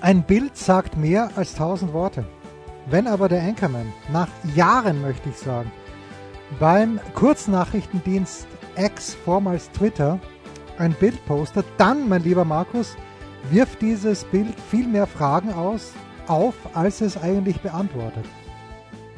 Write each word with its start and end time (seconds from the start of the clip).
ein 0.00 0.22
Bild 0.22 0.56
sagt 0.56 0.96
mehr 0.96 1.30
als 1.36 1.54
tausend 1.54 1.92
Worte. 1.92 2.24
Wenn 2.88 3.06
aber 3.06 3.28
der 3.28 3.42
Anchorman 3.42 3.92
nach 4.12 4.28
Jahren, 4.54 5.02
möchte 5.02 5.28
ich 5.28 5.36
sagen, 5.36 5.70
beim 6.60 7.00
Kurznachrichtendienst 7.14 8.46
X, 8.76 9.14
vormals 9.24 9.70
Twitter, 9.72 10.20
ein 10.78 10.92
Bild 10.92 11.24
postet, 11.26 11.66
dann, 11.78 12.08
mein 12.08 12.22
lieber 12.22 12.44
Markus, 12.44 12.96
wirft 13.50 13.80
dieses 13.82 14.24
Bild 14.24 14.54
viel 14.70 14.86
mehr 14.86 15.06
Fragen 15.06 15.52
aus, 15.52 15.92
auf, 16.28 16.54
als 16.74 17.00
es 17.00 17.16
eigentlich 17.20 17.60
beantwortet. 17.60 18.24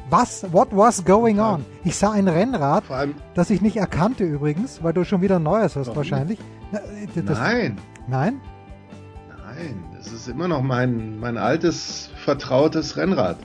Was, 0.09 0.45
what 0.51 0.69
was 0.71 1.05
going 1.05 1.39
on? 1.39 1.63
Ich 1.83 1.95
sah 1.95 2.11
ein 2.11 2.27
Rennrad, 2.27 2.83
das 3.35 3.51
ich 3.51 3.61
nicht 3.61 3.77
erkannte 3.77 4.23
übrigens, 4.23 4.81
weil 4.81 4.93
du 4.93 5.03
schon 5.03 5.21
wieder 5.21 5.35
ein 5.35 5.43
neues 5.43 5.75
hast 5.75 5.95
wahrscheinlich. 5.95 6.39
Na, 6.71 6.79
äh, 6.79 7.21
das- 7.23 7.37
nein, 7.37 7.77
Nein? 8.07 8.41
Nein, 9.59 9.83
das 9.97 10.11
ist 10.11 10.27
immer 10.27 10.47
noch 10.47 10.61
mein, 10.61 11.19
mein 11.19 11.37
altes, 11.37 12.09
vertrautes 12.23 12.97
Rennrad. 12.97 13.37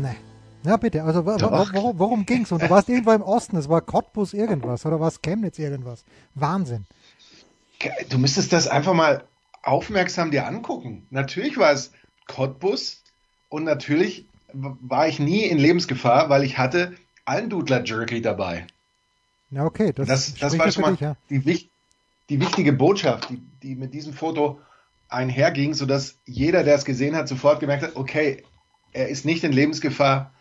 Nee. 0.00 0.16
Ja, 0.64 0.76
bitte. 0.76 1.02
Also, 1.02 1.26
wa- 1.26 1.36
worum, 1.72 1.98
worum 1.98 2.26
ging's? 2.26 2.52
Und 2.52 2.62
du 2.62 2.70
warst 2.70 2.88
irgendwo 2.88 3.10
im 3.12 3.22
Osten. 3.22 3.56
Es 3.56 3.68
war 3.68 3.80
Cottbus 3.80 4.32
irgendwas 4.32 4.86
oder 4.86 5.00
war 5.00 5.08
es 5.08 5.20
Chemnitz 5.20 5.58
irgendwas? 5.58 6.04
Wahnsinn. 6.36 6.86
Du 8.10 8.18
müsstest 8.18 8.52
das 8.52 8.68
einfach 8.68 8.94
mal 8.94 9.24
aufmerksam 9.64 10.30
dir 10.30 10.46
angucken. 10.46 11.06
Natürlich 11.10 11.58
war 11.58 11.72
es 11.72 11.90
Cottbus 12.28 13.02
und 13.48 13.64
natürlich 13.64 14.26
war 14.52 15.08
ich 15.08 15.18
nie 15.18 15.44
in 15.46 15.58
Lebensgefahr, 15.58 16.28
weil 16.28 16.44
ich 16.44 16.58
hatte 16.58 16.92
Almdudler 17.24 17.82
Jerky 17.84 18.22
dabei. 18.22 18.66
Ja, 19.50 19.64
okay. 19.64 19.92
Das, 19.92 20.06
Das, 20.06 20.34
das 20.34 20.58
war 20.58 20.70
schon 20.70 20.82
mal 20.82 20.92
dich, 20.92 21.00
ja. 21.00 21.16
die, 21.28 21.68
die 22.28 22.40
wichtige 22.40 22.72
Botschaft, 22.72 23.30
die, 23.30 23.40
die 23.62 23.74
mit 23.74 23.94
diesem 23.94 24.12
Foto 24.12 24.60
einherging, 25.12 25.74
sodass 25.74 26.20
jeder, 26.24 26.64
der 26.64 26.74
es 26.74 26.84
gesehen 26.84 27.16
hat, 27.16 27.28
sofort 27.28 27.60
gemerkt 27.60 27.82
hat, 27.82 27.96
okay, 27.96 28.42
er 28.92 29.08
ist 29.08 29.24
nicht 29.24 29.44
in 29.44 29.52
Lebensgefahr, 29.52 30.34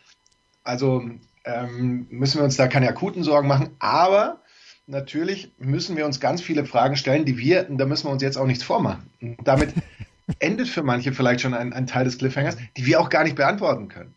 also 0.63 1.03
ähm, 1.45 2.07
müssen 2.09 2.39
wir 2.39 2.45
uns 2.45 2.57
da 2.57 2.67
keine 2.67 2.89
akuten 2.89 3.23
Sorgen 3.23 3.47
machen, 3.47 3.71
aber 3.79 4.41
natürlich 4.87 5.53
müssen 5.57 5.95
wir 5.97 6.05
uns 6.05 6.19
ganz 6.19 6.41
viele 6.41 6.65
Fragen 6.65 6.95
stellen, 6.95 7.25
die 7.25 7.37
wir, 7.37 7.69
und 7.69 7.77
da 7.77 7.85
müssen 7.85 8.07
wir 8.07 8.11
uns 8.11 8.21
jetzt 8.21 8.37
auch 8.37 8.45
nichts 8.45 8.63
vormachen. 8.63 9.09
Und 9.21 9.37
damit 9.43 9.73
endet 10.39 10.67
für 10.67 10.83
manche 10.83 11.13
vielleicht 11.13 11.41
schon 11.41 11.53
ein, 11.53 11.73
ein 11.73 11.87
Teil 11.87 12.05
des 12.05 12.17
Cliffhangers, 12.17 12.57
die 12.77 12.85
wir 12.85 12.99
auch 12.99 13.09
gar 13.09 13.23
nicht 13.23 13.35
beantworten 13.35 13.87
können. 13.87 14.13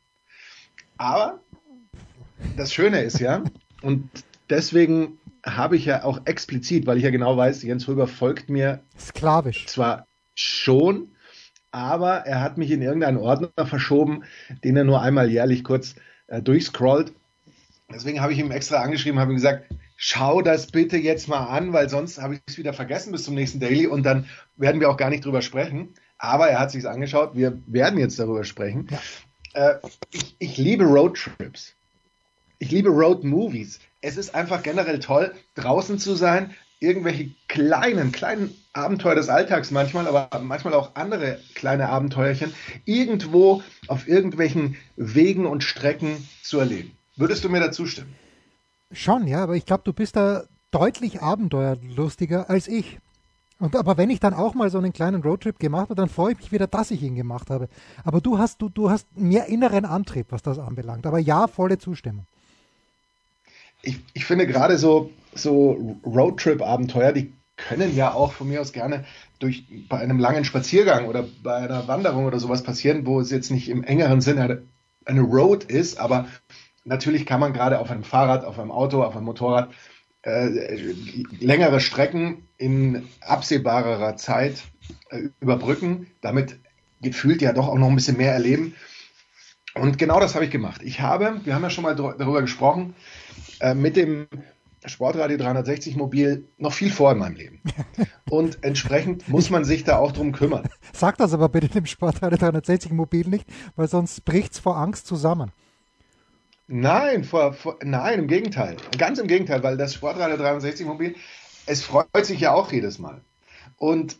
Aber 0.96 1.40
das 2.56 2.72
Schöne 2.72 3.00
ist 3.00 3.20
ja, 3.20 3.42
und 3.82 4.08
deswegen 4.50 5.18
habe 5.44 5.76
ich 5.76 5.84
ja 5.84 6.04
auch 6.04 6.20
explizit, 6.24 6.86
weil 6.86 6.96
ich 6.96 7.04
ja 7.04 7.10
genau 7.10 7.36
weiß, 7.36 7.62
Jens 7.62 7.86
Röber 7.88 8.06
folgt 8.06 8.48
mir 8.48 8.80
Sklavisch. 8.98 9.66
zwar 9.66 10.06
schon, 10.34 11.08
aber 11.70 12.18
er 12.26 12.40
hat 12.40 12.56
mich 12.58 12.70
in 12.70 12.82
irgendeinen 12.82 13.18
Ordner 13.18 13.66
verschoben, 13.66 14.24
den 14.62 14.76
er 14.76 14.84
nur 14.84 15.02
einmal 15.02 15.30
jährlich 15.30 15.64
kurz 15.64 15.96
äh, 16.28 16.40
durchscrollt. 16.40 17.12
Deswegen 17.92 18.20
habe 18.20 18.32
ich 18.32 18.38
ihm 18.38 18.50
extra 18.50 18.78
angeschrieben, 18.78 19.18
habe 19.18 19.32
ihm 19.32 19.36
gesagt, 19.36 19.66
schau 19.96 20.42
das 20.42 20.68
bitte 20.68 20.96
jetzt 20.96 21.28
mal 21.28 21.46
an, 21.46 21.72
weil 21.72 21.88
sonst 21.88 22.20
habe 22.20 22.34
ich 22.34 22.40
es 22.46 22.58
wieder 22.58 22.72
vergessen 22.72 23.12
bis 23.12 23.24
zum 23.24 23.34
nächsten 23.34 23.60
Daily 23.60 23.86
und 23.86 24.04
dann 24.04 24.26
werden 24.56 24.80
wir 24.80 24.90
auch 24.90 24.96
gar 24.96 25.10
nicht 25.10 25.24
drüber 25.24 25.42
sprechen. 25.42 25.94
Aber 26.18 26.48
er 26.48 26.60
hat 26.60 26.70
sich 26.70 26.88
angeschaut, 26.88 27.32
wir 27.34 27.60
werden 27.66 27.98
jetzt 27.98 28.18
darüber 28.18 28.44
sprechen. 28.44 28.88
Äh, 29.54 29.74
ich, 30.12 30.36
ich 30.38 30.56
liebe 30.56 30.84
Roadtrips. 30.84 31.74
Ich 32.58 32.70
liebe 32.70 32.88
Road 32.88 33.24
Movies. 33.24 33.80
Es 34.00 34.16
ist 34.16 34.34
einfach 34.34 34.62
generell 34.62 35.00
toll, 35.00 35.34
draußen 35.54 35.98
zu 35.98 36.14
sein, 36.14 36.54
irgendwelche 36.84 37.30
kleinen, 37.48 38.12
kleinen 38.12 38.54
Abenteuer 38.72 39.14
des 39.14 39.28
Alltags 39.28 39.70
manchmal, 39.70 40.06
aber 40.06 40.28
manchmal 40.40 40.74
auch 40.74 40.94
andere 40.94 41.38
kleine 41.54 41.88
Abenteuerchen 41.88 42.52
irgendwo 42.84 43.62
auf 43.88 44.08
irgendwelchen 44.08 44.76
Wegen 44.96 45.46
und 45.46 45.62
Strecken 45.62 46.28
zu 46.42 46.58
erleben. 46.58 46.92
Würdest 47.16 47.44
du 47.44 47.48
mir 47.48 47.60
dazu 47.60 47.86
stimmen? 47.86 48.14
Schon, 48.92 49.26
ja, 49.26 49.42
aber 49.42 49.54
ich 49.54 49.66
glaube, 49.66 49.82
du 49.84 49.92
bist 49.92 50.16
da 50.16 50.44
deutlich 50.70 51.22
abenteuerlustiger 51.22 52.50
als 52.50 52.68
ich. 52.68 52.98
Und, 53.60 53.76
aber 53.76 53.96
wenn 53.96 54.10
ich 54.10 54.18
dann 54.18 54.34
auch 54.34 54.54
mal 54.54 54.68
so 54.70 54.78
einen 54.78 54.92
kleinen 54.92 55.22
Roadtrip 55.22 55.58
gemacht 55.58 55.84
habe, 55.84 55.94
dann 55.94 56.08
freue 56.08 56.32
ich 56.32 56.38
mich 56.38 56.52
wieder, 56.52 56.66
dass 56.66 56.90
ich 56.90 57.02
ihn 57.02 57.14
gemacht 57.14 57.50
habe. 57.50 57.68
Aber 58.02 58.20
du 58.20 58.38
hast, 58.38 58.60
du, 58.60 58.68
du 58.68 58.90
hast 58.90 59.06
mehr 59.16 59.46
inneren 59.46 59.84
Antrieb, 59.84 60.26
was 60.30 60.42
das 60.42 60.58
anbelangt. 60.58 61.06
Aber 61.06 61.18
ja, 61.18 61.46
volle 61.46 61.78
Zustimmung. 61.78 62.26
Ich, 63.82 64.00
ich 64.12 64.24
finde 64.24 64.46
gerade 64.46 64.76
so, 64.78 65.10
so 65.34 65.98
Roadtrip-Abenteuer, 66.04 67.12
die 67.12 67.32
können 67.56 67.94
ja 67.94 68.12
auch 68.12 68.32
von 68.32 68.48
mir 68.48 68.60
aus 68.60 68.72
gerne 68.72 69.04
durch, 69.38 69.64
bei 69.88 69.98
einem 69.98 70.18
langen 70.18 70.44
Spaziergang 70.44 71.06
oder 71.06 71.24
bei 71.42 71.56
einer 71.56 71.86
Wanderung 71.86 72.26
oder 72.26 72.40
sowas 72.40 72.62
passieren, 72.62 73.06
wo 73.06 73.20
es 73.20 73.30
jetzt 73.30 73.50
nicht 73.50 73.68
im 73.68 73.84
engeren 73.84 74.20
Sinne 74.20 74.62
eine, 75.04 75.20
Road 75.20 75.64
ist, 75.64 75.98
aber 75.98 76.26
natürlich 76.84 77.26
kann 77.26 77.40
man 77.40 77.52
gerade 77.52 77.78
auf 77.78 77.90
einem 77.90 78.04
Fahrrad, 78.04 78.44
auf 78.44 78.58
einem 78.58 78.70
Auto, 78.70 79.02
auf 79.02 79.14
einem 79.14 79.26
Motorrad 79.26 79.70
äh, 80.22 80.48
längere 81.38 81.80
Strecken 81.80 82.48
in 82.56 83.06
absehbarer 83.20 84.16
Zeit 84.16 84.64
äh, 85.10 85.28
überbrücken, 85.40 86.06
damit 86.22 86.58
gefühlt 87.02 87.42
ja 87.42 87.52
doch 87.52 87.68
auch 87.68 87.78
noch 87.78 87.88
ein 87.88 87.94
bisschen 87.94 88.16
mehr 88.16 88.32
erleben. 88.32 88.74
Und 89.74 89.98
genau 89.98 90.20
das 90.20 90.34
habe 90.34 90.44
ich 90.44 90.50
gemacht. 90.50 90.80
Ich 90.82 91.00
habe, 91.00 91.40
wir 91.44 91.54
haben 91.54 91.62
ja 91.62 91.70
schon 91.70 91.84
mal 91.84 91.96
darüber 91.96 92.40
gesprochen, 92.40 92.94
äh, 93.60 93.74
mit 93.74 93.96
dem 93.96 94.26
Sportradio 94.86 95.36
360 95.38 95.96
Mobil 95.96 96.46
noch 96.58 96.72
viel 96.72 96.90
vor 96.90 97.12
in 97.12 97.18
meinem 97.18 97.36
Leben. 97.36 97.60
Und 98.28 98.62
entsprechend 98.62 99.28
muss 99.28 99.50
man 99.50 99.64
sich 99.64 99.84
da 99.84 99.96
auch 99.96 100.12
drum 100.12 100.32
kümmern. 100.32 100.68
Sag 100.92 101.16
das 101.16 101.32
aber 101.32 101.48
bitte 101.48 101.68
dem 101.68 101.86
Sportradio 101.86 102.38
360 102.38 102.92
Mobil 102.92 103.26
nicht, 103.28 103.46
weil 103.76 103.88
sonst 103.88 104.24
bricht's 104.24 104.58
vor 104.58 104.76
Angst 104.76 105.06
zusammen. 105.06 105.52
Nein, 106.66 107.24
vor, 107.24 107.52
vor, 107.52 107.78
nein, 107.82 108.20
im 108.20 108.26
Gegenteil. 108.26 108.76
Ganz 108.98 109.18
im 109.18 109.26
Gegenteil, 109.26 109.62
weil 109.62 109.76
das 109.76 109.94
Sportradio 109.94 110.36
360 110.36 110.86
Mobil, 110.86 111.14
es 111.66 111.82
freut 111.82 112.08
sich 112.24 112.40
ja 112.40 112.52
auch 112.52 112.72
jedes 112.72 112.98
Mal. 112.98 113.20
Und 113.76 114.16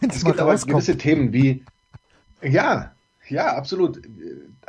Wenn 0.00 0.10
es 0.10 0.16
es 0.16 0.24
gibt 0.24 0.40
aber 0.40 0.52
rauskommt. 0.52 0.72
gewisse 0.72 0.96
Themen 0.96 1.32
wie, 1.32 1.64
ja, 2.42 2.92
ja, 3.28 3.56
absolut. 3.56 4.00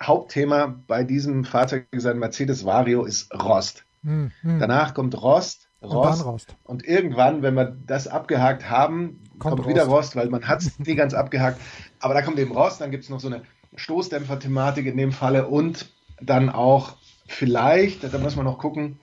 Hauptthema 0.02 0.82
bei 0.88 1.04
diesem 1.04 1.46
Fahrzeug, 1.46 1.88
sein 1.94 2.20
Mercedes 2.20 2.66
Vario, 2.66 3.06
ist 3.06 3.34
Rost. 3.34 3.86
Hm, 4.04 4.32
hm. 4.42 4.60
Danach 4.60 4.94
kommt 4.94 5.22
Rost, 5.22 5.70
Und 5.80 5.92
Rost. 5.92 6.22
dann 6.22 6.28
Rost. 6.28 6.56
Und 6.64 6.86
irgendwann, 6.86 7.42
wenn 7.42 7.56
wir 7.56 7.66
das 7.66 8.08
abgehakt 8.08 8.70
haben, 8.70 9.22
Kommt 9.40 9.58
kommt, 9.58 9.68
wieder 9.68 9.84
Rost. 9.84 9.98
Rost, 9.98 10.16
weil 10.16 10.30
man 10.30 10.48
hat 10.48 10.62
es 10.62 10.80
nie 10.80 10.96
ganz 10.96 11.14
abgehakt. 11.14 11.60
Aber 12.00 12.14
da 12.14 12.22
kommt 12.22 12.40
eben 12.40 12.52
Rost, 12.52 12.82
dann 12.82 12.92
gibt 12.92 13.04
es 13.04 13.10
noch 13.10 13.20
so 13.20 13.28
eine 13.28 13.44
Stoßdämpfer-Thematik 13.76 14.86
in 14.86 14.98
dem 14.98 15.12
Falle 15.12 15.48
und 15.48 15.92
dann 16.22 16.50
auch 16.50 16.96
vielleicht, 17.28 18.04
da 18.04 18.18
muss 18.18 18.36
man 18.36 18.46
noch 18.46 18.58
gucken, 18.58 19.00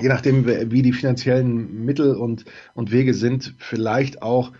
je 0.00 0.08
nachdem, 0.08 0.46
wie 0.46 0.82
die 0.82 0.92
finanziellen 0.92 1.84
Mittel 1.84 2.14
und, 2.14 2.44
und 2.74 2.92
Wege 2.92 3.14
sind, 3.14 3.54
vielleicht 3.58 4.22
auch 4.22 4.52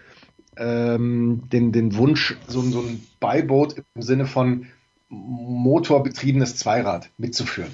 ähm, 0.57 1.43
den, 1.53 1.73
den 1.73 1.97
Wunsch, 1.97 2.37
so, 2.49 2.61
so 2.63 2.81
ein 2.81 3.07
Beiboot 3.21 3.83
im 3.95 4.03
Sinne 4.03 4.27
von 4.27 4.67
motorbetriebenes 5.09 6.57
Zweirad 6.57 7.11
mitzuführen. 7.17 7.71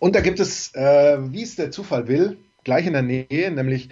Und 0.00 0.16
da 0.16 0.20
gibt 0.20 0.40
es, 0.40 0.74
äh, 0.74 1.18
wie 1.32 1.42
es 1.42 1.56
der 1.56 1.70
Zufall 1.70 2.08
will, 2.08 2.38
gleich 2.64 2.86
in 2.86 2.94
der 2.94 3.02
Nähe, 3.02 3.50
nämlich 3.50 3.90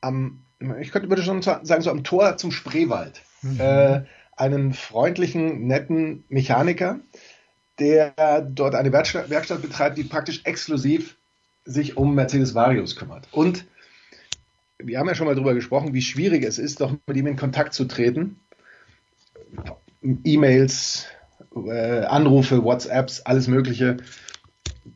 am, 0.00 0.40
ich 0.80 0.90
könnte 0.90 1.08
würde 1.10 1.22
schon 1.22 1.42
sagen, 1.42 1.82
so 1.82 1.90
am 1.90 2.02
Tor 2.02 2.36
zum 2.38 2.50
Spreewald, 2.50 3.20
äh, 3.58 4.00
einen 4.36 4.72
freundlichen, 4.72 5.66
netten 5.66 6.24
Mechaniker, 6.28 6.98
der 7.78 8.40
dort 8.40 8.74
eine 8.74 8.90
Werkstatt, 8.90 9.28
Werkstatt 9.28 9.60
betreibt, 9.60 9.98
die 9.98 10.04
praktisch 10.04 10.40
exklusiv 10.44 11.16
sich 11.66 11.96
um 11.96 12.14
Mercedes 12.14 12.54
Varios 12.54 12.96
kümmert. 12.96 13.28
Und 13.30 13.66
wir 14.78 14.98
haben 14.98 15.08
ja 15.08 15.14
schon 15.14 15.26
mal 15.26 15.34
darüber 15.34 15.54
gesprochen, 15.54 15.92
wie 15.92 16.02
schwierig 16.02 16.44
es 16.44 16.58
ist, 16.58 16.80
doch 16.80 16.94
mit 17.06 17.16
ihm 17.16 17.26
in 17.26 17.36
Kontakt 17.36 17.74
zu 17.74 17.84
treten. 17.84 18.40
E-Mails, 20.02 21.06
äh, 21.54 22.00
Anrufe, 22.04 22.64
WhatsApps, 22.64 23.20
alles 23.20 23.46
Mögliche. 23.46 23.98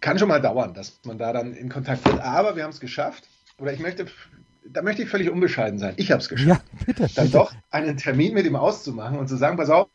Kann 0.00 0.18
schon 0.18 0.28
mal 0.28 0.40
dauern, 0.40 0.74
dass 0.74 1.00
man 1.04 1.18
da 1.18 1.32
dann 1.32 1.54
in 1.54 1.68
Kontakt 1.68 2.04
wird. 2.04 2.20
Aber 2.20 2.56
wir 2.56 2.62
haben 2.62 2.70
es 2.70 2.80
geschafft. 2.80 3.24
Oder 3.58 3.72
ich 3.72 3.80
möchte, 3.80 4.06
da 4.64 4.82
möchte 4.82 5.02
ich 5.02 5.08
völlig 5.08 5.30
unbescheiden 5.30 5.78
sein. 5.78 5.94
Ich 5.96 6.10
habe 6.10 6.20
es 6.20 6.28
geschafft. 6.28 6.62
Ja, 6.70 6.84
bitte. 6.86 7.08
Dann 7.14 7.26
bitte. 7.26 7.38
doch 7.38 7.52
einen 7.70 7.96
Termin 7.96 8.34
mit 8.34 8.46
ihm 8.46 8.56
auszumachen 8.56 9.18
und 9.18 9.28
zu 9.28 9.36
sagen, 9.36 9.56
pass 9.56 9.70
auf, 9.70 9.88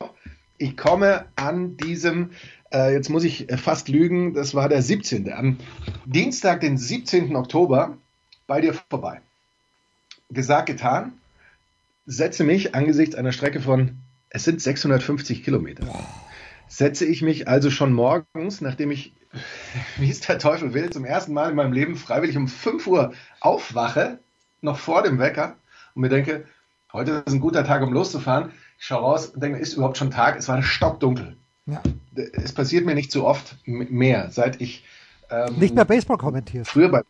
Ich 0.57 0.77
komme 0.77 1.25
an 1.35 1.77
diesem, 1.77 2.31
äh, 2.73 2.93
jetzt 2.93 3.09
muss 3.09 3.23
ich 3.23 3.47
fast 3.57 3.87
lügen, 3.87 4.33
das 4.33 4.55
war 4.55 4.69
der 4.69 4.81
17. 4.81 5.31
Am 5.31 5.57
Dienstag, 6.05 6.61
den 6.61 6.77
17. 6.77 7.35
Oktober, 7.35 7.97
bei 8.47 8.61
dir 8.61 8.73
vorbei. 8.89 9.21
Gesagt, 10.29 10.67
getan. 10.67 11.13
Setze 12.05 12.43
mich 12.43 12.75
angesichts 12.75 13.15
einer 13.15 13.31
Strecke 13.31 13.61
von, 13.61 13.97
es 14.29 14.43
sind 14.43 14.61
650 14.61 15.43
Kilometer. 15.43 15.85
Setze 16.67 17.05
ich 17.05 17.21
mich 17.21 17.47
also 17.47 17.69
schon 17.69 17.93
morgens, 17.93 18.61
nachdem 18.61 18.91
ich, 18.91 19.13
wie 19.97 20.09
es 20.09 20.21
der 20.21 20.39
Teufel 20.39 20.73
will, 20.73 20.89
zum 20.89 21.05
ersten 21.05 21.33
Mal 21.33 21.49
in 21.49 21.55
meinem 21.55 21.73
Leben 21.73 21.95
freiwillig 21.95 22.37
um 22.37 22.47
5 22.47 22.87
Uhr 22.87 23.13
aufwache, 23.39 24.19
noch 24.61 24.77
vor 24.77 25.03
dem 25.03 25.19
Wecker, 25.19 25.55
und 25.95 26.01
mir 26.01 26.09
denke, 26.09 26.45
heute 26.91 27.23
ist 27.25 27.33
ein 27.33 27.39
guter 27.39 27.63
Tag, 27.63 27.83
um 27.83 27.93
loszufahren. 27.93 28.51
Ich 28.79 28.85
schaue 28.85 29.01
raus 29.01 29.27
und 29.27 29.43
denke, 29.43 29.59
ist 29.59 29.75
überhaupt 29.75 29.97
schon 29.97 30.11
Tag? 30.11 30.37
Es 30.37 30.47
war 30.47 30.61
stockdunkel. 30.63 31.37
Ja. 31.65 31.81
Es 32.33 32.53
passiert 32.53 32.85
mir 32.85 32.95
nicht 32.95 33.11
so 33.11 33.25
oft 33.25 33.57
mehr, 33.65 34.29
seit 34.31 34.59
ich 34.59 34.83
ähm, 35.29 35.55
nicht 35.57 35.75
mehr 35.75 35.85
Baseball 35.85 36.17
kommentierst. 36.17 36.71
Früher 36.71 36.89
bei 36.89 37.01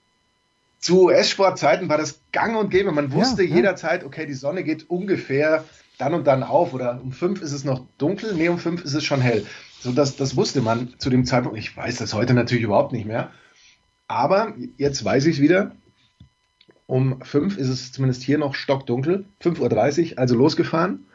zu 0.79 1.05
US-Sportzeiten 1.05 1.87
war 1.87 1.97
das 1.97 2.19
gang 2.33 2.57
und 2.57 2.69
gäbe. 2.69 2.91
Man 2.91 3.13
wusste 3.13 3.43
ja, 3.43 3.55
jederzeit, 3.55 4.03
okay, 4.03 4.25
die 4.25 4.33
Sonne 4.33 4.63
geht 4.63 4.89
ungefähr 4.89 5.63
dann 5.97 6.13
und 6.13 6.25
dann 6.25 6.43
auf 6.43 6.73
oder 6.73 6.99
um 7.01 7.11
fünf 7.11 7.41
ist 7.41 7.51
es 7.51 7.63
noch 7.63 7.85
dunkel, 7.97 8.33
nee, 8.33 8.49
um 8.49 8.57
fünf 8.57 8.83
ist 8.83 8.93
es 8.93 9.03
schon 9.03 9.21
hell. 9.21 9.45
So 9.79 9.91
das, 9.91 10.15
das 10.15 10.35
wusste 10.35 10.61
man 10.61 10.95
zu 10.97 11.09
dem 11.09 11.25
Zeitpunkt. 11.25 11.57
Ich 11.57 11.75
weiß 11.75 11.97
das 11.97 12.13
heute 12.13 12.33
natürlich 12.33 12.63
überhaupt 12.63 12.93
nicht 12.93 13.05
mehr. 13.05 13.31
Aber 14.07 14.53
jetzt 14.77 15.03
weiß 15.03 15.25
ich 15.25 15.37
es 15.37 15.41
wieder. 15.41 15.75
Um 16.87 17.21
fünf 17.21 17.57
ist 17.57 17.69
es 17.69 17.91
zumindest 17.91 18.23
hier 18.23 18.37
noch 18.37 18.55
stockdunkel. 18.55 19.25
5.30 19.41 20.11
Uhr, 20.13 20.19
also 20.19 20.35
losgefahren. 20.35 21.05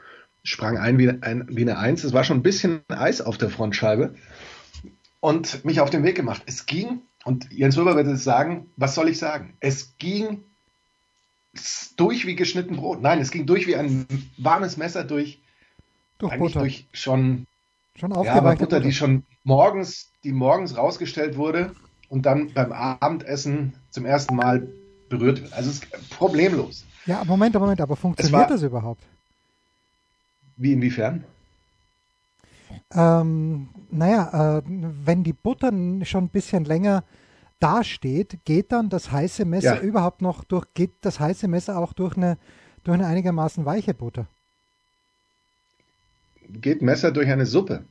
Sprang 0.43 0.79
ein 0.79 0.99
wie, 0.99 1.09
ein 1.09 1.47
wie 1.51 1.63
eine 1.63 1.79
Eins. 1.79 2.05
Es 2.05 2.13
war 2.13 2.25
schon 2.25 2.39
ein 2.39 2.43
bisschen 2.43 2.81
Eis 2.89 3.21
auf 3.21 3.39
der 3.39 3.51
Frontscheibe. 3.51 4.15
Und 5.21 5.65
mich 5.65 5.81
auf 5.81 5.91
den 5.91 6.05
Weg 6.05 6.17
gemacht. 6.17 6.43
Es 6.47 6.67
ging 6.67 7.03
und 7.25 7.53
Jens 7.53 7.77
Röber 7.77 7.97
wird 7.97 8.07
es 8.07 8.25
sagen, 8.25 8.71
was 8.77 8.95
soll 8.95 9.09
ich 9.09 9.19
sagen? 9.19 9.55
Es 9.61 9.99
ging 9.99 10.45
durch 11.97 12.27
wie 12.27 12.37
geschnitten 12.37 12.77
Brot. 12.77 13.03
Nein, 13.03 13.21
es 13.21 13.31
ging 13.31 13.47
durch 13.47 13.67
wie 13.67 13.77
ein 13.77 14.07
warmes 14.37 14.77
Messer 14.77 15.05
durch, 15.05 15.41
durch 16.19 16.39
Butter. 16.39 16.61
durch 16.61 16.87
schon, 16.93 17.47
schon 17.97 18.11
ja, 18.11 18.41
Butter, 18.41 18.57
Butter, 18.57 18.81
die 18.81 18.93
schon 18.93 19.25
morgens, 19.45 20.11
die 20.25 20.33
morgens 20.33 20.77
rausgestellt 20.77 21.37
wurde 21.37 21.73
und 22.09 22.27
dann 22.27 22.53
beim 22.53 22.73
Abendessen 22.73 23.75
zum 23.91 24.07
ersten 24.07 24.37
Mal 24.37 24.69
berührt 25.09 25.43
wird. 25.43 25.53
Also 25.53 25.71
es 25.71 25.77
ist 25.77 26.11
problemlos. 26.11 26.85
Ja, 27.07 27.25
Moment, 27.25 27.55
Moment, 27.55 27.81
aber 27.81 27.97
funktioniert 27.97 28.41
war, 28.41 28.47
das 28.49 28.63
überhaupt? 28.63 29.03
Wie 30.57 30.73
inwiefern? 30.73 31.25
Ähm, 32.93 33.69
naja, 33.91 34.59
äh, 34.59 34.63
wenn 34.67 35.25
die 35.25 35.33
Butter 35.33 35.73
schon 36.03 36.25
ein 36.25 36.29
bisschen 36.29 36.65
länger 36.65 37.05
dasteht, 37.61 38.45
geht 38.45 38.73
dann 38.73 38.89
das 38.89 39.11
heiße 39.11 39.45
Messer 39.45 39.77
ja. 39.77 39.81
überhaupt 39.81 40.23
noch 40.23 40.45
durch, 40.45 40.67
geht 40.75 40.93
das 41.01 41.21
heiße 41.21 41.49
Messer 41.49 41.79
auch 41.79 41.93
durch 41.93 42.17
eine, 42.17 42.39
durch 42.85 42.95
eine 42.95 43.07
einigermaßen 43.07 43.65
weiche 43.65 43.95
Butter? 43.95 44.27
Geht 46.49 46.83
Messer 46.83 47.13
durch 47.13 47.29
eine 47.29 47.47
Suppe? 47.47 47.85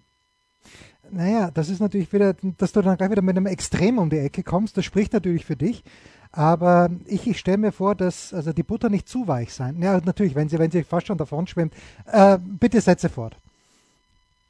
Naja, 1.10 1.52
das 1.52 1.70
ist 1.70 1.80
natürlich 1.80 2.12
wieder, 2.12 2.36
dass 2.58 2.74
du 2.74 2.82
dann 2.82 2.98
gleich 2.98 3.12
wieder 3.12 3.22
mit 3.22 3.38
einem 3.38 3.46
Extrem 3.46 3.98
um 3.98 4.10
die 4.10 4.18
Ecke 4.18 4.44
kommst, 4.44 4.78
das 4.78 4.86
spricht 4.86 5.14
natürlich 5.14 5.46
für 5.46 5.56
dich. 5.56 5.84
Aber 6.32 6.90
ich, 7.06 7.26
ich 7.26 7.40
stelle 7.40 7.58
mir 7.58 7.72
vor, 7.72 7.96
dass 7.96 8.34
also 8.34 8.52
die 8.52 8.64
Butter 8.64 8.90
nicht 8.90 9.08
zu 9.08 9.28
weich 9.28 9.54
sein. 9.54 9.82
Ja, 9.82 10.02
natürlich, 10.04 10.36
wenn 10.36 10.50
sie, 10.50 10.60
wenn 10.60 10.72
sie 10.72 10.84
fast 10.84 11.08
schon 11.08 11.18
davon 11.18 11.48
schwimmt. 11.48 11.74
Äh, 12.06 12.38
bitte 12.42 12.82
setze 12.82 13.08
fort 13.08 13.38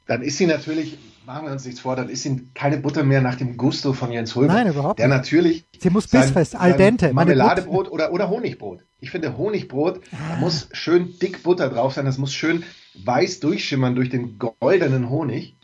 dann 0.08 0.22
ist 0.22 0.38
sie 0.38 0.46
natürlich, 0.46 0.98
machen 1.26 1.46
wir 1.46 1.52
uns 1.52 1.66
nichts 1.66 1.80
vor, 1.80 1.94
dann 1.94 2.08
ist 2.08 2.22
sie 2.22 2.48
keine 2.54 2.78
Butter 2.78 3.04
mehr 3.04 3.20
nach 3.20 3.36
dem 3.36 3.58
Gusto 3.58 3.92
von 3.92 4.10
Jens 4.10 4.34
Hulmer. 4.34 4.54
Nein, 4.54 4.68
überhaupt 4.68 4.98
nicht. 4.98 5.00
Der 5.00 5.08
natürlich. 5.08 5.66
Sie 5.78 5.90
muss 5.90 6.08
bissfest, 6.08 6.56
al 6.56 6.76
dente. 6.76 7.12
Marmeladebrot 7.12 7.92
oder, 7.92 8.10
oder 8.10 8.30
Honigbrot. 8.30 8.84
Ich 9.00 9.10
finde 9.10 9.36
Honigbrot, 9.36 10.00
ah. 10.12 10.36
muss 10.40 10.70
schön 10.72 11.18
dick 11.18 11.42
Butter 11.42 11.68
drauf 11.68 11.92
sein, 11.92 12.06
das 12.06 12.16
muss 12.16 12.32
schön 12.32 12.64
weiß 13.04 13.40
durchschimmern 13.40 13.94
durch 13.94 14.08
den 14.08 14.38
goldenen 14.38 15.10
Honig. 15.10 15.56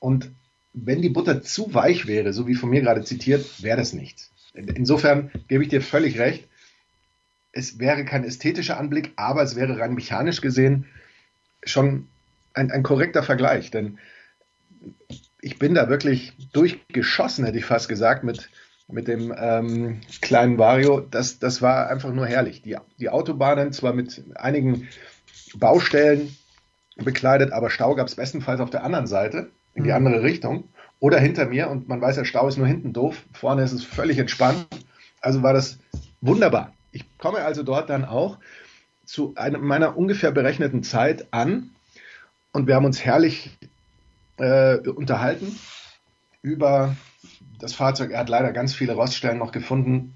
Und 0.00 0.32
wenn 0.72 1.02
die 1.02 1.10
Butter 1.10 1.42
zu 1.42 1.74
weich 1.74 2.06
wäre, 2.06 2.32
so 2.32 2.48
wie 2.48 2.54
von 2.54 2.70
mir 2.70 2.80
gerade 2.80 3.04
zitiert, 3.04 3.62
wäre 3.62 3.76
das 3.76 3.92
nichts. 3.92 4.32
Insofern 4.54 5.30
gebe 5.46 5.62
ich 5.62 5.68
dir 5.68 5.82
völlig 5.82 6.18
recht. 6.18 6.48
Es 7.52 7.78
wäre 7.78 8.06
kein 8.06 8.24
ästhetischer 8.24 8.80
Anblick, 8.80 9.12
aber 9.16 9.42
es 9.42 9.56
wäre 9.56 9.78
rein 9.78 9.92
mechanisch 9.92 10.40
gesehen 10.40 10.86
schon 11.62 12.08
ein, 12.60 12.70
ein 12.70 12.82
korrekter 12.82 13.22
Vergleich, 13.22 13.70
denn 13.70 13.98
ich 15.40 15.58
bin 15.58 15.74
da 15.74 15.88
wirklich 15.88 16.32
durchgeschossen, 16.52 17.44
hätte 17.44 17.58
ich 17.58 17.64
fast 17.64 17.88
gesagt, 17.88 18.22
mit, 18.24 18.50
mit 18.88 19.08
dem 19.08 19.34
ähm, 19.36 20.00
kleinen 20.20 20.58
Vario. 20.58 21.00
Das, 21.00 21.38
das 21.38 21.62
war 21.62 21.88
einfach 21.88 22.12
nur 22.12 22.26
herrlich. 22.26 22.62
Die, 22.62 22.76
die 22.98 23.08
Autobahnen 23.08 23.72
zwar 23.72 23.94
mit 23.94 24.22
einigen 24.34 24.88
Baustellen 25.54 26.36
bekleidet, 26.96 27.52
aber 27.52 27.70
Stau 27.70 27.94
gab 27.94 28.08
es 28.08 28.16
bestenfalls 28.16 28.60
auf 28.60 28.70
der 28.70 28.84
anderen 28.84 29.06
Seite, 29.06 29.50
in 29.74 29.84
die 29.84 29.90
mhm. 29.90 29.96
andere 29.96 30.22
Richtung 30.22 30.64
oder 30.98 31.18
hinter 31.18 31.46
mir. 31.46 31.70
Und 31.70 31.88
man 31.88 32.00
weiß 32.00 32.16
ja, 32.16 32.24
Stau 32.24 32.46
ist 32.46 32.58
nur 32.58 32.66
hinten 32.66 32.92
doof. 32.92 33.22
Vorne 33.32 33.62
ist 33.62 33.72
es 33.72 33.84
völlig 33.84 34.18
entspannt. 34.18 34.66
Also 35.22 35.42
war 35.42 35.54
das 35.54 35.78
wunderbar. 36.20 36.74
Ich 36.92 37.04
komme 37.18 37.38
also 37.38 37.62
dort 37.62 37.88
dann 37.88 38.04
auch 38.04 38.38
zu 39.06 39.32
einer, 39.36 39.58
meiner 39.58 39.96
ungefähr 39.96 40.32
berechneten 40.32 40.82
Zeit 40.82 41.32
an 41.32 41.70
und 42.52 42.66
wir 42.66 42.74
haben 42.74 42.84
uns 42.84 43.04
herrlich 43.04 43.50
äh, 44.38 44.78
unterhalten 44.78 45.58
über 46.42 46.96
das 47.58 47.74
Fahrzeug. 47.74 48.10
Er 48.10 48.20
hat 48.20 48.28
leider 48.28 48.52
ganz 48.52 48.74
viele 48.74 48.94
Roststellen 48.94 49.38
noch 49.38 49.52
gefunden, 49.52 50.14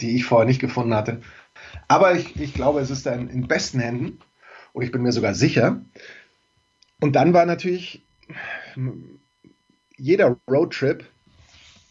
die 0.00 0.16
ich 0.16 0.24
vorher 0.24 0.46
nicht 0.46 0.60
gefunden 0.60 0.94
hatte. 0.94 1.20
Aber 1.88 2.14
ich, 2.14 2.40
ich 2.40 2.54
glaube, 2.54 2.80
es 2.80 2.90
ist 2.90 3.06
dann 3.06 3.28
in 3.28 3.48
besten 3.48 3.80
Händen 3.80 4.18
und 4.72 4.82
ich 4.82 4.92
bin 4.92 5.02
mir 5.02 5.12
sogar 5.12 5.34
sicher. 5.34 5.80
Und 7.00 7.16
dann 7.16 7.34
war 7.34 7.46
natürlich 7.46 8.02
jeder 9.96 10.36
Roadtrip 10.48 11.04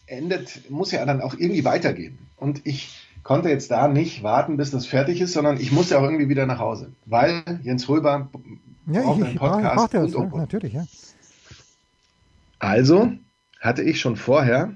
endet, 0.08 0.70
muss 0.70 0.92
ja 0.92 1.06
dann 1.06 1.22
auch 1.22 1.36
irgendwie 1.38 1.66
weitergehen. 1.66 2.18
Und 2.38 2.66
ich 2.66 3.08
konnte 3.24 3.50
jetzt 3.50 3.72
da 3.72 3.88
nicht 3.88 4.24
warten, 4.24 4.58
bis 4.58 4.72
das 4.72 4.86
fertig 4.88 5.22
ist, 5.22 5.34
sondern 5.34 5.60
ich 5.60 5.72
musste 5.72 6.00
auch 6.00 6.04
irgendwie 6.04 6.30
wieder 6.30 6.46
nach 6.46 6.60
Hause, 6.60 6.92
weil 7.06 7.44
Jens 7.64 7.88
Röber 7.88 8.30
ja, 8.94 9.02
braucht 9.02 9.20
ich, 9.20 9.26
einen 9.26 9.36
Podcast. 9.38 9.76
Braucht 9.76 9.94
er 9.94 10.02
das, 10.04 10.16
und, 10.16 10.34
und, 10.34 10.40
natürlich, 10.40 10.74
ja. 10.74 10.86
Also 12.60 13.12
hatte 13.60 13.82
ich 13.84 14.00
schon 14.00 14.16
vorher 14.16 14.74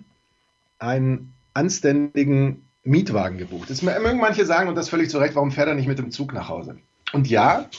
einen 0.80 1.34
anständigen 1.54 2.66
Mietwagen 2.84 3.38
gebucht. 3.38 3.70
Das 3.70 3.82
mögen 3.82 4.20
manche 4.20 4.46
sagen, 4.46 4.70
und 4.70 4.76
das 4.76 4.90
völlig 4.90 5.10
zu 5.10 5.18
Recht, 5.18 5.36
warum 5.36 5.52
fährt 5.52 5.68
er 5.68 5.76
nicht 5.76 5.88
mit 5.88 5.98
dem 5.98 6.12
Zug 6.12 6.34
nach 6.34 6.50
Hause? 6.50 6.78
Und 7.14 7.28
ja, 7.28 7.70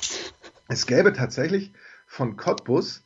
es 0.69 0.87
gäbe 0.87 1.13
tatsächlich 1.13 1.73
von 2.07 2.37
Cottbus 2.37 3.05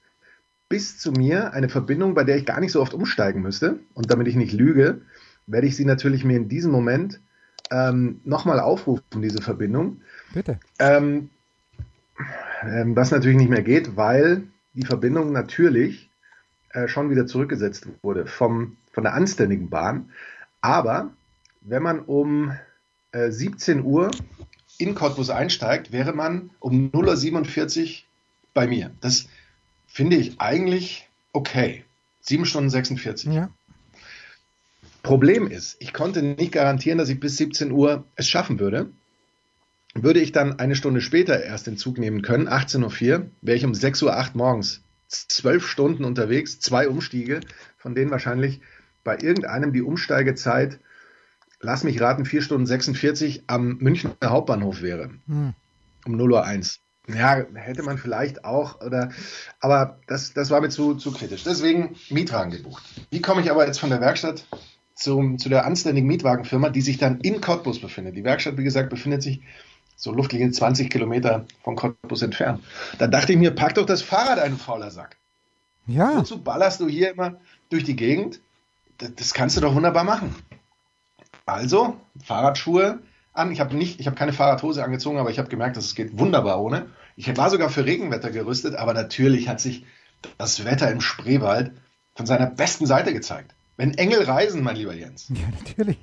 bis 0.69 0.99
zu 0.99 1.13
mir 1.13 1.53
eine 1.53 1.69
Verbindung, 1.69 2.15
bei 2.15 2.25
der 2.25 2.37
ich 2.37 2.47
gar 2.47 2.61
nicht 2.61 2.73
so 2.73 2.81
oft 2.81 2.95
umsteigen 2.95 3.43
müsste. 3.43 3.81
Und 3.93 4.11
damit 4.11 4.29
ich 4.29 4.37
nicht 4.37 4.53
lüge, 4.53 5.03
werde 5.47 5.67
ich 5.67 5.77
sie 5.77 5.85
natürlich 5.85 6.25
mir 6.25 6.37
in 6.37 6.49
diesem 6.49 6.71
Moment 6.71 7.21
ähm, 7.71 8.21
nochmal 8.25 8.61
aufrufen, 8.61 9.21
diese 9.21 9.43
Verbindung. 9.43 10.01
Bitte. 10.33 10.61
Ähm, 10.79 11.31
ähm, 12.63 12.97
was 12.97 13.11
natürlich 13.11 13.39
nicht 13.39 13.51
mehr 13.51 13.63
geht, 13.63 13.97
weil 13.97 14.45
die 14.75 14.85
Verbindung 14.85 15.33
natürlich 15.33 16.11
äh, 16.71 16.89
schon 16.89 17.11
wieder 17.11 17.27
zurückgesetzt 17.27 17.87
wurde 18.03 18.27
vom, 18.27 18.77
von 18.93 19.05
der 19.05 19.15
anständigen 19.15 19.71
Bahn. 19.71 20.11
Aber 20.61 21.11
wenn 21.61 21.83
man 21.83 22.01
um 22.01 22.53
äh, 23.13 23.31
17 23.31 23.83
Uhr 23.83 24.11
in 24.79 24.95
Cottbus 24.95 25.31
einsteigt, 25.31 25.93
wäre 25.93 26.13
man 26.13 26.51
um 26.61 26.91
0.47 26.91 27.83
Uhr 27.83 27.89
bei 28.55 28.67
mir. 28.67 28.91
Das 29.01 29.27
finde 29.87 30.17
ich 30.17 30.41
eigentlich 30.41 31.09
okay. 31.33 31.85
7 32.23 32.45
Stunden 32.47 32.71
46. 32.71 33.33
Ja. 33.33 33.51
Problem 35.03 35.47
ist, 35.47 35.77
ich 35.81 35.93
konnte 35.93 36.23
nicht 36.23 36.53
garantieren, 36.53 36.99
dass 36.99 37.09
ich 37.09 37.19
bis 37.19 37.37
17 37.37 37.73
Uhr 37.73 38.05
es 38.17 38.29
schaffen 38.29 38.61
würde. 38.61 38.91
Würde 39.95 40.21
ich 40.21 40.33
dann 40.33 40.59
eine 40.59 40.77
Stunde 40.77 41.01
später 41.01 41.43
erst 41.43 41.67
den 41.67 41.77
Zug 41.77 41.99
nehmen 41.99 42.23
können, 42.23 42.49
18.04 42.49 43.13
Uhr, 43.13 43.31
wäre 43.43 43.57
ich 43.57 43.65
um 43.65 43.73
6.08 43.73 44.05
Uhr 44.05 44.37
morgens 44.37 44.83
zwölf 45.09 45.67
Stunden 45.67 46.05
unterwegs, 46.05 46.61
zwei 46.61 46.89
Umstiege, 46.89 47.41
von 47.77 47.95
denen 47.95 48.13
wahrscheinlich 48.13 48.61
bei 49.03 49.15
irgendeinem 49.15 49.73
die 49.73 49.83
Umsteigezeit, 49.83 50.79
lass 51.61 51.83
mich 51.83 52.01
raten, 52.01 52.25
4 52.25 52.43
Stunden 52.43 52.67
46 52.67 53.45
am 53.49 53.79
Münchner 53.79 54.15
Hauptbahnhof 54.25 54.83
wäre. 54.83 55.11
Hm. 55.27 55.55
Um 56.07 56.15
0.01 56.15 56.79
Uhr. 57.09 57.17
Ja, 57.17 57.45
hätte 57.55 57.83
man 57.83 57.99
vielleicht 57.99 58.45
auch, 58.45 58.81
oder, 58.83 59.11
aber 59.59 59.99
das, 60.07 60.33
das 60.33 60.51
war 60.51 60.61
mir 60.61 60.69
zu, 60.69 60.95
zu 60.95 61.11
kritisch. 61.11 61.43
Deswegen 61.43 61.97
Mietwagen 62.11 62.53
gebucht. 62.53 62.85
Wie 63.11 63.21
komme 63.21 63.41
ich 63.41 63.51
aber 63.51 63.67
jetzt 63.67 63.81
von 63.81 63.91
der 63.91 64.01
Werkstatt 64.01 64.47
zum, 65.01 65.39
zu 65.39 65.49
der 65.49 65.65
anständigen 65.65 66.07
Mietwagenfirma, 66.07 66.69
die 66.69 66.83
sich 66.83 66.99
dann 66.99 67.21
in 67.21 67.41
Cottbus 67.41 67.81
befindet. 67.81 68.17
Die 68.17 68.25
Werkstatt, 68.25 68.59
wie 68.59 68.65
gesagt, 68.65 68.91
befindet 68.91 69.23
sich 69.23 69.41
so 70.01 70.13
Luftlinie 70.13 70.51
20 70.51 70.91
Kilometer 70.91 71.45
von 71.63 71.77
Cottbus 71.77 72.23
entfernt. 72.23 72.65
Da 72.99 73.07
dachte 73.07 73.33
ich 73.33 73.39
mir, 73.39 73.51
pack 73.51 73.75
doch 73.75 73.85
das 73.85 74.01
Fahrrad, 74.01 74.39
ein 74.39 74.57
fauler 74.57 74.91
Sack. 74.91 75.19
Ja. 75.87 76.17
Wozu 76.17 76.43
ballerst 76.43 76.81
du 76.81 76.89
hier 76.89 77.11
immer 77.11 77.37
durch 77.69 77.85
die 77.85 77.97
Gegend? 77.97 78.41
Das, 78.97 79.15
das 79.15 79.35
kannst 79.35 79.59
du 79.59 79.61
doch 79.61 79.75
wunderbar 79.75 80.05
machen. 80.05 80.35
Also, 81.45 81.97
Fahrradschuhe 82.25 83.01
an. 83.35 83.53
Ich 83.53 83.61
habe 83.61 83.77
nicht, 83.77 84.01
ich 84.01 84.07
habe 84.07 84.17
keine 84.17 84.33
Fahrradhose 84.33 84.83
angezogen, 84.83 85.19
aber 85.19 85.31
ich 85.31 85.39
habe 85.39 85.51
gemerkt, 85.51 85.77
dass 85.77 85.85
es 85.85 85.95
geht 85.95 86.19
wunderbar 86.19 86.63
ohne. 86.63 86.87
Ich 87.17 87.37
war 87.37 87.51
sogar 87.51 87.69
für 87.69 87.85
Regenwetter 87.85 88.31
gerüstet, 88.31 88.77
aber 88.77 88.95
natürlich 88.95 89.49
hat 89.49 89.61
sich 89.61 89.85
das 90.39 90.65
Wetter 90.65 90.91
im 90.91 91.03
Spreewald 91.03 91.73
von 92.15 92.25
seiner 92.25 92.47
besten 92.47 92.87
Seite 92.87 93.13
gezeigt. 93.13 93.55
Wenn 93.77 93.93
Engel 93.95 94.23
reisen, 94.23 94.63
mein 94.63 94.77
lieber 94.77 94.95
Jens. 94.95 95.29
Ja, 95.29 95.49
natürlich. 95.63 95.99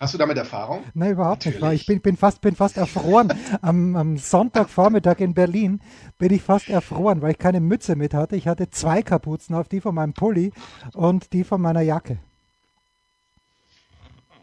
Hast 0.00 0.14
du 0.14 0.18
damit 0.18 0.36
Erfahrung? 0.36 0.84
Nein, 0.94 1.12
überhaupt 1.12 1.46
Natürlich. 1.46 1.62
nicht. 1.62 1.80
Ich 1.82 1.86
bin, 1.86 2.00
bin, 2.00 2.16
fast, 2.16 2.40
bin 2.40 2.54
fast 2.54 2.76
erfroren. 2.76 3.32
am, 3.62 3.96
am 3.96 4.16
Sonntagvormittag 4.16 5.20
in 5.20 5.34
Berlin 5.34 5.80
bin 6.18 6.32
ich 6.32 6.42
fast 6.42 6.68
erfroren, 6.68 7.22
weil 7.22 7.32
ich 7.32 7.38
keine 7.38 7.60
Mütze 7.60 7.96
mit 7.96 8.14
hatte. 8.14 8.36
Ich 8.36 8.48
hatte 8.48 8.70
zwei 8.70 9.02
Kapuzen 9.02 9.54
auf, 9.54 9.68
die 9.68 9.80
von 9.80 9.94
meinem 9.94 10.12
Pulli 10.12 10.52
und 10.92 11.32
die 11.32 11.44
von 11.44 11.60
meiner 11.60 11.80
Jacke. 11.80 12.18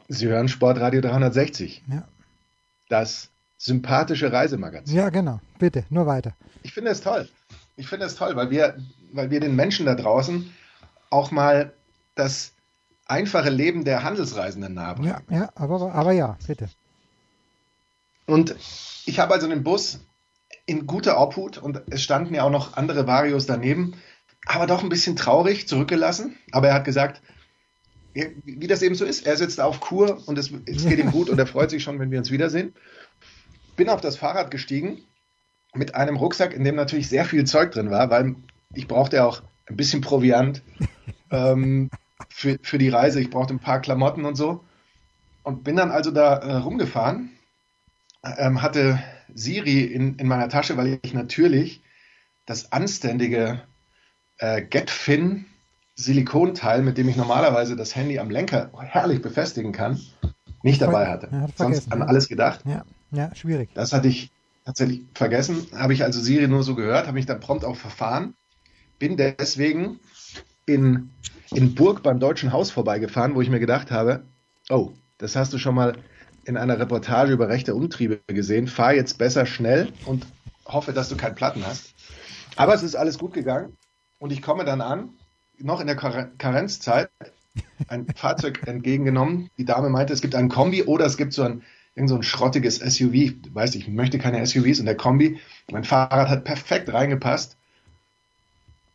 Sie 0.07 0.27
hören 0.27 0.47
Sportradio 0.47 1.01
360. 1.01 1.83
Ja. 1.87 2.07
Das 2.89 3.29
sympathische 3.57 4.31
Reisemagazin. 4.31 4.95
Ja, 4.95 5.09
genau. 5.09 5.39
Bitte, 5.59 5.85
nur 5.89 6.07
weiter. 6.07 6.33
Ich 6.63 6.73
finde 6.73 6.91
es 6.91 7.01
toll. 7.01 7.29
Ich 7.77 7.87
finde 7.87 8.05
es 8.05 8.15
toll, 8.15 8.35
weil 8.35 8.49
wir, 8.49 8.75
weil 9.13 9.29
wir 9.29 9.39
den 9.39 9.55
Menschen 9.55 9.85
da 9.85 9.95
draußen 9.95 10.51
auch 11.09 11.31
mal 11.31 11.73
das 12.15 12.53
einfache 13.11 13.49
Leben 13.49 13.83
der 13.83 14.03
Handelsreisenden 14.03 14.73
nahebringen. 14.73 15.15
Ja, 15.29 15.37
ja 15.37 15.49
aber, 15.55 15.93
aber 15.93 16.11
ja, 16.13 16.37
bitte. 16.47 16.69
Und 18.25 18.55
ich 19.05 19.19
habe 19.19 19.33
also 19.33 19.47
den 19.47 19.63
Bus 19.63 19.99
in 20.65 20.87
guter 20.87 21.19
Obhut 21.19 21.57
und 21.57 21.81
es 21.89 22.01
standen 22.01 22.33
ja 22.33 22.43
auch 22.43 22.49
noch 22.49 22.77
andere 22.77 23.07
Varios 23.07 23.45
daneben, 23.45 23.95
aber 24.45 24.67
doch 24.67 24.83
ein 24.83 24.89
bisschen 24.89 25.15
traurig 25.15 25.67
zurückgelassen. 25.67 26.37
Aber 26.51 26.69
er 26.69 26.75
hat 26.75 26.85
gesagt, 26.85 27.21
wie 28.13 28.67
das 28.67 28.81
eben 28.81 28.95
so 28.95 29.05
ist, 29.05 29.25
er 29.25 29.37
sitzt 29.37 29.59
auf 29.59 29.79
Kur 29.81 30.21
und 30.27 30.37
es, 30.37 30.51
es 30.65 30.85
geht 30.85 30.99
ihm 30.99 31.11
gut 31.11 31.29
und 31.29 31.37
er 31.37 31.47
freut 31.47 31.69
sich 31.69 31.83
schon, 31.83 31.99
wenn 31.99 32.11
wir 32.11 32.19
uns 32.19 32.31
wiedersehen. 32.31 32.73
Bin 33.75 33.89
auf 33.89 34.01
das 34.01 34.15
Fahrrad 34.15 34.51
gestiegen 34.51 34.99
mit 35.73 35.95
einem 35.95 36.15
Rucksack, 36.15 36.53
in 36.53 36.63
dem 36.63 36.75
natürlich 36.75 37.09
sehr 37.09 37.25
viel 37.25 37.45
Zeug 37.45 37.71
drin 37.71 37.91
war, 37.91 38.09
weil 38.09 38.35
ich 38.73 38.87
brauchte 38.87 39.17
ja 39.17 39.25
auch 39.25 39.41
ein 39.65 39.77
bisschen 39.77 40.01
Proviant. 40.01 40.61
ähm, 41.31 41.89
für, 42.29 42.57
für 42.61 42.77
die 42.77 42.89
Reise. 42.89 43.19
Ich 43.19 43.29
brauchte 43.29 43.53
ein 43.53 43.59
paar 43.59 43.81
Klamotten 43.81 44.25
und 44.25 44.35
so. 44.35 44.63
Und 45.43 45.63
bin 45.63 45.75
dann 45.75 45.91
also 45.91 46.11
da 46.11 46.35
äh, 46.35 46.53
rumgefahren, 46.57 47.31
ähm, 48.23 48.61
hatte 48.61 49.01
Siri 49.33 49.81
in, 49.81 50.15
in 50.15 50.27
meiner 50.27 50.49
Tasche, 50.49 50.77
weil 50.77 50.99
ich 51.01 51.13
natürlich 51.13 51.81
das 52.45 52.71
anständige 52.71 53.61
äh, 54.37 54.61
GetFin 54.61 55.45
Silikonteil, 55.95 56.81
mit 56.81 56.97
dem 56.97 57.09
ich 57.09 57.15
normalerweise 57.15 57.75
das 57.75 57.95
Handy 57.95 58.19
am 58.19 58.29
Lenker 58.29 58.71
herrlich 58.77 59.21
befestigen 59.21 59.71
kann, 59.71 59.99
nicht 60.63 60.81
dabei 60.81 61.07
hatte. 61.07 61.29
Ja, 61.31 61.47
Sonst 61.55 61.91
an 61.91 62.01
alles 62.01 62.27
gedacht. 62.27 62.61
Ja, 62.65 62.83
ja, 63.11 63.33
schwierig. 63.35 63.69
Das 63.73 63.93
hatte 63.93 64.07
ich 64.07 64.31
tatsächlich 64.65 65.03
vergessen. 65.13 65.67
Habe 65.73 65.93
ich 65.93 66.03
also 66.03 66.19
Siri 66.19 66.47
nur 66.47 66.63
so 66.63 66.75
gehört, 66.75 67.07
habe 67.07 67.15
mich 67.15 67.25
dann 67.25 67.39
prompt 67.39 67.65
auch 67.65 67.75
verfahren. 67.75 68.35
Bin 68.99 69.17
deswegen 69.17 69.99
in 70.65 71.11
in 71.51 71.75
Burg 71.75 72.01
beim 72.01 72.19
Deutschen 72.19 72.53
Haus 72.53 72.71
vorbeigefahren, 72.71 73.35
wo 73.35 73.41
ich 73.41 73.49
mir 73.49 73.59
gedacht 73.59 73.91
habe, 73.91 74.23
oh, 74.69 74.93
das 75.17 75.35
hast 75.35 75.53
du 75.53 75.57
schon 75.57 75.75
mal 75.75 75.97
in 76.45 76.57
einer 76.57 76.79
Reportage 76.79 77.33
über 77.33 77.49
rechte 77.49 77.75
Umtriebe 77.75 78.21
gesehen. 78.27 78.67
Fahr 78.67 78.93
jetzt 78.93 79.17
besser 79.17 79.45
schnell 79.45 79.91
und 80.05 80.25
hoffe, 80.65 80.93
dass 80.93 81.09
du 81.09 81.17
keinen 81.17 81.35
Platten 81.35 81.65
hast. 81.65 81.93
Aber 82.55 82.73
es 82.73 82.83
ist 82.83 82.95
alles 82.95 83.19
gut 83.19 83.33
gegangen 83.33 83.77
und 84.19 84.31
ich 84.31 84.41
komme 84.41 84.65
dann 84.65 84.81
an, 84.81 85.09
noch 85.59 85.81
in 85.81 85.87
der 85.87 85.95
Karenzzeit, 85.95 87.09
ein 87.87 88.07
Fahrzeug 88.15 88.65
entgegengenommen. 88.65 89.49
Die 89.57 89.65
Dame 89.65 89.89
meinte, 89.89 90.13
es 90.13 90.21
gibt 90.21 90.35
ein 90.35 90.49
Kombi 90.49 90.83
oder 90.83 91.05
es 91.05 91.17
gibt 91.17 91.33
so 91.33 91.43
ein, 91.43 91.63
irgend 91.95 92.09
so 92.09 92.15
ein 92.15 92.23
schrottiges 92.23 92.77
SUV. 92.77 93.13
Ich 93.13 93.53
weiß, 93.53 93.75
ich 93.75 93.87
möchte 93.87 94.17
keine 94.17 94.45
SUVs 94.45 94.79
und 94.79 94.85
der 94.85 94.95
Kombi. 94.95 95.39
Mein 95.69 95.83
Fahrrad 95.83 96.29
hat 96.29 96.45
perfekt 96.45 96.91
reingepasst. 96.91 97.57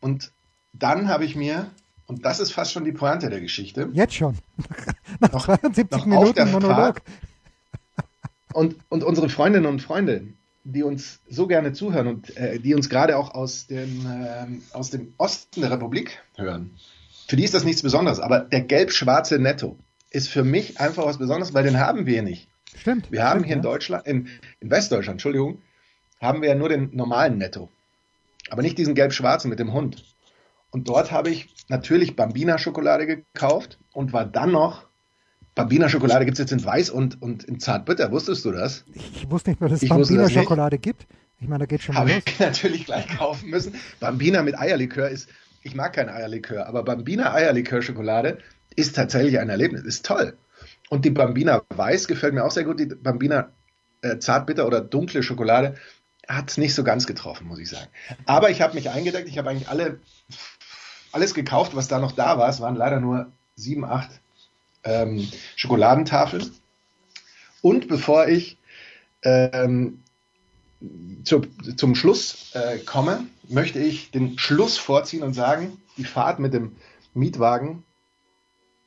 Und 0.01 0.31
dann 0.79 1.07
habe 1.07 1.25
ich 1.25 1.35
mir 1.35 1.69
und 2.07 2.25
das 2.25 2.39
ist 2.39 2.53
fast 2.53 2.71
schon 2.71 2.85
die 2.85 2.93
Pointe 2.93 3.29
der 3.29 3.41
Geschichte. 3.41 3.89
Jetzt 3.93 4.15
schon. 4.15 4.37
Nach 5.19 5.33
noch, 5.33 5.45
72 5.45 5.91
noch 5.91 6.05
Minuten 6.05 6.51
Monolog. 6.51 7.01
Und, 8.53 8.75
und 8.89 9.03
unsere 9.03 9.29
Freundinnen 9.29 9.65
und 9.65 9.81
Freunde, 9.81 10.27
die 10.63 10.83
uns 10.83 11.19
so 11.29 11.47
gerne 11.47 11.73
zuhören 11.73 12.07
und 12.07 12.35
äh, 12.37 12.59
die 12.59 12.73
uns 12.73 12.89
gerade 12.89 13.17
auch 13.17 13.33
aus 13.33 13.67
dem, 13.67 14.05
äh, 14.05 14.75
aus 14.75 14.89
dem 14.89 15.13
Osten 15.17 15.61
der 15.61 15.71
Republik 15.71 16.23
hören, 16.37 16.71
für 17.27 17.35
die 17.35 17.43
ist 17.43 17.53
das 17.53 17.65
nichts 17.65 17.81
Besonderes. 17.81 18.19
Aber 18.19 18.39
der 18.39 18.61
gelb-schwarze 18.61 19.37
Netto 19.37 19.77
ist 20.09 20.29
für 20.29 20.45
mich 20.45 20.79
einfach 20.79 21.05
was 21.05 21.17
Besonderes, 21.17 21.53
weil 21.53 21.65
den 21.65 21.77
haben 21.77 22.05
wir 22.05 22.13
hier 22.13 22.23
nicht. 22.23 22.47
Stimmt. 22.73 23.11
Wir 23.11 23.23
haben 23.23 23.39
stimmt, 23.39 23.45
hier 23.47 23.55
in 23.57 23.61
Deutschland, 23.61 24.07
in, 24.07 24.29
in 24.61 24.69
Westdeutschland, 24.71 25.15
Entschuldigung, 25.15 25.61
haben 26.21 26.41
wir 26.41 26.49
ja 26.49 26.55
nur 26.55 26.69
den 26.69 26.95
normalen 26.95 27.37
Netto. 27.37 27.69
Aber 28.49 28.61
nicht 28.61 28.77
diesen 28.77 28.95
gelb-schwarzen 28.95 29.49
mit 29.49 29.59
dem 29.59 29.73
Hund. 29.73 30.05
Und 30.77 30.87
dort 30.87 31.11
habe 31.11 31.31
ich 31.31 31.55
natürlich 31.69 32.15
Bambina-Schokolade 32.15 33.07
gekauft 33.07 33.79
und 33.93 34.13
war 34.13 34.25
dann 34.25 34.51
noch. 34.51 34.85
Bambina-Schokolade 35.55 36.23
gibt 36.23 36.35
es 36.35 36.39
jetzt 36.39 36.51
in 36.51 36.63
Weiß 36.63 36.91
und, 36.91 37.19
und 37.19 37.43
in 37.45 37.59
Zartbitter. 37.59 38.11
Wusstest 38.11 38.45
du 38.45 38.51
das? 38.51 38.85
Ich 38.93 39.27
wusste 39.27 39.49
nicht 39.49 39.59
mehr, 39.59 39.71
dass 39.71 39.81
es 39.81 39.89
Bambina-Schokolade 39.89 40.77
gibt. 40.77 41.07
Ich 41.39 41.47
meine, 41.47 41.61
da 41.61 41.65
geht 41.65 41.81
schon 41.81 41.95
mal 41.95 42.01
Habe 42.01 42.11
ich 42.11 42.39
natürlich 42.39 42.85
gleich 42.85 43.07
kaufen 43.07 43.49
müssen. 43.49 43.73
Bambina 43.99 44.43
mit 44.43 44.55
Eierlikör 44.59 45.09
ist, 45.09 45.29
ich 45.63 45.73
mag 45.73 45.93
kein 45.93 46.09
Eierlikör, 46.09 46.67
aber 46.67 46.83
Bambina 46.83 47.33
Eierlikör-Schokolade 47.33 48.37
ist 48.75 48.95
tatsächlich 48.95 49.39
ein 49.39 49.49
Erlebnis, 49.49 49.81
ist 49.81 50.05
toll. 50.05 50.37
Und 50.89 51.05
die 51.05 51.09
Bambina 51.09 51.63
Weiß 51.69 52.07
gefällt 52.07 52.35
mir 52.35 52.45
auch 52.45 52.51
sehr 52.51 52.65
gut. 52.65 52.79
Die 52.79 52.85
Bambina 52.85 53.51
äh, 54.03 54.19
Zartbitter 54.19 54.67
oder 54.67 54.81
dunkle 54.81 55.23
Schokolade 55.23 55.73
hat 56.27 56.51
es 56.51 56.57
nicht 56.57 56.75
so 56.75 56.83
ganz 56.83 57.07
getroffen, 57.07 57.47
muss 57.47 57.57
ich 57.57 57.69
sagen. 57.69 57.87
Aber 58.27 58.51
ich 58.51 58.61
habe 58.61 58.75
mich 58.75 58.91
eingedeckt. 58.91 59.27
Ich 59.27 59.39
habe 59.39 59.49
eigentlich 59.49 59.69
alle 59.69 60.01
alles 61.17 61.33
gekauft, 61.33 61.75
was 61.75 61.87
da 61.87 61.97
noch 61.97 62.11
da 62.11 62.37
war. 62.37 62.47
Es 62.47 62.61
waren 62.61 62.75
leider 62.75 62.99
nur 62.99 63.31
sieben, 63.55 63.83
acht 63.83 64.11
ähm, 64.83 65.27
Schokoladentafeln. 65.55 66.51
Und 67.63 67.87
bevor 67.87 68.27
ich 68.27 68.59
ähm, 69.23 70.03
zu, 71.23 71.41
zum 71.75 71.95
Schluss 71.95 72.51
äh, 72.53 72.77
komme, 72.77 73.25
möchte 73.49 73.79
ich 73.79 74.11
den 74.11 74.37
Schluss 74.37 74.77
vorziehen 74.77 75.23
und 75.23 75.33
sagen, 75.33 75.81
die 75.97 76.03
Fahrt 76.03 76.37
mit 76.37 76.53
dem 76.53 76.75
Mietwagen 77.15 77.83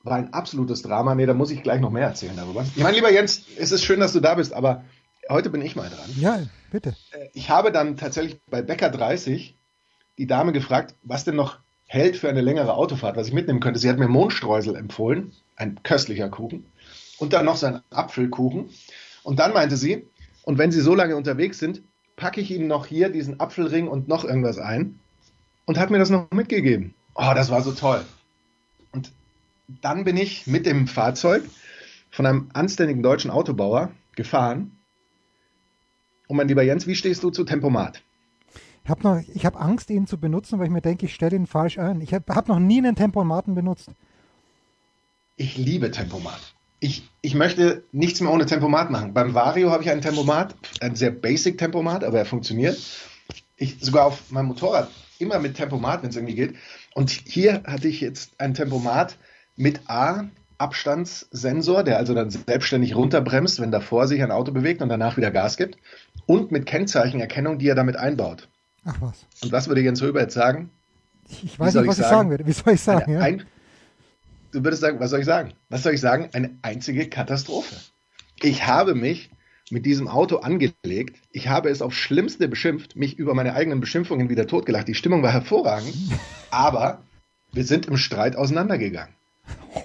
war 0.04 0.16
ein 0.16 0.32
absolutes 0.32 0.82
Drama. 0.82 1.16
Nee, 1.16 1.26
da 1.26 1.34
muss 1.34 1.50
ich 1.50 1.64
gleich 1.64 1.80
noch 1.80 1.90
mehr 1.90 2.06
erzählen 2.06 2.36
darüber. 2.36 2.64
Ich 2.76 2.82
meine, 2.82 2.94
lieber 2.94 3.10
Jens, 3.10 3.42
es 3.58 3.72
ist 3.72 3.82
schön, 3.82 3.98
dass 3.98 4.12
du 4.12 4.20
da 4.20 4.36
bist, 4.36 4.52
aber 4.52 4.84
heute 5.28 5.50
bin 5.50 5.62
ich 5.62 5.74
mal 5.74 5.90
dran. 5.90 6.10
Ja, 6.16 6.38
bitte. 6.70 6.94
Äh, 7.10 7.26
ich 7.34 7.50
habe 7.50 7.72
dann 7.72 7.96
tatsächlich 7.96 8.40
bei 8.48 8.62
Bäcker 8.62 8.88
30 8.88 9.56
die 10.16 10.28
Dame 10.28 10.52
gefragt, 10.52 10.94
was 11.02 11.24
denn 11.24 11.34
noch 11.34 11.58
hält 11.92 12.16
für 12.16 12.28
eine 12.28 12.40
längere 12.40 12.74
Autofahrt, 12.74 13.16
was 13.16 13.26
ich 13.26 13.32
mitnehmen 13.32 13.58
könnte. 13.58 13.80
Sie 13.80 13.88
hat 13.88 13.98
mir 13.98 14.06
Mondstreusel 14.06 14.76
empfohlen, 14.76 15.32
ein 15.56 15.82
köstlicher 15.82 16.28
Kuchen, 16.28 16.64
und 17.18 17.32
dann 17.32 17.44
noch 17.44 17.56
so 17.56 17.66
ein 17.66 17.80
Apfelkuchen. 17.90 18.70
Und 19.24 19.40
dann 19.40 19.52
meinte 19.52 19.76
sie, 19.76 20.06
und 20.44 20.56
wenn 20.56 20.70
Sie 20.70 20.82
so 20.82 20.94
lange 20.94 21.16
unterwegs 21.16 21.58
sind, 21.58 21.82
packe 22.14 22.40
ich 22.40 22.52
Ihnen 22.52 22.68
noch 22.68 22.86
hier 22.86 23.08
diesen 23.08 23.40
Apfelring 23.40 23.88
und 23.88 24.06
noch 24.06 24.24
irgendwas 24.24 24.58
ein. 24.58 25.00
Und 25.66 25.78
hat 25.78 25.90
mir 25.90 25.98
das 25.98 26.10
noch 26.10 26.30
mitgegeben. 26.30 26.94
Oh, 27.16 27.32
das 27.34 27.50
war 27.50 27.60
so 27.60 27.72
toll. 27.72 28.04
Und 28.92 29.10
dann 29.82 30.04
bin 30.04 30.16
ich 30.16 30.46
mit 30.46 30.66
dem 30.66 30.86
Fahrzeug 30.86 31.42
von 32.12 32.24
einem 32.24 32.50
anständigen 32.52 33.02
deutschen 33.02 33.32
Autobauer 33.32 33.90
gefahren. 34.14 34.78
Und 36.28 36.36
mein 36.36 36.46
lieber 36.46 36.62
Jens, 36.62 36.86
wie 36.86 36.94
stehst 36.94 37.24
du 37.24 37.30
zu 37.30 37.42
Tempomat? 37.42 38.00
Ich 38.90 38.92
habe 38.92 39.02
noch, 39.04 39.22
ich 39.36 39.46
habe 39.46 39.60
Angst, 39.60 39.88
ihn 39.90 40.08
zu 40.08 40.18
benutzen, 40.18 40.58
weil 40.58 40.66
ich 40.66 40.72
mir 40.72 40.80
denke, 40.80 41.06
ich 41.06 41.14
stelle 41.14 41.36
ihn 41.36 41.46
falsch 41.46 41.78
ein. 41.78 42.00
Ich 42.00 42.12
habe 42.12 42.24
hab 42.34 42.48
noch 42.48 42.58
nie 42.58 42.78
einen 42.78 42.96
Tempomaten 42.96 43.54
benutzt. 43.54 43.90
Ich 45.36 45.56
liebe 45.56 45.92
Tempomat. 45.92 46.56
Ich, 46.80 47.08
ich 47.22 47.36
möchte 47.36 47.84
nichts 47.92 48.20
mehr 48.20 48.32
ohne 48.32 48.46
Tempomat 48.46 48.90
machen. 48.90 49.14
Beim 49.14 49.32
Vario 49.32 49.70
habe 49.70 49.84
ich 49.84 49.90
einen 49.90 50.00
Tempomat, 50.00 50.56
ein 50.80 50.96
sehr 50.96 51.12
basic 51.12 51.56
Tempomat, 51.56 52.02
aber 52.02 52.18
er 52.18 52.24
funktioniert. 52.24 52.80
Ich 53.56 53.76
sogar 53.80 54.06
auf 54.06 54.32
meinem 54.32 54.46
Motorrad 54.46 54.90
immer 55.20 55.38
mit 55.38 55.54
Tempomat, 55.54 56.02
wenn 56.02 56.10
es 56.10 56.16
irgendwie 56.16 56.34
geht. 56.34 56.56
Und 56.92 57.10
hier 57.10 57.62
hatte 57.68 57.86
ich 57.86 58.00
jetzt 58.00 58.40
ein 58.40 58.54
Tempomat 58.54 59.18
mit 59.54 59.88
A 59.88 60.24
Abstandssensor, 60.58 61.84
der 61.84 61.96
also 61.98 62.12
dann 62.12 62.30
selbstständig 62.30 62.96
runterbremst, 62.96 63.60
wenn 63.60 63.70
davor 63.70 64.08
sich 64.08 64.20
ein 64.20 64.32
Auto 64.32 64.50
bewegt 64.50 64.82
und 64.82 64.88
danach 64.88 65.16
wieder 65.16 65.30
Gas 65.30 65.56
gibt. 65.56 65.78
Und 66.26 66.50
mit 66.50 66.66
Kennzeichenerkennung, 66.66 67.60
die 67.60 67.68
er 67.68 67.76
damit 67.76 67.96
einbaut. 67.96 68.48
Ach 68.84 69.00
was. 69.00 69.26
Und 69.42 69.52
was 69.52 69.68
würde 69.68 69.82
Jens 69.82 70.02
Röber 70.02 70.20
jetzt 70.20 70.34
sagen? 70.34 70.70
Ich 71.42 71.58
weiß 71.58 71.74
nicht, 71.74 71.86
was 71.86 71.98
ich 71.98 72.04
sagen, 72.04 72.16
sagen 72.16 72.30
würde. 72.30 72.46
Wie 72.46 72.52
soll 72.52 72.74
ich 72.74 72.80
sagen? 72.80 73.12
Ja? 73.12 73.20
Ein, 73.20 73.44
du 74.52 74.64
würdest 74.64 74.82
sagen, 74.82 74.98
was 75.00 75.10
soll 75.10 75.20
ich 75.20 75.26
sagen? 75.26 75.52
Was 75.68 75.82
soll 75.82 75.94
ich 75.94 76.00
sagen? 76.00 76.30
Eine 76.32 76.56
einzige 76.62 77.08
Katastrophe. 77.08 77.74
Ich 78.40 78.66
habe 78.66 78.94
mich 78.94 79.30
mit 79.70 79.86
diesem 79.86 80.08
Auto 80.08 80.38
angelegt. 80.38 81.20
Ich 81.30 81.48
habe 81.48 81.70
es 81.70 81.82
aufs 81.82 81.96
Schlimmste 81.96 82.48
beschimpft, 82.48 82.96
mich 82.96 83.18
über 83.18 83.34
meine 83.34 83.54
eigenen 83.54 83.80
Beschimpfungen 83.80 84.28
wieder 84.28 84.46
totgelacht. 84.46 84.88
Die 84.88 84.94
Stimmung 84.94 85.22
war 85.22 85.32
hervorragend, 85.32 85.94
aber 86.50 87.02
wir 87.52 87.64
sind 87.64 87.86
im 87.86 87.96
Streit 87.96 88.36
auseinandergegangen. 88.36 89.14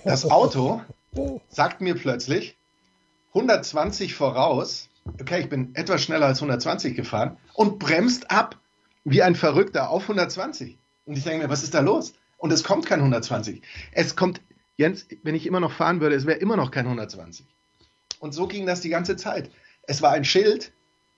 Das 0.03 0.29
Auto 0.29 0.81
sagt 1.49 1.81
mir 1.81 1.95
plötzlich 1.95 2.57
120 3.29 4.15
voraus. 4.15 4.89
Okay, 5.21 5.41
ich 5.41 5.49
bin 5.49 5.75
etwas 5.75 6.01
schneller 6.01 6.25
als 6.25 6.39
120 6.39 6.95
gefahren 6.95 7.37
und 7.53 7.77
bremst 7.77 8.31
ab 8.31 8.57
wie 9.05 9.21
ein 9.21 9.35
Verrückter 9.35 9.89
auf 9.89 10.03
120. 10.03 10.77
Und 11.05 11.17
ich 11.17 11.23
denke 11.23 11.43
mir, 11.43 11.49
was 11.49 11.63
ist 11.63 11.73
da 11.73 11.79
los? 11.79 12.13
Und 12.37 12.51
es 12.51 12.63
kommt 12.63 12.85
kein 12.85 12.99
120. 12.99 13.61
Es 13.93 14.15
kommt, 14.15 14.41
Jens, 14.75 15.05
wenn 15.23 15.35
ich 15.35 15.45
immer 15.45 15.61
noch 15.61 15.71
fahren 15.71 16.01
würde, 16.01 16.15
es 16.15 16.25
wäre 16.25 16.39
immer 16.39 16.57
noch 16.57 16.71
kein 16.71 16.85
120. 16.85 17.45
Und 18.19 18.33
so 18.33 18.47
ging 18.47 18.65
das 18.65 18.81
die 18.81 18.89
ganze 18.89 19.15
Zeit. 19.15 19.51
Es 19.83 20.01
war 20.01 20.11
ein 20.11 20.25
Schild, 20.25 20.73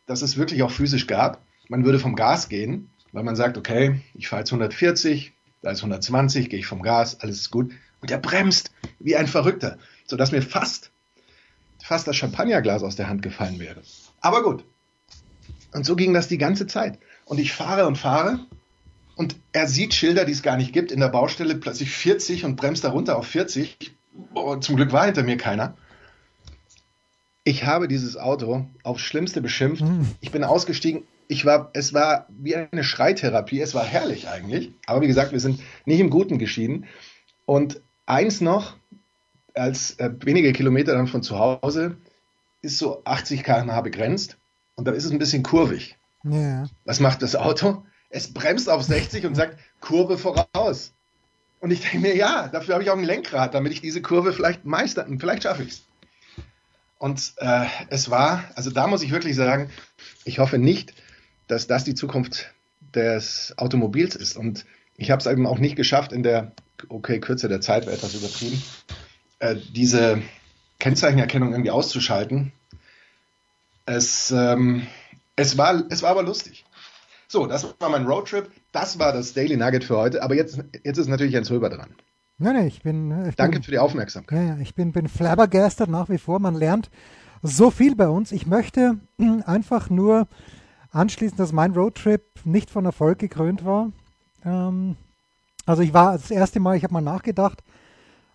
das 0.05 0.21
es 0.21 0.37
wirklich 0.37 0.61
auch 0.61 0.71
physisch 0.71 1.07
gab. 1.07 1.41
Man 1.69 1.85
würde 1.85 1.99
vom 1.99 2.15
Gas 2.15 2.49
gehen, 2.49 2.89
weil 3.13 3.23
man 3.23 3.35
sagt, 3.35 3.57
okay, 3.57 4.01
ich 4.13 4.27
fahre 4.27 4.41
jetzt 4.41 4.51
140, 4.51 5.33
da 5.61 5.71
ist 5.71 5.79
120, 5.79 6.49
gehe 6.49 6.59
ich 6.59 6.67
vom 6.67 6.81
Gas, 6.81 7.21
alles 7.21 7.37
ist 7.37 7.51
gut. 7.51 7.71
Und 8.01 8.11
er 8.11 8.19
bremst 8.19 8.71
wie 8.99 9.15
ein 9.15 9.27
Verrückter, 9.27 9.77
sodass 10.05 10.31
mir 10.31 10.41
fast, 10.41 10.91
fast 11.81 12.07
das 12.07 12.17
Champagnerglas 12.17 12.83
aus 12.83 12.95
der 12.95 13.07
Hand 13.07 13.21
gefallen 13.21 13.59
wäre. 13.59 13.81
Aber 14.19 14.43
gut. 14.43 14.65
Und 15.73 15.85
so 15.85 15.95
ging 15.95 16.13
das 16.13 16.27
die 16.27 16.37
ganze 16.37 16.67
Zeit. 16.67 16.99
Und 17.27 17.39
ich 17.39 17.51
fahre 17.51 17.85
und 17.87 17.97
fahre 17.97 18.39
und 19.17 19.35
er 19.51 19.67
sieht 19.67 19.93
Schilder, 19.93 20.23
die 20.23 20.31
es 20.31 20.43
gar 20.43 20.55
nicht 20.55 20.71
gibt, 20.71 20.91
in 20.91 21.01
der 21.01 21.09
Baustelle 21.09 21.55
plötzlich 21.55 21.91
40 21.91 22.45
und 22.45 22.55
bremst 22.55 22.83
da 22.83 22.89
runter 22.89 23.17
auf 23.17 23.27
40. 23.27 23.91
Oh, 24.33 24.55
zum 24.55 24.77
Glück 24.77 24.93
war 24.93 25.05
hinter 25.05 25.23
mir 25.23 25.37
keiner. 25.37 25.75
Ich 27.43 27.65
habe 27.65 27.87
dieses 27.87 28.15
Auto 28.15 28.65
aufs 28.83 29.01
Schlimmste 29.01 29.41
beschimpft. 29.41 29.83
Mhm. 29.83 30.07
Ich 30.21 30.31
bin 30.31 30.43
ausgestiegen. 30.43 31.03
Ich 31.27 31.45
war, 31.45 31.69
es 31.73 31.93
war 31.93 32.27
wie 32.29 32.55
eine 32.55 32.83
Schreitherapie. 32.83 33.59
Es 33.59 33.75
war 33.75 33.83
herrlich 33.83 34.29
eigentlich. 34.29 34.71
Aber 34.85 35.01
wie 35.01 35.07
gesagt, 35.07 35.33
wir 35.33 35.39
sind 35.41 35.59
nicht 35.85 35.99
im 35.99 36.09
Guten 36.09 36.39
geschieden. 36.39 36.85
Und 37.45 37.81
eins 38.05 38.39
noch, 38.39 38.77
als 39.53 39.99
äh, 39.99 40.11
wenige 40.21 40.53
Kilometer 40.53 40.93
dann 40.93 41.07
von 41.07 41.23
zu 41.23 41.37
Hause, 41.37 41.97
ist 42.61 42.77
so 42.77 43.01
80 43.03 43.43
km/h 43.43 43.81
begrenzt. 43.81 44.37
Und 44.75 44.87
da 44.87 44.91
ist 44.91 45.03
es 45.03 45.11
ein 45.11 45.19
bisschen 45.19 45.43
kurvig. 45.43 45.96
Ja. 46.29 46.67
Was 46.85 46.99
macht 46.99 47.21
das 47.21 47.35
Auto? 47.35 47.83
Es 48.09 48.33
bremst 48.33 48.69
auf 48.69 48.83
60 48.83 49.25
und 49.25 49.35
sagt, 49.35 49.57
Kurve 49.81 50.17
voraus. 50.17 50.93
Und 51.59 51.71
ich 51.71 51.81
denke 51.81 51.99
mir, 51.99 52.15
ja, 52.15 52.47
dafür 52.47 52.75
habe 52.75 52.83
ich 52.83 52.89
auch 52.89 52.97
ein 52.97 53.03
Lenkrad, 53.03 53.53
damit 53.53 53.73
ich 53.73 53.81
diese 53.81 54.01
Kurve 54.01 54.33
vielleicht 54.33 54.65
meistern. 54.65 55.19
Vielleicht 55.19 55.43
schaffe 55.43 55.63
ich 55.63 55.69
es. 55.69 55.83
Und 56.99 57.33
äh, 57.37 57.65
es 57.89 58.09
war, 58.09 58.43
also 58.55 58.71
da 58.71 58.87
muss 58.87 59.03
ich 59.03 59.11
wirklich 59.11 59.35
sagen, 59.35 59.69
ich 60.25 60.39
hoffe 60.39 60.57
nicht, 60.57 60.93
dass 61.47 61.67
das 61.67 61.83
die 61.83 61.95
Zukunft 61.95 62.53
des 62.93 63.53
Automobils 63.57 64.15
ist. 64.15 64.37
Und 64.37 64.65
ich 64.95 65.11
habe 65.11 65.19
es 65.19 65.27
eben 65.27 65.45
auch 65.45 65.59
nicht 65.59 65.75
geschafft, 65.75 66.11
in 66.11 66.23
der, 66.23 66.51
okay, 66.89 67.19
Kürze 67.19 67.47
der 67.47 67.61
Zeit 67.61 67.85
wäre 67.85 67.95
etwas 67.95 68.15
übertrieben, 68.15 68.61
äh, 69.39 69.55
diese 69.73 70.21
Kennzeichenerkennung 70.79 71.51
irgendwie 71.51 71.71
auszuschalten. 71.71 72.51
Es, 73.85 74.31
ähm, 74.31 74.87
es, 75.37 75.57
war, 75.57 75.83
es 75.89 76.01
war 76.01 76.11
aber 76.11 76.23
lustig. 76.23 76.65
So, 77.29 77.45
das 77.45 77.75
war 77.79 77.89
mein 77.89 78.05
Roadtrip. 78.05 78.51
Das 78.71 78.99
war 78.99 79.13
das 79.13 79.33
Daily 79.33 79.55
Nugget 79.55 79.85
für 79.85 79.97
heute. 79.97 80.21
Aber 80.23 80.35
jetzt, 80.35 80.59
jetzt 80.83 80.97
ist 80.97 81.07
natürlich 81.07 81.33
Jens 81.33 81.49
Röber 81.49 81.69
dran. 81.69 81.95
Nein, 82.37 82.55
nein, 82.55 82.67
ich 82.67 82.81
bin. 82.81 83.27
Ich 83.27 83.35
Danke 83.35 83.57
bin, 83.57 83.63
für 83.63 83.71
die 83.71 83.79
Aufmerksamkeit. 83.79 84.47
Ja, 84.47 84.57
ich 84.57 84.75
bin, 84.75 84.91
bin 84.91 85.07
flabbergasted 85.07 85.89
nach 85.89 86.09
wie 86.09 86.17
vor. 86.17 86.39
Man 86.39 86.55
lernt 86.55 86.89
so 87.41 87.71
viel 87.71 87.95
bei 87.95 88.07
uns. 88.07 88.31
Ich 88.31 88.47
möchte 88.47 88.99
einfach 89.45 89.89
nur 89.89 90.27
anschließen, 90.91 91.37
dass 91.37 91.51
mein 91.51 91.73
Roadtrip 91.73 92.23
nicht 92.43 92.69
von 92.69 92.85
Erfolg 92.85 93.19
gekrönt 93.19 93.65
war. 93.65 93.91
Ähm, 94.43 94.95
also 95.65 95.81
ich 95.81 95.93
war 95.93 96.13
das 96.13 96.31
erste 96.31 96.59
Mal, 96.59 96.77
ich 96.77 96.83
habe 96.83 96.93
mal 96.93 97.01
nachgedacht, 97.01 97.61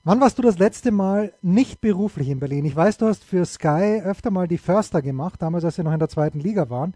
wann 0.04 0.20
warst 0.20 0.38
du 0.38 0.42
das 0.42 0.58
letzte 0.58 0.90
Mal 0.90 1.32
nicht 1.42 1.80
beruflich 1.80 2.28
in 2.28 2.40
Berlin? 2.40 2.64
Ich 2.64 2.76
weiß, 2.76 2.98
du 2.98 3.06
hast 3.06 3.24
für 3.24 3.44
Sky 3.44 4.02
öfter 4.04 4.30
mal 4.30 4.48
die 4.48 4.58
Förster 4.58 5.02
gemacht, 5.02 5.40
damals 5.40 5.64
als 5.64 5.76
sie 5.76 5.82
noch 5.82 5.92
in 5.92 5.98
der 5.98 6.08
zweiten 6.08 6.40
Liga 6.40 6.70
waren. 6.70 6.94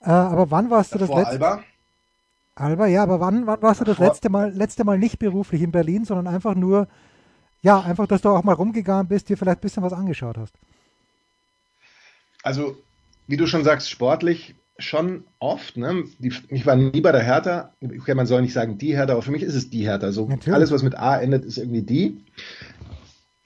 Äh, 0.00 0.10
aber 0.10 0.50
wann 0.50 0.70
warst 0.70 0.94
du 0.94 0.98
das 0.98 1.08
letzte 1.08 1.38
Mal? 1.38 1.62
Alba, 2.54 2.86
ja, 2.86 3.02
aber 3.02 3.18
wann, 3.20 3.46
wann 3.46 3.62
warst 3.62 3.80
du 3.80 3.84
das 3.84 3.98
letzte 3.98 4.28
Mal, 4.28 4.52
letzte 4.52 4.84
Mal 4.84 4.98
nicht 4.98 5.18
beruflich 5.18 5.62
in 5.62 5.72
Berlin, 5.72 6.04
sondern 6.04 6.32
einfach 6.32 6.54
nur, 6.54 6.86
ja, 7.62 7.80
einfach, 7.80 8.06
dass 8.06 8.20
du 8.20 8.28
auch 8.28 8.42
mal 8.42 8.52
rumgegangen 8.52 9.08
bist, 9.08 9.28
dir 9.28 9.38
vielleicht 9.38 9.58
ein 9.58 9.62
bisschen 9.62 9.82
was 9.82 9.92
angeschaut 9.92 10.36
hast? 10.36 10.54
Also, 12.42 12.76
wie 13.26 13.36
du 13.36 13.46
schon 13.46 13.64
sagst, 13.64 13.88
sportlich 13.88 14.54
schon 14.82 15.24
oft. 15.38 15.76
Ne? 15.76 16.04
Die, 16.18 16.32
ich 16.48 16.66
war 16.66 16.76
nie 16.76 17.00
bei 17.00 17.12
der 17.12 17.22
Hertha. 17.22 17.74
Okay, 17.82 18.14
man 18.14 18.26
soll 18.26 18.42
nicht 18.42 18.52
sagen 18.52 18.78
die 18.78 18.96
Hertha, 18.96 19.12
aber 19.12 19.22
für 19.22 19.30
mich 19.30 19.42
ist 19.42 19.54
es 19.54 19.70
die 19.70 19.86
Hertha. 19.86 20.06
Also 20.06 20.28
alles, 20.50 20.70
was 20.70 20.82
mit 20.82 20.96
A 20.96 21.18
endet, 21.18 21.44
ist 21.44 21.58
irgendwie 21.58 21.82
die. 21.82 22.24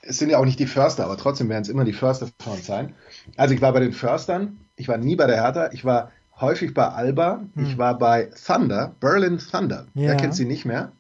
Es 0.03 0.19
sind 0.19 0.31
ja 0.31 0.39
auch 0.39 0.45
nicht 0.45 0.61
die 0.61 0.67
Förster, 0.67 1.05
aber 1.05 1.17
trotzdem 1.17 1.49
werden 1.49 1.63
es 1.63 1.69
immer 1.69 1.85
die 1.85 1.93
Förster 1.93 2.29
von 2.41 2.55
uns 2.55 2.67
sein. 2.67 2.95
Also 3.37 3.55
ich 3.55 3.61
war 3.61 3.73
bei 3.73 3.81
den 3.81 3.93
Förstern, 3.93 4.59
ich 4.77 4.89
war 4.89 4.99
nie 4.99 5.17
bei 5.17 5.27
der 5.27 5.43
Hertha, 5.43 5.71
ich 5.73 5.85
war 5.85 6.13
häufig 6.41 6.75
bei 6.75 6.87
Alba. 6.89 7.45
Hm. 7.55 7.67
Ich 7.67 7.79
war 7.79 7.99
bei 7.99 8.31
Thunder, 8.47 8.95
Berlin 9.01 9.39
Thunder. 9.39 9.87
Ja. 9.95 10.09
Wer 10.09 10.17
kennt 10.17 10.35
sie 10.35 10.45
nicht 10.45 10.65
mehr? 10.65 10.93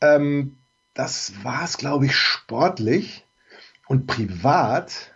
Ähm, 0.00 0.58
das 0.94 1.32
war 1.42 1.64
es, 1.64 1.78
glaube 1.78 2.06
ich, 2.06 2.16
sportlich. 2.16 3.24
Und 3.88 4.06
privat, 4.06 5.14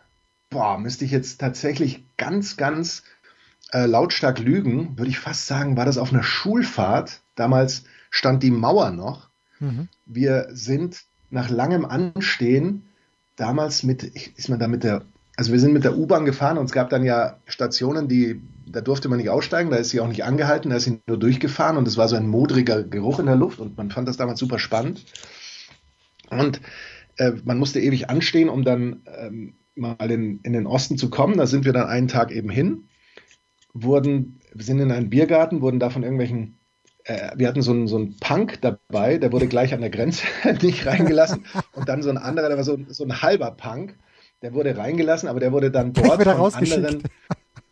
boah, 0.50 0.78
müsste 0.78 1.04
ich 1.04 1.10
jetzt 1.10 1.38
tatsächlich 1.38 2.04
ganz, 2.16 2.56
ganz 2.56 3.02
äh, 3.72 3.86
lautstark 3.86 4.38
lügen, 4.38 4.98
würde 4.98 5.10
ich 5.10 5.18
fast 5.18 5.46
sagen, 5.46 5.76
war 5.76 5.84
das 5.84 5.98
auf 5.98 6.12
einer 6.12 6.22
Schulfahrt. 6.22 7.20
Damals 7.34 7.84
stand 8.10 8.42
die 8.42 8.50
Mauer 8.50 8.90
noch. 8.90 9.28
Mhm. 9.60 9.88
Wir 10.04 10.48
sind 10.50 11.04
nach 11.30 11.50
langem 11.50 11.84
Anstehen 11.84 12.86
damals 13.36 13.82
mit, 13.82 14.02
ist 14.02 14.48
man 14.48 14.58
da 14.58 14.68
mit 14.68 14.84
der, 14.84 15.02
also 15.36 15.52
wir 15.52 15.60
sind 15.60 15.72
mit 15.72 15.84
der 15.84 15.96
U-Bahn 15.96 16.24
gefahren 16.24 16.58
und 16.58 16.66
es 16.66 16.72
gab 16.72 16.90
dann 16.90 17.04
ja 17.04 17.38
Stationen, 17.46 18.08
die 18.08 18.40
da 18.66 18.80
durfte 18.80 19.08
man 19.08 19.18
nicht 19.18 19.30
aussteigen, 19.30 19.70
da 19.70 19.76
ist 19.76 19.90
sie 19.90 20.00
auch 20.00 20.08
nicht 20.08 20.24
angehalten, 20.24 20.70
da 20.70 20.76
ist 20.76 20.84
sie 20.84 21.00
nur 21.06 21.18
durchgefahren 21.18 21.76
und 21.76 21.86
es 21.86 21.96
war 21.96 22.08
so 22.08 22.16
ein 22.16 22.26
modriger 22.26 22.82
Geruch 22.82 23.20
in 23.20 23.26
der 23.26 23.36
Luft 23.36 23.60
und 23.60 23.76
man 23.76 23.90
fand 23.90 24.08
das 24.08 24.16
damals 24.16 24.40
super 24.40 24.58
spannend. 24.58 25.04
Und 26.30 26.60
äh, 27.16 27.32
man 27.44 27.58
musste 27.58 27.80
ewig 27.80 28.10
anstehen, 28.10 28.48
um 28.48 28.64
dann 28.64 29.02
ähm, 29.06 29.54
mal 29.76 30.10
in, 30.10 30.40
in 30.42 30.52
den 30.52 30.66
Osten 30.66 30.98
zu 30.98 31.10
kommen. 31.10 31.36
Da 31.38 31.46
sind 31.46 31.64
wir 31.64 31.72
dann 31.72 31.86
einen 31.86 32.08
Tag 32.08 32.32
eben 32.32 32.50
hin, 32.50 32.88
wurden, 33.82 34.40
wir 34.52 34.64
sind 34.64 34.80
in 34.80 34.92
einen 34.92 35.10
Biergarten, 35.10 35.60
wurden 35.60 35.80
da 35.80 35.90
von 35.90 36.02
irgendwelchen 36.02 36.56
äh, 37.06 37.30
wir 37.36 37.48
hatten 37.48 37.62
so 37.62 37.70
einen, 37.70 37.86
so 37.86 37.96
einen 37.96 38.16
Punk 38.18 38.60
dabei, 38.60 39.18
der 39.18 39.32
wurde 39.32 39.46
gleich 39.46 39.72
an 39.72 39.80
der 39.80 39.90
Grenze 39.90 40.26
nicht 40.62 40.86
reingelassen. 40.86 41.44
Und 41.72 41.88
dann 41.88 42.02
so 42.02 42.10
ein 42.10 42.18
anderer, 42.18 42.48
der 42.48 42.56
war 42.56 42.64
so, 42.64 42.78
so 42.88 43.04
ein 43.04 43.22
halber 43.22 43.52
Punk, 43.52 43.94
der 44.42 44.54
wurde 44.54 44.76
reingelassen, 44.76 45.28
aber 45.28 45.40
der 45.40 45.52
wurde 45.52 45.70
dann 45.70 45.92
dort 45.92 46.22
von 46.22 46.54
anderen 46.54 47.02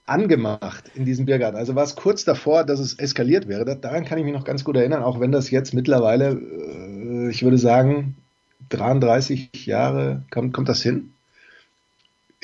angemacht 0.06 0.84
in 0.94 1.04
diesem 1.04 1.26
Biergarten. 1.26 1.56
Also 1.56 1.74
war 1.74 1.84
es 1.84 1.96
kurz 1.96 2.24
davor, 2.24 2.64
dass 2.64 2.78
es 2.78 2.94
eskaliert 2.94 3.48
wäre. 3.48 3.64
daran 3.76 4.04
kann 4.04 4.18
ich 4.18 4.24
mich 4.24 4.34
noch 4.34 4.44
ganz 4.44 4.62
gut 4.62 4.76
erinnern, 4.76 5.02
auch 5.02 5.18
wenn 5.18 5.32
das 5.32 5.50
jetzt 5.50 5.74
mittlerweile, 5.74 6.32
äh, 6.32 7.30
ich 7.30 7.42
würde 7.42 7.58
sagen, 7.58 8.16
33 8.70 9.66
Jahre, 9.66 10.22
kommt, 10.30 10.52
kommt 10.52 10.68
das 10.68 10.82
hin? 10.82 11.13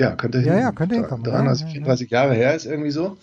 Ja, 0.00 0.16
könnte 0.16 0.40
hin. 0.40 0.48
Ja, 0.48 0.58
ja, 0.58 0.72
könnte 0.72 0.96
hinkommen. 0.96 1.24
33, 1.24 1.66
34 1.72 2.10
Jahre 2.10 2.34
her 2.34 2.54
ist 2.54 2.66
irgendwie 2.66 2.90
so. 2.90 3.18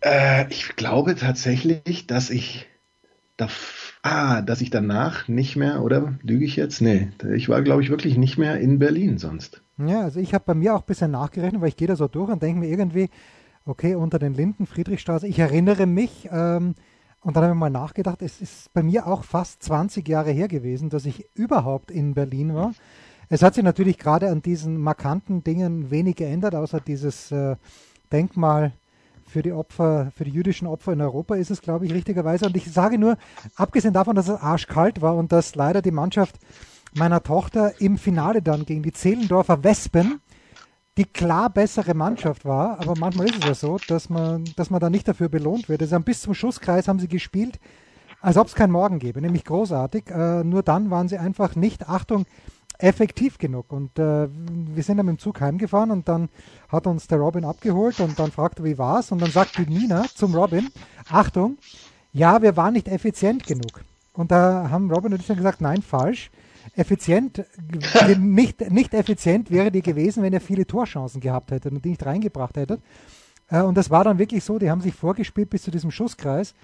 Äh, 0.00 0.46
ich 0.50 0.76
glaube 0.76 1.14
tatsächlich, 1.14 2.06
dass 2.06 2.30
ich 2.30 2.66
da, 3.36 3.48
ah, 4.02 4.42
dass 4.42 4.60
ich 4.60 4.70
danach 4.70 5.28
nicht 5.28 5.56
mehr, 5.56 5.82
oder 5.82 6.14
lüge 6.22 6.44
ich 6.44 6.56
jetzt? 6.56 6.80
Nee, 6.80 7.10
ich 7.34 7.48
war, 7.48 7.62
glaube 7.62 7.82
ich, 7.82 7.90
wirklich 7.90 8.16
nicht 8.16 8.38
mehr 8.38 8.58
in 8.58 8.78
Berlin 8.78 9.18
sonst. 9.18 9.62
Ja, 9.78 10.02
also 10.02 10.20
ich 10.20 10.34
habe 10.34 10.44
bei 10.46 10.54
mir 10.54 10.74
auch 10.74 10.80
ein 10.80 10.86
bisschen 10.86 11.10
nachgerechnet, 11.10 11.60
weil 11.60 11.68
ich 11.68 11.76
gehe 11.76 11.88
da 11.88 11.96
so 11.96 12.08
durch 12.08 12.30
und 12.30 12.42
denke 12.42 12.60
mir 12.60 12.68
irgendwie, 12.68 13.10
okay, 13.66 13.94
unter 13.94 14.18
den 14.18 14.34
Linden, 14.34 14.66
Friedrichstraße, 14.66 15.26
ich 15.26 15.38
erinnere 15.38 15.86
mich, 15.86 16.28
ähm, 16.30 16.74
und 17.24 17.36
dann 17.36 17.44
habe 17.44 17.54
ich 17.54 17.58
mal 17.58 17.70
nachgedacht, 17.70 18.20
es 18.20 18.42
ist 18.42 18.72
bei 18.74 18.82
mir 18.82 19.06
auch 19.06 19.24
fast 19.24 19.62
20 19.62 20.06
Jahre 20.06 20.30
her 20.30 20.46
gewesen, 20.46 20.90
dass 20.90 21.06
ich 21.06 21.26
überhaupt 21.34 21.90
in 21.90 22.12
Berlin 22.12 22.54
war. 22.54 22.74
Es 23.34 23.42
hat 23.42 23.56
sich 23.56 23.64
natürlich 23.64 23.98
gerade 23.98 24.30
an 24.30 24.42
diesen 24.42 24.78
markanten 24.78 25.42
Dingen 25.42 25.90
wenig 25.90 26.14
geändert, 26.14 26.54
außer 26.54 26.78
dieses 26.78 27.32
äh, 27.32 27.56
Denkmal 28.12 28.70
für 29.26 29.42
die 29.42 29.50
Opfer, 29.50 30.12
für 30.14 30.22
die 30.22 30.30
jüdischen 30.30 30.68
Opfer 30.68 30.92
in 30.92 31.00
Europa 31.00 31.34
ist 31.34 31.50
es, 31.50 31.60
glaube 31.60 31.84
ich, 31.84 31.92
richtigerweise. 31.92 32.46
Und 32.46 32.56
ich 32.56 32.70
sage 32.70 32.96
nur, 32.96 33.16
abgesehen 33.56 33.92
davon, 33.92 34.14
dass 34.14 34.28
es 34.28 34.40
arschkalt 34.40 35.02
war 35.02 35.16
und 35.16 35.32
dass 35.32 35.56
leider 35.56 35.82
die 35.82 35.90
Mannschaft 35.90 36.36
meiner 36.94 37.24
Tochter 37.24 37.80
im 37.80 37.98
Finale 37.98 38.40
dann 38.40 38.66
gegen 38.66 38.84
die 38.84 38.92
Zehlendorfer 38.92 39.64
Wespen 39.64 40.20
die 40.96 41.04
klar 41.04 41.50
bessere 41.50 41.94
Mannschaft 41.94 42.44
war, 42.44 42.78
aber 42.78 42.94
manchmal 42.96 43.26
ist 43.26 43.38
es 43.40 43.44
ja 43.46 43.54
so, 43.54 43.78
dass 43.88 44.10
man, 44.10 44.44
dass 44.54 44.70
man 44.70 44.78
da 44.78 44.90
nicht 44.90 45.08
dafür 45.08 45.28
belohnt 45.28 45.68
wird. 45.68 45.82
Also 45.82 45.98
bis 45.98 46.22
zum 46.22 46.34
Schusskreis 46.34 46.86
haben 46.86 47.00
sie 47.00 47.08
gespielt, 47.08 47.58
als 48.20 48.36
ob 48.36 48.46
es 48.46 48.54
keinen 48.54 48.70
Morgen 48.70 49.00
gäbe, 49.00 49.20
nämlich 49.20 49.44
großartig. 49.44 50.08
Äh, 50.08 50.44
nur 50.44 50.62
dann 50.62 50.92
waren 50.92 51.08
sie 51.08 51.18
einfach 51.18 51.56
nicht, 51.56 51.88
Achtung, 51.88 52.26
effektiv 52.84 53.38
genug. 53.38 53.72
Und 53.72 53.98
äh, 53.98 54.28
wir 54.28 54.82
sind 54.82 54.98
dann 54.98 55.06
mit 55.06 55.16
dem 55.16 55.18
Zug 55.18 55.40
heimgefahren 55.40 55.90
und 55.90 56.08
dann 56.08 56.28
hat 56.68 56.86
uns 56.86 57.06
der 57.06 57.18
Robin 57.18 57.44
abgeholt 57.44 57.98
und 58.00 58.18
dann 58.18 58.30
fragte, 58.30 58.62
wie 58.62 58.78
war's? 58.78 59.10
Und 59.10 59.22
dann 59.22 59.30
sagt 59.30 59.58
die 59.58 59.66
Nina 59.66 60.04
zum 60.14 60.34
Robin, 60.34 60.68
Achtung, 61.08 61.56
ja, 62.12 62.42
wir 62.42 62.56
waren 62.56 62.74
nicht 62.74 62.88
effizient 62.88 63.46
genug. 63.46 63.82
Und 64.12 64.30
da 64.30 64.68
haben 64.70 64.90
Robin 64.90 65.12
und 65.12 65.20
ich 65.20 65.26
dann 65.26 65.36
gesagt, 65.36 65.60
nein, 65.60 65.82
falsch. 65.82 66.30
Effizient, 66.76 67.44
nicht, 68.18 68.70
nicht 68.70 68.94
effizient 68.94 69.50
wäre 69.50 69.70
die 69.70 69.82
gewesen, 69.82 70.22
wenn 70.22 70.32
ihr 70.32 70.40
viele 70.40 70.66
Torchancen 70.66 71.20
gehabt 71.20 71.50
hättet 71.50 71.72
und 71.72 71.84
die 71.84 71.90
nicht 71.90 72.04
reingebracht 72.04 72.56
hättet. 72.56 72.80
Äh, 73.48 73.62
und 73.62 73.76
das 73.76 73.90
war 73.90 74.04
dann 74.04 74.18
wirklich 74.18 74.44
so, 74.44 74.58
die 74.58 74.70
haben 74.70 74.80
sich 74.80 74.94
vorgespielt 74.94 75.50
bis 75.50 75.62
zu 75.62 75.70
diesem 75.70 75.90
Schusskreis. 75.90 76.54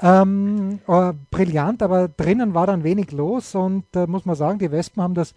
Ähm, 0.00 0.80
äh, 0.86 1.12
brillant, 1.30 1.82
aber 1.82 2.08
drinnen 2.08 2.54
war 2.54 2.66
dann 2.66 2.84
wenig 2.84 3.12
los 3.12 3.54
und 3.54 3.84
äh, 3.96 4.06
muss 4.06 4.26
man 4.26 4.36
sagen, 4.36 4.58
die 4.58 4.70
Wespen 4.70 5.02
haben 5.02 5.14
das, 5.14 5.34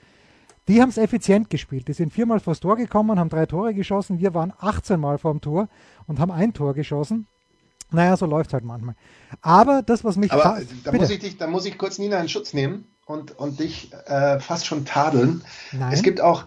die 0.70 0.82
haben 0.82 0.90
es 0.90 0.98
effizient 0.98 1.50
gespielt. 1.50 1.88
Die 1.88 1.94
sind 1.94 2.14
viermal 2.14 2.40
vors 2.40 2.60
Tor 2.60 2.78
gekommen, 2.78 3.20
haben 3.20 3.30
drei 3.30 3.46
Tore 3.46 3.74
geschossen. 3.74 4.20
Wir 4.20 4.34
waren 4.34 4.54
18 4.60 5.00
Mal 5.00 5.18
vorm 5.18 5.42
Tor 5.42 5.68
und 6.08 6.20
haben 6.20 6.32
ein 6.32 6.54
Tor 6.54 6.74
geschossen. 6.74 7.28
Naja, 7.92 8.16
so 8.16 8.28
läuft 8.28 8.52
es 8.52 8.54
halt 8.54 8.64
manchmal. 8.64 8.96
Aber 9.42 9.82
das, 9.82 10.04
was 10.04 10.16
mich. 10.16 10.32
Aber 10.32 10.62
da 10.84 10.92
muss, 10.92 11.10
ich 11.10 11.20
dich, 11.20 11.38
da 11.38 11.48
muss 11.48 11.66
ich 11.66 11.78
kurz 11.78 11.98
Nina 11.98 12.20
in 12.20 12.30
Schutz 12.30 12.54
nehmen 12.54 12.86
und, 13.06 13.32
und 13.38 13.60
dich 13.60 13.92
äh, 14.06 14.40
fast 14.40 14.68
schon 14.68 14.86
tadeln. 14.86 15.44
Nein. 15.72 15.92
Es 15.92 16.04
gibt 16.04 16.22
auch 16.22 16.46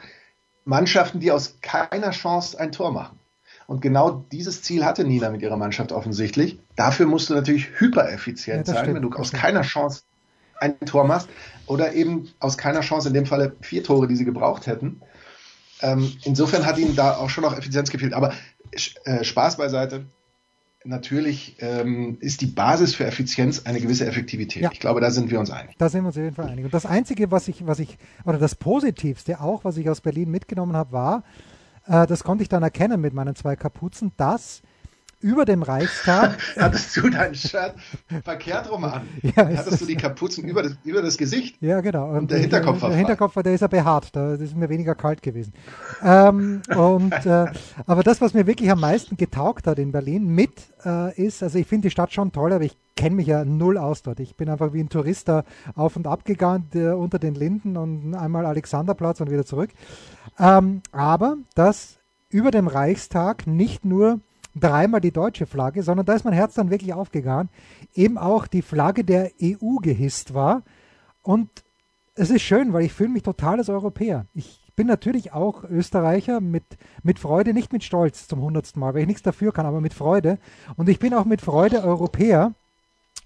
Mannschaften, 0.65 1.19
die 1.19 1.33
aus 1.33 1.59
keiner 1.61 2.13
Chance 2.13 2.59
ein 2.61 2.71
Tor 2.71 2.93
machen. 2.93 3.19
Und 3.67 3.81
genau 3.81 4.25
dieses 4.31 4.63
Ziel 4.63 4.85
hatte 4.85 5.05
Nina 5.05 5.31
mit 5.31 5.43
ihrer 5.43 5.57
Mannschaft 5.57 5.91
offensichtlich. 5.91 6.61
Dafür 6.77 7.07
musst 7.07 7.31
du 7.31 7.35
natürlich 7.35 7.81
hypereffizient 7.81 8.69
ja, 8.69 8.75
sein, 8.75 8.85
stimmt. 8.85 9.03
wenn 9.03 9.11
du 9.11 9.17
aus 9.17 9.33
keiner 9.33 9.63
Chance 9.63 10.03
ein 10.63 10.79
Tor 10.87 11.05
machst 11.05 11.29
oder 11.67 11.93
eben 11.93 12.29
aus 12.41 12.57
keiner 12.57 12.81
Chance, 12.81 13.09
in 13.09 13.15
dem 13.15 13.27
Falle 13.27 13.57
vier 13.61 13.85
Tore, 13.85 14.07
die 14.07 14.17
sie 14.17 14.25
gebraucht 14.25 14.67
hätten. 14.67 15.03
Ähm, 15.81 16.13
insofern 16.25 16.65
hat 16.65 16.79
ihnen 16.79 16.97
da 16.97 17.17
auch 17.17 17.29
schon 17.29 17.43
noch 17.43 17.57
Effizienz 17.57 17.91
gefehlt. 17.91 18.15
Aber 18.15 18.33
äh, 19.05 19.25
Spaß 19.25 19.57
beiseite 19.57 20.07
natürlich 20.85 21.57
ähm, 21.61 22.17
ist 22.21 22.41
die 22.41 22.47
Basis 22.47 22.95
für 22.95 23.05
Effizienz 23.05 23.67
eine 23.67 23.81
gewisse 23.81 24.07
Effektivität. 24.07 24.63
Ja. 24.63 24.71
Ich 24.73 24.81
glaube, 24.81 25.01
da 25.01 25.11
sind 25.11 25.31
wir 25.31 25.39
uns 25.39 25.51
einig. 25.51 25.77
Da 25.79 25.89
sind 25.89 26.03
wir 26.03 26.09
uns 26.09 26.17
auf 26.17 26.23
jeden 26.23 26.35
Fall 26.35 26.49
einig. 26.49 26.65
Und 26.65 26.75
das 26.75 26.87
Einzige, 26.87 27.31
was 27.31 27.49
ich, 27.49 27.67
was 27.67 27.79
ich, 27.79 27.99
oder 28.25 28.39
das 28.39 28.55
Positivste 28.55 29.41
auch, 29.41 29.65
was 29.65 29.77
ich 29.77 29.89
aus 29.89 30.01
Berlin 30.01 30.31
mitgenommen 30.31 30.75
habe, 30.75 30.93
war, 30.93 31.25
äh, 31.87 32.07
das 32.07 32.25
konnte 32.25 32.43
ich 32.43 32.49
dann 32.49 32.63
erkennen 32.63 33.01
mit 33.01 33.15
meinen 33.15 33.37
zwei 33.37 33.57
Kapuzen, 33.57 34.13
dass 34.17 34.63
über 35.23 35.45
dem 35.45 35.63
Reichstag. 35.63 36.39
Hattest 36.59 36.97
du 36.97 37.09
dein 37.09 37.35
Shirt 37.35 37.75
verkehrt 38.25 38.71
rum 38.71 38.85
an? 38.85 39.03
Ja, 39.23 39.47
Hattest 39.47 39.81
du 39.81 39.87
die 39.87 39.97
Kapuzen 39.97 40.45
über 40.45 40.63
das, 40.63 40.77
über 40.85 41.01
das 41.01 41.17
Gesicht? 41.17 41.57
Ja, 41.61 41.81
genau. 41.81 42.11
Und, 42.11 42.19
und 42.19 42.31
der 42.31 42.39
Hinterkopf 42.39 42.83
war 42.83 42.91
Der 42.91 42.99
Hinterkopf 42.99 43.37
war, 43.37 43.43
der 43.43 43.55
ist 43.55 43.61
ja 43.61 43.67
behaart. 43.69 44.15
Da 44.15 44.35
ist 44.35 44.57
mir 44.57 44.69
weniger 44.69 44.95
kalt 44.95 45.23
gewesen. 45.23 45.53
ähm, 46.03 46.63
und, 46.77 47.13
äh, 47.27 47.47
aber 47.87 48.03
das, 48.03 48.21
was 48.21 48.35
mir 48.35 48.47
wirklich 48.47 48.71
am 48.71 48.81
meisten 48.81 49.17
getaugt 49.17 49.67
hat 49.67 49.79
in 49.79 49.93
Berlin 49.93 50.27
mit, 50.27 50.53
äh, 50.85 51.15
ist, 51.21 51.43
also 51.43 51.59
ich 51.59 51.67
finde 51.67 51.89
die 51.89 51.93
Stadt 51.93 52.13
schon 52.13 52.33
toll, 52.33 52.53
aber 52.53 52.65
ich 52.65 52.77
kenne 52.97 53.17
mich 53.17 53.27
ja 53.27 53.45
null 53.45 53.79
aus 53.79 54.03
dort. 54.03 54.21
Ich 54.21 54.37
bin 54.37 54.49
einfach 54.49 54.73
wie 54.73 54.81
ein 54.81 54.89
Tourist 54.89 55.29
da 55.29 55.45
auf 55.75 55.97
und 55.97 56.07
ab 56.07 56.25
gegangen 56.25 56.69
äh, 56.75 56.89
unter 56.91 57.19
den 57.19 57.35
Linden 57.35 57.77
und 57.77 58.15
einmal 58.15 58.45
Alexanderplatz 58.47 59.21
und 59.21 59.31
wieder 59.31 59.45
zurück. 59.47 59.71
Ähm, 60.39 60.83
aber 60.93 61.37
dass 61.55 61.99
über 62.29 62.51
dem 62.51 62.67
Reichstag 62.67 63.47
nicht 63.47 63.85
nur 63.85 64.21
dreimal 64.55 65.01
die 65.01 65.13
deutsche 65.13 65.47
Flagge, 65.47 65.83
sondern 65.83 66.07
da 66.07 66.15
ist 66.15 66.25
mein 66.25 66.35
Herz 66.35 66.55
dann 66.55 66.71
wirklich 66.71 66.95
aufgegangen, 66.95 67.49
eben 67.95 68.19
auch 68.19 68.47
die 68.47 68.63
Flagge 68.63 69.05
der 69.05 69.31
EU 69.43 69.77
gehisst 69.77 70.35
war. 70.35 70.63
Und 71.23 71.49
es 72.15 72.31
ist 72.31 72.43
schön, 72.43 72.73
weil 72.73 72.85
ich 72.85 72.93
fühle 72.93 73.11
mich 73.11 73.23
total 73.23 73.59
als 73.59 73.69
Europäer. 73.69 74.27
Ich 74.35 74.61
bin 74.77 74.87
natürlich 74.87 75.33
auch 75.33 75.65
Österreicher 75.65 76.41
mit, 76.41 76.65
mit 77.03 77.19
Freude, 77.19 77.55
nicht 77.55 77.73
mit 77.73 77.85
Stolz 77.85 78.29
zum 78.29 78.41
hundertsten 78.41 78.81
Mal, 78.81 78.95
weil 78.95 79.03
ich 79.03 79.07
nichts 79.07 79.23
dafür 79.23 79.53
kann, 79.53 79.67
aber 79.67 79.81
mit 79.81 79.95
Freude. 79.95 80.39
Und 80.77 80.89
ich 80.89 80.99
bin 80.99 81.15
auch 81.15 81.25
mit 81.25 81.41
Freude 81.41 81.83
Europäer. 81.83 82.55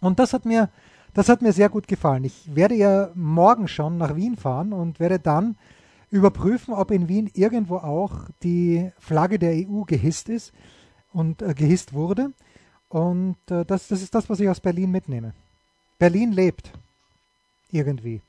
Und 0.01 0.19
das 0.19 0.33
hat 0.33 0.45
mir, 0.45 0.71
das 1.15 1.29
hat 1.29 1.43
mir 1.43 1.53
sehr 1.53 1.69
gut 1.69 1.89
gefallen. 1.89 2.25
Ich 2.25 2.55
werde 2.55 2.75
ja 2.75 3.11
morgen 3.15 3.69
schon 3.69 3.97
nach 3.97 4.17
Wien 4.17 4.37
fahren 4.37 4.73
und 4.73 5.01
werde 5.01 5.19
dann 5.19 5.57
überprüfen, 6.11 6.75
ob 6.75 6.91
in 6.91 7.09
Wien 7.09 7.31
irgendwo 7.35 7.79
auch 7.79 8.29
die 8.43 8.93
Flagge 8.99 9.39
der 9.39 9.55
EU 9.55 9.83
gehisst 9.83 10.29
ist 10.29 10.53
und 11.17 11.41
äh, 11.43 11.55
gehisst 11.55 11.95
wurde. 11.95 12.33
Und 12.89 13.37
äh, 13.51 13.65
das, 13.65 13.89
das 13.89 14.03
ist 14.03 14.15
das, 14.15 14.29
was 14.29 14.39
ich 14.39 14.49
aus 14.49 14.61
Berlin 14.61 14.91
mitnehme. 14.91 15.33
Berlin 15.99 16.33
lebt. 16.33 16.71
Irgendwie. 17.73 18.21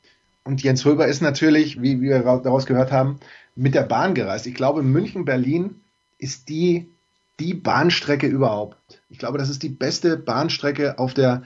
Und 0.45 0.63
Jens 0.63 0.86
Röber 0.86 1.08
ist 1.08 1.21
natürlich, 1.21 1.82
wie, 1.82 2.02
wie 2.02 2.10
wir 2.10 2.19
daraus 2.19 2.65
gehört 2.65 2.91
haben, 2.91 3.19
mit 3.56 3.76
der 3.76 3.84
Bahn 3.84 4.15
gereist. 4.15 4.47
Ich 4.47 4.56
glaube, 4.56 4.82
München-Berlin 4.82 5.82
ist 6.17 6.47
die, 6.47 6.88
die 7.39 7.54
Bahnstrecke 7.54 8.28
überhaupt. 8.28 8.78
Ich 9.10 9.19
glaube, 9.19 9.38
das 9.38 9.50
ist 9.50 9.62
die 9.62 9.69
beste 9.69 10.15
Bahnstrecke 10.15 10.97
auf 10.97 11.13
der, 11.13 11.43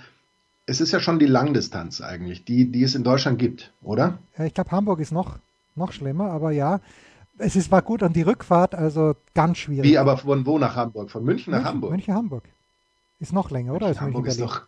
es 0.68 0.80
ist 0.80 0.94
ja 0.94 1.00
schon 1.00 1.20
die 1.20 1.26
Langdistanz 1.26 2.00
eigentlich, 2.02 2.46
die, 2.46 2.72
die 2.72 2.84
es 2.84 2.96
in 2.96 3.04
Deutschland 3.04 3.40
gibt, 3.40 3.74
oder? 3.82 4.20
Ja, 4.38 4.46
ich 4.46 4.54
glaube, 4.54 4.72
Hamburg 4.72 5.00
ist 5.00 5.12
noch, 5.12 5.40
noch 5.76 5.92
schlimmer, 5.92 6.30
aber 6.30 6.52
ja, 6.52 6.80
es 7.38 7.56
ist, 7.56 7.72
war 7.72 7.82
gut 7.82 8.04
an 8.04 8.14
die 8.14 8.22
Rückfahrt, 8.22 8.76
also 8.76 9.16
ganz 9.34 9.58
schwierig. 9.58 9.90
Wie, 9.90 9.98
aber 9.98 10.18
von 10.18 10.46
wo 10.46 10.58
nach 10.60 10.76
Hamburg? 10.76 11.10
Von 11.10 11.24
München 11.24 11.52
nach 11.52 11.60
München, 11.60 11.74
Hamburg? 11.74 11.92
München, 11.92 12.14
Hamburg. 12.14 12.44
Ist 13.20 13.34
noch 13.34 13.52
länger, 13.52 13.74
oder? 13.74 13.88
München, 13.88 14.02
Hamburg 14.02 14.28
ist 14.28 14.42
doch, 14.42 14.62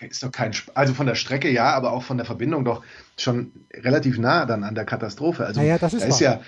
ist 0.00 0.22
doch 0.22 0.32
kein, 0.32 0.52
also 0.74 0.94
von 0.94 1.06
der 1.06 1.14
Strecke 1.14 1.50
ja, 1.50 1.72
aber 1.72 1.92
auch 1.92 2.02
von 2.02 2.16
der 2.16 2.26
Verbindung 2.26 2.64
doch 2.64 2.82
schon 3.16 3.52
relativ 3.72 4.18
nah 4.18 4.46
dann 4.46 4.64
an 4.64 4.74
der 4.74 4.84
Katastrophe. 4.84 5.46
Also 5.46 5.60
naja, 5.60 5.78
das 5.78 5.94
ist, 5.94 6.02
da 6.02 6.08
ist 6.08 6.20
ja 6.20 6.40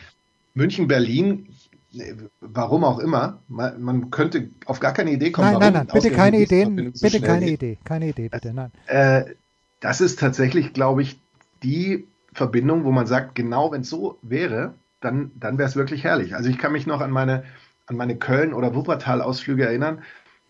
München, 0.54 0.88
Berlin, 0.88 1.48
warum 2.40 2.84
auch 2.84 2.98
immer, 2.98 3.38
man, 3.48 3.80
man, 3.80 4.10
könnte 4.10 4.50
auf 4.66 4.80
gar 4.80 4.92
keine 4.92 5.12
Idee 5.12 5.30
kommen. 5.30 5.52
Nein, 5.52 5.60
nein, 5.60 5.72
nein, 5.72 5.86
bitte 5.92 6.10
keine 6.10 6.38
Ideen, 6.38 6.92
so 6.94 7.06
bitte 7.06 7.20
keine 7.20 7.46
geht. 7.46 7.54
Idee, 7.54 7.78
keine 7.84 8.08
Idee, 8.08 8.28
bitte, 8.28 8.52
nein. 8.52 8.72
Äh, 8.86 9.24
das 9.80 10.00
ist 10.00 10.18
tatsächlich, 10.18 10.72
glaube 10.72 11.02
ich, 11.02 11.18
die 11.62 12.06
Verbindung, 12.32 12.84
wo 12.84 12.90
man 12.90 13.06
sagt, 13.06 13.34
genau 13.34 13.72
wenn 13.72 13.82
es 13.82 13.90
so 13.90 14.18
wäre, 14.22 14.74
dann, 15.06 15.30
dann 15.36 15.56
wäre 15.56 15.68
es 15.68 15.76
wirklich 15.76 16.04
herrlich. 16.04 16.34
Also 16.34 16.50
ich 16.50 16.58
kann 16.58 16.72
mich 16.72 16.86
noch 16.86 17.00
an 17.00 17.10
meine, 17.10 17.44
an 17.86 17.96
meine 17.96 18.16
Köln- 18.16 18.52
oder 18.52 18.74
Wuppertal-Ausflüge 18.74 19.64
erinnern, 19.64 20.02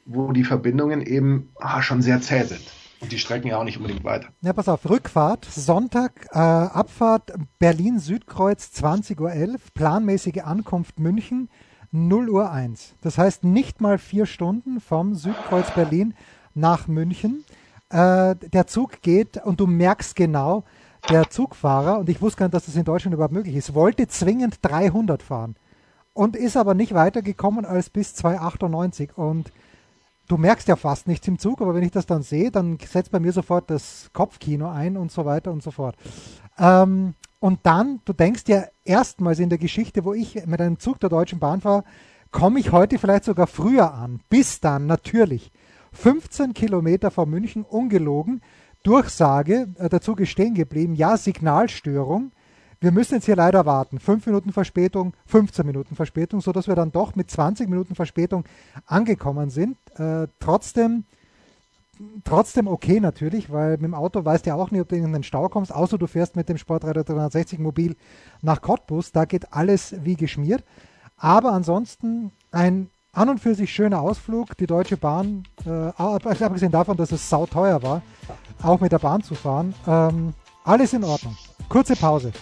wo 0.07 0.33
die 0.33 0.45
Verbindungen 0.45 1.03
eben 1.03 1.51
ah, 1.57 1.83
schon 1.83 2.01
sehr 2.01 2.21
zäh 2.23 2.45
sind. 2.45 2.65
Und 3.01 3.13
die 3.13 3.19
strecken 3.19 3.49
ja 3.49 3.59
auch 3.59 3.65
nicht 3.65 3.77
unbedingt 3.77 4.05
weiter. 4.05 4.29
Ja, 4.41 4.55
pass 4.55 4.69
auf, 4.69 4.89
Rückfahrt, 4.89 5.45
Sonntag, 5.45 6.29
äh, 6.33 6.39
Abfahrt 6.39 7.33
Berlin-Südkreuz 7.59 8.71
20.11 8.75 9.21
Uhr, 9.21 9.57
planmäßige 9.75 10.43
Ankunft 10.45 10.99
München 10.99 11.51
0 11.93 12.31
Uhr 12.31 12.51
1. 12.51 12.95
Das 13.03 13.19
heißt 13.19 13.45
nicht 13.45 13.83
mal 13.83 13.99
vier 13.99 14.25
Stunden 14.25 14.81
vom 14.81 15.15
Südkreuz 15.15 15.71
Berlin 15.75 16.15
nach 16.55 16.89
München. 16.89 17.45
Äh, 17.91 18.35
der 18.37 18.67
Zug 18.67 19.03
geht 19.03 19.37
und 19.45 19.61
du 19.61 19.67
merkst 19.67 20.17
genau, 20.17 20.65
der 21.09 21.31
Zugfahrer, 21.31 21.99
und 21.99 22.09
ich 22.09 22.21
wusste 22.21 22.41
gar 22.41 22.47
nicht, 22.47 22.55
dass 22.55 22.67
das 22.67 22.77
in 22.77 22.85
Deutschland 22.85 23.15
überhaupt 23.15 23.35
möglich 23.35 23.57
ist, 23.57 23.75
wollte 23.75 24.09
zwingend 24.09 24.59
300 24.63 25.23
fahren 25.23 25.57
und 26.15 26.37
ist 26.37 26.57
aber 26.57 26.75
nicht 26.75 26.95
weitergekommen 26.95 27.65
als 27.65 27.91
bis 27.91 28.15
298 28.15 29.17
und 29.17 29.53
du 30.29 30.37
merkst 30.37 30.69
ja 30.69 30.77
fast 30.77 31.07
nichts 31.07 31.29
im 31.29 31.39
Zug, 31.39 31.61
aber 31.61 31.75
wenn 31.75 31.85
ich 31.85 31.93
das 31.93 32.07
dann 32.07 32.23
sehe, 32.23 32.51
dann 32.51 32.79
setzt 32.85 33.13
bei 33.13 33.21
mir 33.21 33.33
sofort 33.33 33.71
das 33.71 34.11
Kopfkino 34.13 34.69
ein 34.69 34.97
und 34.97 35.13
so 35.13 35.25
weiter 35.25 35.53
und 35.53 35.63
so 35.63 35.71
fort. 35.71 35.97
Ähm, 36.59 37.15
und 37.39 37.61
dann, 37.65 38.01
du 38.05 38.13
denkst 38.13 38.45
ja 38.49 38.65
erstmals 38.85 39.39
in 39.39 39.51
der 39.51 39.59
Geschichte, 39.59 40.05
wo 40.05 40.15
ich 40.15 40.47
mit 40.47 40.61
einem 40.61 40.79
Zug 40.79 40.99
der 41.01 41.11
Deutschen 41.11 41.39
Bahn 41.39 41.61
fahre, 41.61 41.85
komme 42.31 42.59
ich 42.59 42.73
heute 42.73 42.99
vielleicht 42.99 43.25
sogar 43.25 43.47
früher 43.47 43.95
an. 43.95 44.21
Bis 44.29 44.61
dann, 44.61 44.87
natürlich. 44.87 45.53
15 45.93 46.55
Kilometer 46.55 47.11
vor 47.11 47.27
München, 47.27 47.63
ungelogen, 47.63 48.43
Durchsage, 48.87 49.67
äh, 49.79 49.89
der 49.89 50.01
Zug 50.01 50.21
ist 50.21 50.31
stehen 50.31 50.55
geblieben, 50.55 50.95
ja, 50.95 51.17
Signalstörung. 51.17 52.31
Wir 52.79 52.93
müssen 52.93 53.15
jetzt 53.15 53.25
hier 53.25 53.35
leider 53.35 53.67
warten. 53.67 53.99
Fünf 53.99 54.27
Minuten 54.27 54.53
Verspätung, 54.53 55.15
15 55.27 55.67
Minuten 55.67 55.97
Verspätung, 55.97 56.41
sodass 56.41 56.69
wir 56.69 56.77
dann 56.77 56.93
doch 56.93 57.17
mit 57.17 57.29
20 57.29 57.69
Minuten 57.69 57.97
Verspätung 57.97 58.45
angekommen 58.85 59.51
sind. 59.51 59.77
Äh, 59.99 60.29
trotzdem, 60.39 61.05
trotzdem 62.23 62.69
okay 62.69 63.01
natürlich, 63.01 63.51
weil 63.51 63.73
mit 63.73 63.85
dem 63.85 63.95
Auto 63.95 64.25
weißt 64.25 64.47
du 64.47 64.51
ja 64.51 64.55
auch 64.55 64.71
nicht, 64.71 64.83
ob 64.83 64.89
du 64.89 64.95
in 64.95 65.13
den 65.13 65.25
Stau 65.25 65.49
kommst, 65.49 65.75
außer 65.75 65.99
du 65.99 66.07
fährst 66.07 66.37
mit 66.37 66.49
dem 66.49 66.57
Sportreiter 66.57 67.03
360 67.03 67.59
Mobil 67.59 67.97
nach 68.41 68.63
Cottbus. 68.63 69.11
Da 69.11 69.25
geht 69.25 69.53
alles 69.53 69.97
wie 70.05 70.15
geschmiert. 70.15 70.63
Aber 71.17 71.53
ansonsten 71.53 72.31
ein 72.53 72.91
an 73.17 73.31
und 73.31 73.41
für 73.41 73.55
sich 73.55 73.73
schöner 73.73 74.01
Ausflug. 74.03 74.57
Die 74.59 74.67
Deutsche 74.67 74.97
Bahn, 74.97 75.45
äh, 75.65 75.71
abgesehen 75.71 76.71
davon, 76.71 76.97
dass 76.97 77.13
es 77.13 77.29
sauteuer 77.29 77.83
war, 77.83 78.03
auch 78.63 78.81
mit 78.81 78.93
der 78.93 78.99
Bahn 78.99 79.23
zu 79.23 79.35
fahren. 79.35 79.75
Ähm, 79.87 80.35
alles 80.65 80.93
in 80.93 81.05
Ordnung. 81.05 81.37
Kurze 81.69 81.97
Pause. 81.97 82.33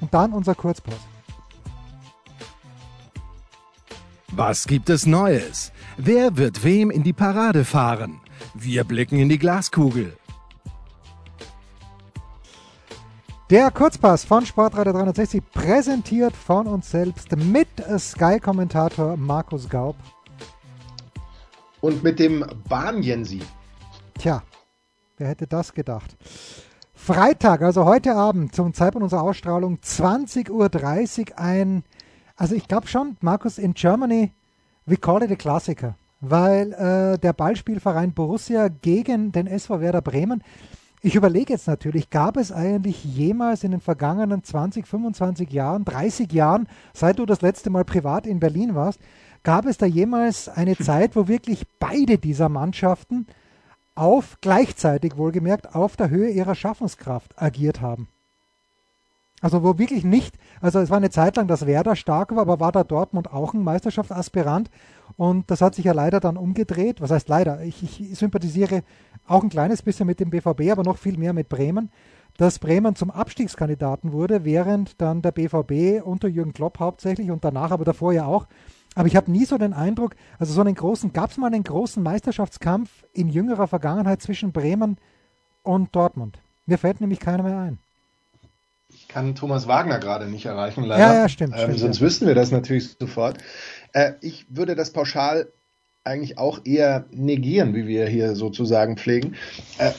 Und 0.00 0.12
dann 0.12 0.32
unser 0.32 0.54
Kurzpause. 0.54 0.98
Was 4.32 4.66
gibt 4.66 4.88
es 4.88 5.06
Neues? 5.06 5.72
Wer 5.96 6.36
wird 6.36 6.64
wem 6.64 6.90
in 6.90 7.02
die 7.02 7.12
Parade 7.12 7.64
fahren? 7.64 8.20
Wir 8.54 8.84
blicken 8.84 9.18
in 9.18 9.28
die 9.28 9.38
Glaskugel. 9.38 10.16
Der 13.50 13.70
Kurzpass 13.70 14.24
von 14.24 14.46
Sportradio 14.46 14.94
360 14.94 15.42
präsentiert 15.52 16.34
von 16.34 16.66
uns 16.66 16.90
selbst 16.90 17.36
mit 17.36 17.68
Sky-Kommentator 17.98 19.18
Markus 19.18 19.68
Gaub. 19.68 19.96
Und 21.82 22.02
mit 22.02 22.18
dem 22.18 22.46
Bahnjensi. 22.68 23.42
Tja, 24.18 24.42
wer 25.22 25.28
hätte 25.28 25.46
das 25.46 25.72
gedacht? 25.72 26.16
Freitag, 26.94 27.62
also 27.62 27.84
heute 27.84 28.16
Abend 28.16 28.56
zum 28.56 28.74
Zeitpunkt 28.74 29.04
unserer 29.04 29.22
Ausstrahlung, 29.22 29.78
20.30 29.78 30.50
Uhr 31.30 31.38
ein, 31.38 31.84
also 32.36 32.56
ich 32.56 32.66
glaube 32.66 32.88
schon, 32.88 33.16
Markus, 33.20 33.58
in 33.58 33.74
Germany, 33.74 34.32
we 34.84 34.96
call 34.96 35.22
it 35.22 35.30
a 35.30 35.36
Klassiker, 35.36 35.94
weil 36.20 36.72
äh, 36.72 37.18
der 37.18 37.32
Ballspielverein 37.34 38.14
Borussia 38.14 38.66
gegen 38.66 39.30
den 39.30 39.46
SV 39.46 39.80
Werder 39.80 40.02
Bremen 40.02 40.42
ich 41.04 41.16
überlege 41.16 41.52
jetzt 41.52 41.66
natürlich, 41.66 42.10
gab 42.10 42.36
es 42.36 42.52
eigentlich 42.52 43.02
jemals 43.02 43.64
in 43.64 43.72
den 43.72 43.80
vergangenen 43.80 44.44
20, 44.44 44.86
25 44.86 45.50
Jahren, 45.50 45.84
30 45.84 46.30
Jahren, 46.30 46.68
seit 46.94 47.18
du 47.18 47.26
das 47.26 47.42
letzte 47.42 47.70
Mal 47.70 47.84
privat 47.84 48.24
in 48.24 48.38
Berlin 48.38 48.76
warst, 48.76 49.00
gab 49.42 49.66
es 49.66 49.78
da 49.78 49.86
jemals 49.86 50.48
eine 50.48 50.76
Zeit, 50.78 51.16
wo 51.16 51.26
wirklich 51.26 51.66
beide 51.80 52.18
dieser 52.18 52.48
Mannschaften 52.48 53.26
auf, 53.94 54.38
gleichzeitig 54.40 55.16
wohlgemerkt, 55.16 55.74
auf 55.74 55.96
der 55.96 56.10
Höhe 56.10 56.30
ihrer 56.30 56.54
Schaffenskraft 56.54 57.40
agiert 57.40 57.80
haben? 57.80 58.08
Also 59.42 59.64
wo 59.64 59.76
wirklich 59.76 60.04
nicht, 60.04 60.36
also 60.60 60.78
es 60.78 60.88
war 60.88 60.98
eine 60.98 61.10
Zeit 61.10 61.34
lang, 61.34 61.48
dass 61.48 61.66
Werder 61.66 61.96
stark 61.96 62.30
war, 62.30 62.42
aber 62.42 62.60
war 62.60 62.70
da 62.70 62.84
Dortmund 62.84 63.32
auch 63.32 63.54
ein 63.54 63.64
Meisterschaftsaspirant 63.64 64.70
und 65.16 65.50
das 65.50 65.60
hat 65.60 65.74
sich 65.74 65.84
ja 65.84 65.92
leider 65.92 66.20
dann 66.20 66.36
umgedreht. 66.36 67.00
Was 67.00 67.10
heißt 67.10 67.28
leider? 67.28 67.60
Ich, 67.62 67.82
ich 67.82 68.16
sympathisiere 68.16 68.84
auch 69.26 69.42
ein 69.42 69.48
kleines 69.48 69.82
bisschen 69.82 70.06
mit 70.06 70.20
dem 70.20 70.30
BVB, 70.30 70.70
aber 70.70 70.84
noch 70.84 70.96
viel 70.96 71.18
mehr 71.18 71.32
mit 71.32 71.48
Bremen, 71.48 71.90
dass 72.36 72.60
Bremen 72.60 72.94
zum 72.94 73.10
Abstiegskandidaten 73.10 74.12
wurde, 74.12 74.44
während 74.44 75.00
dann 75.00 75.22
der 75.22 75.32
BVB 75.32 76.06
unter 76.06 76.28
Jürgen 76.28 76.52
Klopp 76.52 76.78
hauptsächlich 76.78 77.32
und 77.32 77.44
danach, 77.44 77.72
aber 77.72 77.84
davor 77.84 78.12
ja 78.12 78.26
auch. 78.26 78.46
Aber 78.94 79.08
ich 79.08 79.16
habe 79.16 79.30
nie 79.30 79.44
so 79.44 79.58
den 79.58 79.72
Eindruck, 79.72 80.14
also 80.38 80.52
so 80.52 80.60
einen 80.60 80.74
großen, 80.74 81.12
gab 81.12 81.30
es 81.30 81.38
mal 81.38 81.46
einen 81.46 81.64
großen 81.64 82.02
Meisterschaftskampf 82.02 82.90
in 83.12 83.28
jüngerer 83.28 83.66
Vergangenheit 83.66 84.20
zwischen 84.20 84.52
Bremen 84.52 84.98
und 85.62 85.94
Dortmund? 85.94 86.38
Mir 86.66 86.78
fällt 86.78 87.00
nämlich 87.00 87.20
keiner 87.20 87.42
mehr 87.42 87.58
ein. 87.58 87.78
Ich 88.90 89.08
kann 89.08 89.34
Thomas 89.34 89.66
Wagner 89.66 89.98
gerade 89.98 90.26
nicht 90.26 90.44
erreichen, 90.44 90.84
leider. 90.84 91.02
Ja, 91.02 91.14
ja, 91.14 91.28
stimmt. 91.28 91.54
Ähm, 91.54 91.62
stimmt 91.62 91.78
sonst 91.78 92.00
ja. 92.00 92.06
wüssten 92.06 92.26
wir 92.26 92.34
das 92.34 92.50
natürlich 92.50 92.90
sofort. 92.98 93.38
Äh, 93.92 94.12
ich 94.20 94.46
würde 94.50 94.74
das 94.74 94.92
pauschal 94.92 95.48
eigentlich 96.04 96.38
auch 96.38 96.60
eher 96.64 97.06
negieren, 97.10 97.74
wie 97.74 97.86
wir 97.86 98.06
hier 98.06 98.36
sozusagen 98.36 98.96
pflegen. 98.96 99.36
Äh, 99.78 99.92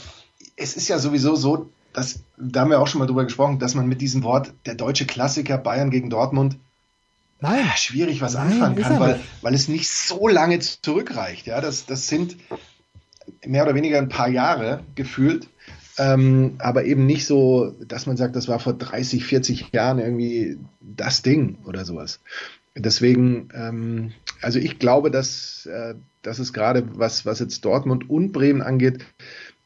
es 0.56 0.76
ist 0.76 0.88
ja 0.88 1.00
sowieso 1.00 1.36
so, 1.36 1.70
dass, 1.94 2.20
da 2.38 2.62
haben 2.62 2.70
wir 2.70 2.80
auch 2.80 2.88
schon 2.88 3.00
mal 3.00 3.06
drüber 3.06 3.24
gesprochen, 3.24 3.60
dass 3.60 3.76
man 3.76 3.88
mit 3.88 4.02
diesem 4.02 4.24
Wort 4.24 4.54
der 4.66 4.76
deutsche 4.76 5.06
Klassiker 5.06 5.58
Bayern 5.58 5.90
gegen 5.90 6.10
Dortmund 6.10 6.58
Nein. 7.44 7.66
äh, 7.66 7.78
schwierig 7.78 8.22
was 8.22 8.34
Nein, 8.34 8.54
anfangen 8.54 8.76
kann, 8.78 9.00
weil, 9.00 9.20
weil 9.42 9.54
es 9.54 9.68
nicht 9.68 9.90
so 9.90 10.28
lange 10.28 10.60
zurückreicht. 10.60 11.46
Ja, 11.46 11.62
das, 11.62 11.86
das 11.86 12.08
sind 12.08 12.38
mehr 13.46 13.64
oder 13.64 13.76
weniger 13.76 13.98
ein 13.98 14.10
paar 14.10 14.30
Jahre 14.30 14.84
gefühlt. 14.96 15.48
Ähm, 15.98 16.56
aber 16.58 16.86
eben 16.86 17.06
nicht 17.06 17.26
so, 17.26 17.76
dass 17.86 18.08
man 18.08 18.18
sagt, 18.18 18.36
das 18.36 18.48
war 18.48 18.60
vor 18.60 18.74
30, 18.74 19.26
40 19.26 19.74
Jahren 19.74 20.00
irgendwie 20.00 20.58
das 20.80 21.22
Ding 21.22 21.60
oder 21.66 21.86
sowas. 21.86 22.20
Deswegen, 22.76 23.50
ähm, 23.54 24.14
also 24.42 24.58
ich 24.58 24.80
glaube, 24.80 25.12
dass, 25.12 25.68
äh, 25.68 25.94
dass 26.24 26.40
es 26.40 26.54
gerade, 26.54 26.98
was, 26.98 27.26
was 27.28 27.40
jetzt 27.40 27.64
Dortmund 27.64 28.10
und 28.10 28.32
Bremen 28.32 28.64
angeht, 28.64 29.06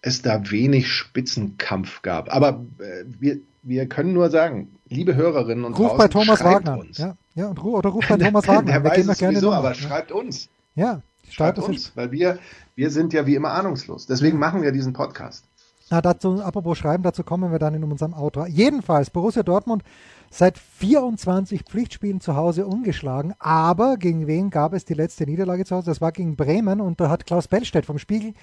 es 0.02 0.22
da 0.22 0.52
wenig 0.52 0.90
Spitzenkampf 0.90 2.02
gab. 2.02 2.34
Aber 2.34 2.66
äh, 2.80 3.06
wir, 3.20 3.40
wir 3.64 3.88
können 3.88 4.14
nur 4.14 4.30
sagen, 4.30 4.76
liebe 4.88 5.16
Hörerinnen 5.16 5.66
und 5.66 5.78
Ruf 5.78 5.98
bei 5.98 6.08
Thomas 6.08 6.40
schreibt 6.40 6.68
Wagner. 6.68 6.80
uns. 6.80 6.98
Ja, 6.98 7.16
ja, 7.36 7.48
und 7.48 7.62
ru 7.64 7.78
oder 7.78 7.90
ruf 7.90 8.06
bei 8.10 8.18
Thomas 8.18 8.48
Wagner. 8.48 8.72
Der 8.74 8.84
Wir 8.84 8.90
weiß 8.92 9.08
es 9.08 9.18
gerne 9.18 9.40
sowieso, 9.40 9.54
aber 9.54 9.74
schreibt 9.74 10.12
uns. 10.12 10.50
Ja, 10.76 11.02
Schreibt 11.30 11.58
Status 11.58 11.68
uns, 11.68 11.92
weil 11.96 12.12
wir, 12.12 12.40
wir 12.76 12.90
sind 12.90 13.14
ja 13.14 13.26
wie 13.26 13.36
immer 13.36 13.52
ahnungslos. 13.52 14.06
Deswegen 14.06 14.40
machen 14.40 14.62
wir 14.62 14.72
diesen 14.72 14.94
Podcast. 14.94 15.44
Na, 15.90 16.02
dazu, 16.02 16.42
apropos 16.42 16.78
Schreiben, 16.78 17.04
dazu 17.04 17.24
kommen 17.24 17.52
wir 17.52 17.60
dann 17.60 17.74
in 17.74 17.84
unserem 17.84 18.14
Outro. 18.14 18.46
Jedenfalls, 18.46 19.10
Borussia 19.10 19.44
Dortmund 19.44 19.84
seit 20.30 20.58
24 20.58 21.64
Pflichtspielen 21.64 22.22
zu 22.22 22.36
Hause 22.36 22.68
ungeschlagen, 22.68 23.34
aber 23.40 23.98
gegen 23.98 24.28
wen 24.28 24.50
gab 24.50 24.74
es 24.74 24.86
die 24.86 24.94
letzte 24.94 25.26
Niederlage 25.26 25.66
zu 25.66 25.76
Hause? 25.76 25.92
Das 25.92 26.02
war 26.02 26.12
gegen 26.12 26.36
Bremen 26.36 26.82
und 26.82 27.00
da 27.00 27.10
hat 27.10 27.26
Klaus 27.26 27.48
Bellstedt 27.48 27.86
vom 27.86 27.98
Spiegel 27.98 28.34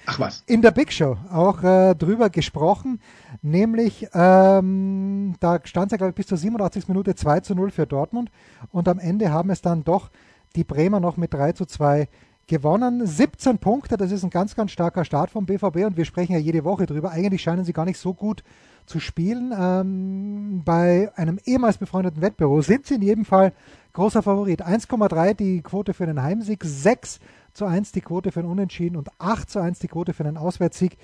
in 0.47 0.61
der 0.61 0.71
Big 0.71 0.91
Show 0.91 1.17
auch 1.31 1.63
äh, 1.63 1.95
drüber 1.95 2.29
gesprochen, 2.29 2.99
nämlich 3.41 4.07
ähm, 4.13 5.35
da 5.39 5.59
stand 5.63 5.87
es 5.87 5.91
ja, 5.91 5.97
glaube 5.97 6.09
ich, 6.09 6.15
bis 6.15 6.27
zur 6.27 6.37
87. 6.37 6.87
Minute 6.87 7.15
2 7.15 7.39
zu 7.41 7.55
0 7.55 7.71
für 7.71 7.85
Dortmund 7.85 8.31
und 8.71 8.87
am 8.87 8.99
Ende 8.99 9.31
haben 9.31 9.49
es 9.49 9.61
dann 9.61 9.83
doch 9.83 10.09
die 10.55 10.63
Bremer 10.63 10.99
noch 10.99 11.17
mit 11.17 11.33
3 11.33 11.51
zu 11.53 11.65
2 11.65 12.07
gewonnen. 12.47 13.05
17 13.05 13.57
Punkte, 13.57 13.97
das 13.97 14.11
ist 14.11 14.23
ein 14.23 14.29
ganz, 14.29 14.55
ganz 14.55 14.71
starker 14.71 15.05
Start 15.05 15.31
vom 15.31 15.45
BVB 15.45 15.85
und 15.85 15.97
wir 15.97 16.05
sprechen 16.05 16.33
ja 16.33 16.39
jede 16.39 16.63
Woche 16.63 16.85
drüber. 16.85 17.11
Eigentlich 17.11 17.41
scheinen 17.41 17.65
sie 17.65 17.73
gar 17.73 17.85
nicht 17.85 17.99
so 17.99 18.13
gut 18.13 18.43
zu 18.85 18.99
spielen. 18.99 19.53
Ähm, 19.57 20.61
bei 20.63 21.11
einem 21.15 21.39
ehemals 21.45 21.77
befreundeten 21.77 22.21
Wettbüro 22.21 22.61
sind 22.61 22.85
sie 22.85 22.95
in 22.95 23.01
jedem 23.01 23.25
Fall 23.25 23.53
großer 23.93 24.21
Favorit. 24.21 24.65
1,3 24.65 25.33
die 25.33 25.61
Quote 25.61 25.93
für 25.93 26.05
den 26.05 26.21
Heimsieg, 26.21 26.63
6 26.63 27.19
zu 27.53 27.65
1 27.65 27.91
die 27.93 28.01
Quote 28.01 28.31
für 28.31 28.41
den 28.41 28.51
Unentschieden 28.51 28.97
und 28.97 29.09
8 29.19 29.49
zu 29.49 29.59
1 29.59 29.79
die 29.79 29.87
Quote 29.87 30.13
für 30.13 30.23
den 30.23 30.37
Auswärtssieg. 30.37 30.97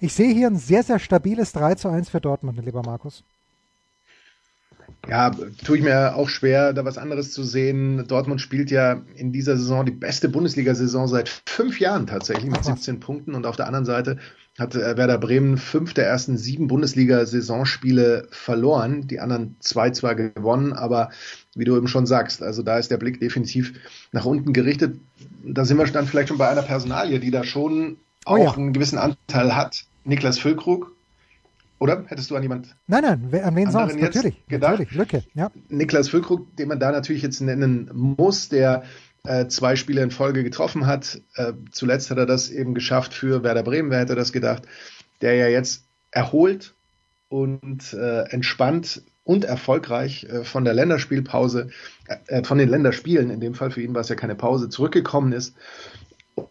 Ich 0.00 0.14
sehe 0.14 0.32
hier 0.32 0.46
ein 0.46 0.56
sehr, 0.56 0.82
sehr 0.82 0.98
stabiles 0.98 1.52
3 1.52 1.74
zu 1.74 1.88
1 1.88 2.08
für 2.08 2.20
Dortmund, 2.20 2.64
lieber 2.64 2.82
Markus. 2.82 3.24
Ja, 5.06 5.30
tue 5.64 5.78
ich 5.78 5.82
mir 5.82 6.16
auch 6.16 6.28
schwer, 6.28 6.72
da 6.72 6.84
was 6.84 6.98
anderes 6.98 7.32
zu 7.32 7.42
sehen. 7.42 8.06
Dortmund 8.08 8.40
spielt 8.40 8.70
ja 8.70 9.02
in 9.14 9.32
dieser 9.32 9.56
Saison 9.56 9.86
die 9.86 9.92
beste 9.92 10.28
Bundesliga-Saison 10.28 11.08
seit 11.08 11.28
fünf 11.46 11.80
Jahren 11.80 12.06
tatsächlich 12.06 12.46
mit 12.46 12.60
Ach 12.62 12.66
was. 12.66 12.76
17 12.76 13.00
Punkten. 13.00 13.34
Und 13.34 13.46
auf 13.46 13.56
der 13.56 13.66
anderen 13.66 13.84
Seite 13.84 14.18
hat 14.58 14.74
äh, 14.74 14.96
Werder 14.96 15.18
Bremen 15.18 15.56
fünf 15.56 15.94
der 15.94 16.06
ersten 16.06 16.36
sieben 16.36 16.66
Bundesliga-Saisonspiele 16.66 18.28
verloren. 18.30 19.06
Die 19.06 19.20
anderen 19.20 19.56
zwei 19.60 19.90
zwar 19.90 20.14
gewonnen, 20.14 20.72
aber 20.72 21.10
wie 21.54 21.64
du 21.64 21.76
eben 21.76 21.88
schon 21.88 22.06
sagst, 22.06 22.42
also 22.42 22.62
da 22.62 22.78
ist 22.78 22.90
der 22.90 22.98
Blick 22.98 23.20
definitiv 23.20 23.74
nach 24.12 24.24
unten 24.24 24.52
gerichtet. 24.52 25.00
Da 25.44 25.64
sind 25.64 25.78
wir 25.78 25.86
dann 25.86 26.06
vielleicht 26.06 26.28
schon 26.28 26.38
bei 26.38 26.48
einer 26.48 26.62
Personalie, 26.62 27.20
die 27.20 27.30
da 27.30 27.44
schon 27.44 27.98
Oh 28.28 28.32
auch 28.32 28.38
ja. 28.38 28.52
einen 28.52 28.72
gewissen 28.72 28.98
Anteil 28.98 29.56
hat. 29.56 29.84
Niklas 30.04 30.38
Füllkrug. 30.38 30.94
Oder? 31.78 32.04
Hättest 32.08 32.30
du 32.30 32.36
an 32.36 32.42
jemand 32.42 32.74
Nein, 32.88 33.02
nein, 33.02 33.42
an 33.42 33.56
wen 33.56 33.70
sonst? 33.70 33.96
Natürlich, 33.98 34.46
gedacht? 34.48 34.72
natürlich, 34.72 34.92
Lücke. 34.92 35.22
Ja. 35.34 35.50
Niklas 35.68 36.08
Füllkrug, 36.08 36.56
den 36.56 36.68
man 36.68 36.80
da 36.80 36.90
natürlich 36.90 37.22
jetzt 37.22 37.40
nennen 37.40 37.88
muss, 37.94 38.48
der 38.48 38.82
zwei 39.48 39.76
Spiele 39.76 40.02
in 40.02 40.10
Folge 40.10 40.42
getroffen 40.42 40.86
hat. 40.86 41.20
Äh, 41.34 41.52
zuletzt 41.70 42.10
hat 42.10 42.18
er 42.18 42.26
das 42.26 42.50
eben 42.50 42.74
geschafft 42.74 43.12
für 43.12 43.42
Werder 43.42 43.62
Bremen, 43.62 43.90
wer 43.90 44.00
hätte 44.00 44.14
das 44.14 44.32
gedacht, 44.32 44.62
der 45.20 45.34
ja 45.34 45.48
jetzt 45.48 45.84
erholt 46.10 46.74
und 47.28 47.92
äh, 47.92 48.22
entspannt 48.30 49.02
und 49.24 49.44
erfolgreich 49.44 50.24
äh, 50.24 50.44
von 50.44 50.64
der 50.64 50.72
Länderspielpause, 50.72 51.68
äh, 52.28 52.42
von 52.42 52.56
den 52.56 52.68
Länderspielen, 52.68 53.30
in 53.30 53.40
dem 53.40 53.54
Fall 53.54 53.70
für 53.70 53.82
ihn 53.82 53.94
war 53.94 54.00
es 54.00 54.08
ja 54.08 54.16
keine 54.16 54.34
Pause, 54.34 54.70
zurückgekommen 54.70 55.32
ist 55.32 55.54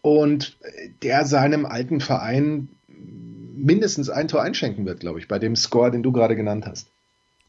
und 0.02 0.56
äh, 0.60 0.90
der 1.02 1.26
seinem 1.26 1.66
alten 1.66 2.00
Verein 2.00 2.68
mindestens 2.86 4.10
ein 4.10 4.28
Tor 4.28 4.42
einschenken 4.42 4.86
wird, 4.86 5.00
glaube 5.00 5.18
ich, 5.18 5.26
bei 5.26 5.38
dem 5.38 5.56
Score, 5.56 5.90
den 5.90 6.02
du 6.02 6.12
gerade 6.12 6.36
genannt 6.36 6.66
hast. 6.66 6.88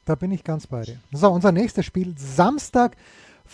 Da 0.06 0.16
bin 0.16 0.32
ich 0.32 0.44
ganz 0.44 0.66
bei 0.66 0.82
dir. 0.82 0.98
So, 1.12 1.30
unser 1.30 1.52
nächstes 1.52 1.86
Spiel, 1.86 2.16
Samstag 2.18 2.98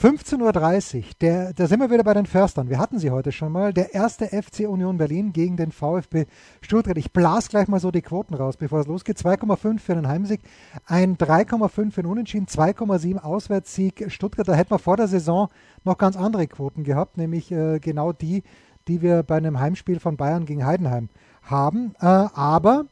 15.30 0.02 0.98
Uhr. 0.98 1.04
Der, 1.22 1.54
da 1.54 1.68
sind 1.68 1.80
wir 1.80 1.90
wieder 1.90 2.04
bei 2.04 2.14
den 2.14 2.26
Förstern. 2.26 2.70
Wir 2.70 2.80
hatten 2.80 3.00
sie 3.00 3.12
heute 3.12 3.32
schon 3.32 3.54
mal. 3.54 3.72
Der 3.72 3.94
erste 3.94 4.28
FC 4.28 4.68
Union 4.68 4.98
Berlin 4.98 5.32
gegen 5.32 5.56
den 5.56 5.72
VfB 5.72 6.26
Stuttgart. 6.60 6.98
Ich 6.98 7.14
blas 7.14 7.48
gleich 7.48 7.70
mal 7.70 7.80
so 7.80 7.92
die 7.92 8.02
Quoten 8.02 8.34
raus, 8.34 8.58
bevor 8.58 8.82
es 8.82 8.88
losgeht. 8.88 9.18
2,5 9.18 9.80
für 9.80 9.96
den 9.96 10.10
Heimsieg, 10.10 10.42
ein 10.86 11.18
3,5 11.18 11.92
für 11.92 12.02
den 12.02 12.12
Unentschieden, 12.12 12.48
2,7 12.48 13.20
Auswärtssieg 13.20 14.12
Stuttgart. 14.12 14.46
Da 14.46 14.54
hätten 14.54 14.72
wir 14.72 14.80
vor 14.80 14.98
der 14.98 15.08
Saison 15.08 15.48
noch 15.86 15.98
ganz 15.98 16.18
andere 16.18 16.48
Quoten 16.48 16.84
gehabt, 16.84 17.18
nämlich 17.18 17.50
äh, 17.54 17.80
genau 17.80 18.12
die, 18.12 18.44
die 18.90 19.02
wir 19.02 19.24
bei 19.24 19.38
einem 19.38 19.62
Heimspiel 19.62 20.02
von 20.02 20.18
Bayern 20.18 20.46
gegen 20.46 20.66
Heidenheim 20.66 21.08
haben. 21.42 21.94
Äh, 22.02 22.06
aber 22.06 22.88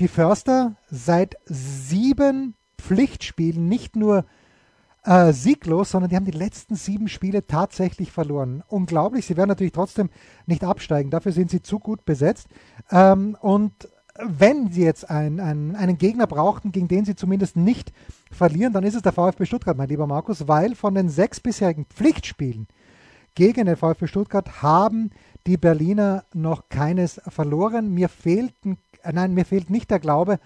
die 0.00 0.08
Förster 0.08 0.76
seit 0.90 1.36
sieben 1.46 2.56
Pflichtspielen 2.76 3.68
nicht 3.68 3.96
nur 3.96 4.26
äh, 5.04 5.32
sieglos, 5.32 5.90
sondern 5.90 6.10
die 6.10 6.16
haben 6.16 6.24
die 6.24 6.30
letzten 6.30 6.74
sieben 6.76 7.08
Spiele 7.08 7.46
tatsächlich 7.46 8.12
verloren. 8.12 8.62
Unglaublich. 8.68 9.26
Sie 9.26 9.36
werden 9.36 9.48
natürlich 9.48 9.72
trotzdem 9.72 10.10
nicht 10.46 10.64
absteigen. 10.64 11.10
Dafür 11.10 11.32
sind 11.32 11.50
sie 11.50 11.62
zu 11.62 11.78
gut 11.78 12.04
besetzt. 12.04 12.48
Ähm, 12.90 13.36
und 13.40 13.88
wenn 14.18 14.70
sie 14.70 14.84
jetzt 14.84 15.08
ein, 15.10 15.40
ein, 15.40 15.74
einen 15.74 15.98
Gegner 15.98 16.26
brauchten, 16.26 16.70
gegen 16.70 16.88
den 16.88 17.04
sie 17.04 17.14
zumindest 17.14 17.56
nicht 17.56 17.92
verlieren, 18.30 18.72
dann 18.72 18.84
ist 18.84 18.94
es 18.94 19.02
der 19.02 19.12
VfB 19.12 19.46
Stuttgart, 19.46 19.76
mein 19.76 19.88
lieber 19.88 20.06
Markus, 20.06 20.48
weil 20.48 20.74
von 20.74 20.94
den 20.94 21.08
sechs 21.08 21.40
bisherigen 21.40 21.86
Pflichtspielen 21.86 22.68
gegen 23.34 23.66
den 23.66 23.76
VfB 23.76 24.06
Stuttgart 24.06 24.62
haben 24.62 25.10
die 25.46 25.56
Berliner 25.56 26.24
noch 26.34 26.68
keines 26.68 27.20
verloren. 27.28 27.92
Mir 27.94 28.08
fehlt, 28.08 28.54
ein, 28.64 28.76
äh, 29.02 29.12
nein, 29.12 29.34
mir 29.34 29.44
fehlt 29.44 29.70
nicht 29.70 29.90
der 29.90 29.98
Glaube. 29.98 30.38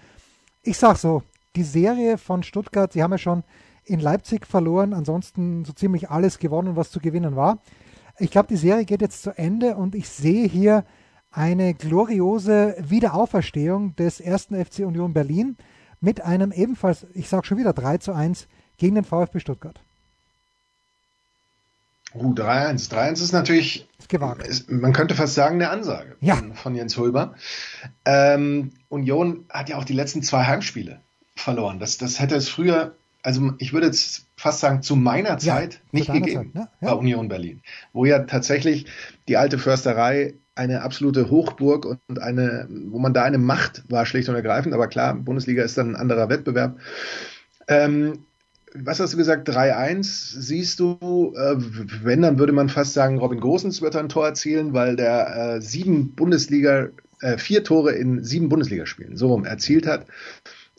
Ich 0.63 0.77
sag 0.77 0.97
so, 0.97 1.23
die 1.55 1.63
Serie 1.63 2.17
von 2.17 2.43
Stuttgart, 2.43 2.93
sie 2.93 3.03
haben 3.03 3.11
ja 3.11 3.17
schon 3.17 3.43
in 3.87 3.99
Leipzig 3.99 4.45
verloren, 4.45 4.93
ansonsten 4.93 5.65
so 5.65 5.73
ziemlich 5.73 6.09
alles 6.09 6.39
gewonnen, 6.39 6.75
was 6.75 6.91
zu 6.91 6.99
gewinnen 6.99 7.35
war. 7.35 7.59
Ich 8.19 8.31
glaube, 8.31 8.47
die 8.47 8.57
Serie 8.57 8.85
geht 8.85 9.01
jetzt 9.01 9.23
zu 9.23 9.31
Ende 9.37 9.75
und 9.75 9.95
ich 9.95 10.09
sehe 10.09 10.47
hier 10.47 10.85
eine 11.31 11.73
gloriose 11.73 12.75
Wiederauferstehung 12.79 13.95
des 13.95 14.19
ersten 14.19 14.55
FC 14.63 14.79
Union 14.79 15.13
Berlin 15.13 15.55
mit 16.01 16.21
einem 16.21 16.51
ebenfalls, 16.51 17.05
ich 17.13 17.29
sage 17.29 17.45
schon 17.45 17.57
wieder 17.57 17.73
3 17.73 17.97
zu 17.97 18.13
1 18.13 18.47
gegen 18.77 18.95
den 18.95 19.03
VfB 19.03 19.39
Stuttgart. 19.39 19.79
Uh, 22.13 22.33
3-1. 22.33 22.89
3-1 22.89 23.11
ist 23.13 23.31
natürlich, 23.33 23.87
ist 23.99 24.09
gewagt. 24.09 24.47
Ist, 24.47 24.71
man 24.71 24.93
könnte 24.93 25.13
fast 25.13 25.35
sagen, 25.35 25.55
eine 25.55 25.69
Ansage 25.69 26.15
ja. 26.21 26.35
von, 26.35 26.53
von, 26.53 26.75
Jens 26.75 26.97
Hulber. 26.97 27.35
Ähm, 28.05 28.71
Union 28.89 29.45
hat 29.49 29.69
ja 29.69 29.77
auch 29.77 29.83
die 29.83 29.93
letzten 29.93 30.23
zwei 30.23 30.45
Heimspiele 30.45 31.01
verloren. 31.35 31.79
Das, 31.79 31.97
das 31.97 32.19
hätte 32.19 32.35
es 32.35 32.49
früher, 32.49 32.95
also 33.27 33.51
ich 33.57 33.73
würde 33.73 33.87
jetzt 33.87 34.25
fast 34.37 34.61
sagen, 34.61 34.81
zu 34.81 34.95
meiner 34.95 35.37
Zeit 35.37 35.73
ja, 35.73 35.79
nicht 35.91 36.13
gegeben 36.13 36.53
Zeit, 36.53 36.55
ne? 36.55 36.69
ja. 36.79 36.87
bei 36.87 36.93
Union 36.93 37.27
Berlin, 37.27 37.61
wo 37.91 38.05
ja 38.05 38.19
tatsächlich 38.19 38.85
die 39.27 39.35
alte 39.35 39.57
Försterei 39.59 40.35
eine 40.55 40.81
absolute 40.81 41.29
Hochburg 41.29 41.85
und 42.07 42.19
eine, 42.19 42.69
wo 42.69 42.99
man 42.99 43.13
da 43.13 43.23
eine 43.23 43.37
Macht 43.37 43.83
war, 43.89 44.05
schlicht 44.05 44.29
und 44.29 44.35
ergreifend. 44.35 44.73
Aber 44.73 44.87
klar, 44.87 45.13
Bundesliga 45.13 45.61
ist 45.61 45.77
dann 45.77 45.89
ein 45.89 45.95
anderer 45.97 46.29
Wettbewerb. 46.29 46.79
Ähm, 47.67 48.19
was 48.73 49.01
hast 49.01 49.11
du 49.11 49.17
gesagt? 49.17 49.49
3-1 49.49 50.03
siehst 50.03 50.79
du, 50.79 51.33
äh, 51.35 51.55
wenn, 52.03 52.21
dann 52.21 52.39
würde 52.39 52.53
man 52.53 52.69
fast 52.69 52.93
sagen, 52.93 53.17
Robin 53.17 53.41
Gosens 53.41 53.81
wird 53.81 53.97
ein 53.97 54.07
Tor 54.07 54.25
erzielen, 54.25 54.71
weil 54.71 54.95
der 54.95 55.55
äh, 55.57 55.61
sieben 55.61 56.15
Bundesliga, 56.15 56.91
äh, 57.19 57.37
vier 57.37 57.65
Tore 57.65 57.91
in 57.91 58.23
sieben 58.23 58.47
Bundesligaspielen 58.47 59.17
so 59.17 59.27
rum 59.27 59.43
erzielt 59.43 59.85
hat. 59.85 60.05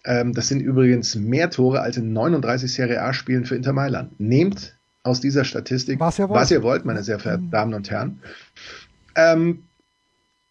Ähm, 0.04 0.32
das 0.32 0.48
sind 0.48 0.60
übrigens 0.60 1.14
mehr 1.14 1.50
Tore 1.50 1.80
als 1.80 1.96
in 1.96 2.12
39 2.12 2.72
Serie 2.72 3.02
A-Spielen 3.02 3.44
für 3.44 3.56
Inter 3.56 3.72
Mailand. 3.72 4.18
Nehmt 4.20 4.76
aus 5.02 5.20
dieser 5.20 5.44
Statistik, 5.44 6.00
was 6.00 6.18
ihr 6.18 6.28
wollt, 6.28 6.40
was 6.40 6.50
ihr 6.50 6.62
wollt 6.62 6.84
meine 6.84 7.02
sehr 7.02 7.18
verehrten 7.18 7.46
mhm. 7.46 7.50
Damen 7.50 7.74
und 7.74 7.90
Herren. 7.90 8.20
Ähm, 9.14 9.64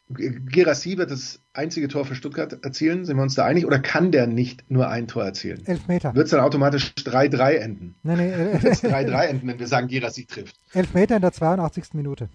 Gerassi 0.10 0.98
wird 0.98 1.12
das 1.12 1.40
einzige 1.54 1.90
Tor 1.90 2.06
für 2.06 2.16
Stuttgart 2.16 2.64
erzielen, 2.64 3.04
sind 3.04 3.18
wir 3.18 3.24
uns 3.24 3.36
da 3.36 3.44
einig? 3.44 3.66
Oder 3.66 3.80
kann 3.80 4.12
der 4.12 4.26
nicht 4.26 4.70
nur 4.72 4.88
ein 4.88 5.08
Tor 5.08 5.26
erzielen? 5.26 5.66
Elfmeter. 5.66 6.16
Wird 6.16 6.26
es 6.26 6.32
dann 6.32 6.40
automatisch 6.40 6.94
3-3 6.98 7.56
enden? 7.56 7.96
Nein, 8.04 8.18
nein. 8.18 8.64
Wird 8.64 8.76
3-3 8.76 9.26
enden, 9.26 9.48
wenn 9.48 9.60
wir 9.60 9.68
sagen, 9.68 9.90
Gerassi 9.90 10.26
trifft? 10.26 10.56
Elfmeter 10.74 11.18
in 11.18 11.22
der 11.22 11.34
82. 11.34 11.94
Minute. 11.94 12.30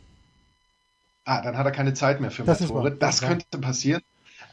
Ah, 1.24 1.40
dann 1.40 1.56
hat 1.56 1.64
er 1.64 1.72
keine 1.72 1.94
Zeit 1.94 2.20
mehr 2.20 2.30
für 2.30 2.44
mehr 2.44 2.58
Tore. 2.58 2.90
Das 2.90 3.22
könnte 3.22 3.58
passieren. 3.58 4.02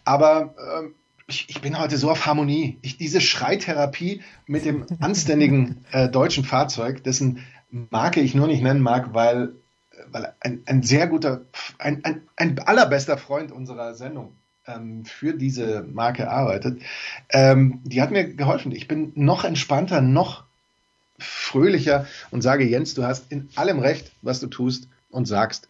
Aber 0.06 0.56
ähm, 0.80 0.94
ich, 1.30 1.50
ich, 1.50 1.62
bin 1.62 1.80
heute 1.80 1.98
so 1.98 2.10
auf 2.10 2.26
Harmonie. 2.26 2.80
Ich, 2.82 2.98
diese 2.98 3.22
Schreitherapie 3.22 4.22
mit 4.48 4.66
dem 4.66 4.86
anständigen 5.00 5.86
äh, 5.92 6.10
deutschen 6.10 6.44
Fahrzeug, 6.44 7.04
dessen 7.04 7.46
Marke 7.70 8.20
ich 8.20 8.36
nur 8.36 8.48
nicht 8.48 8.64
nennen 8.64 8.82
mag, 8.82 9.14
weil 9.14 9.54
weil 10.12 10.34
ein, 10.40 10.64
ein 10.66 10.84
sehr 10.84 11.08
guter, 11.08 11.46
ein, 11.78 12.04
ein, 12.04 12.22
ein 12.36 12.60
allerbester 12.60 13.18
Freund 13.18 13.52
unserer 13.52 13.94
Sendung 13.94 14.36
ähm, 14.66 15.06
für 15.06 15.34
diese 15.34 15.84
Marke 15.84 16.30
arbeitet, 16.30 16.82
ähm, 17.30 17.82
die 17.84 18.02
hat 18.02 18.12
mir 18.12 18.34
geholfen. 18.34 18.72
Ich 18.72 18.88
bin 18.88 19.12
noch 19.16 19.44
entspannter, 19.44 20.02
noch 20.02 20.46
fröhlicher 21.18 22.08
und 22.32 22.42
sage, 22.42 22.66
Jens, 22.66 22.94
du 22.94 23.04
hast 23.04 23.32
in 23.32 23.50
allem 23.56 23.80
recht, 23.80 24.12
was 24.22 24.40
du 24.40 24.48
tust 24.48 24.88
und 25.10 25.26
sagst. 25.26 25.68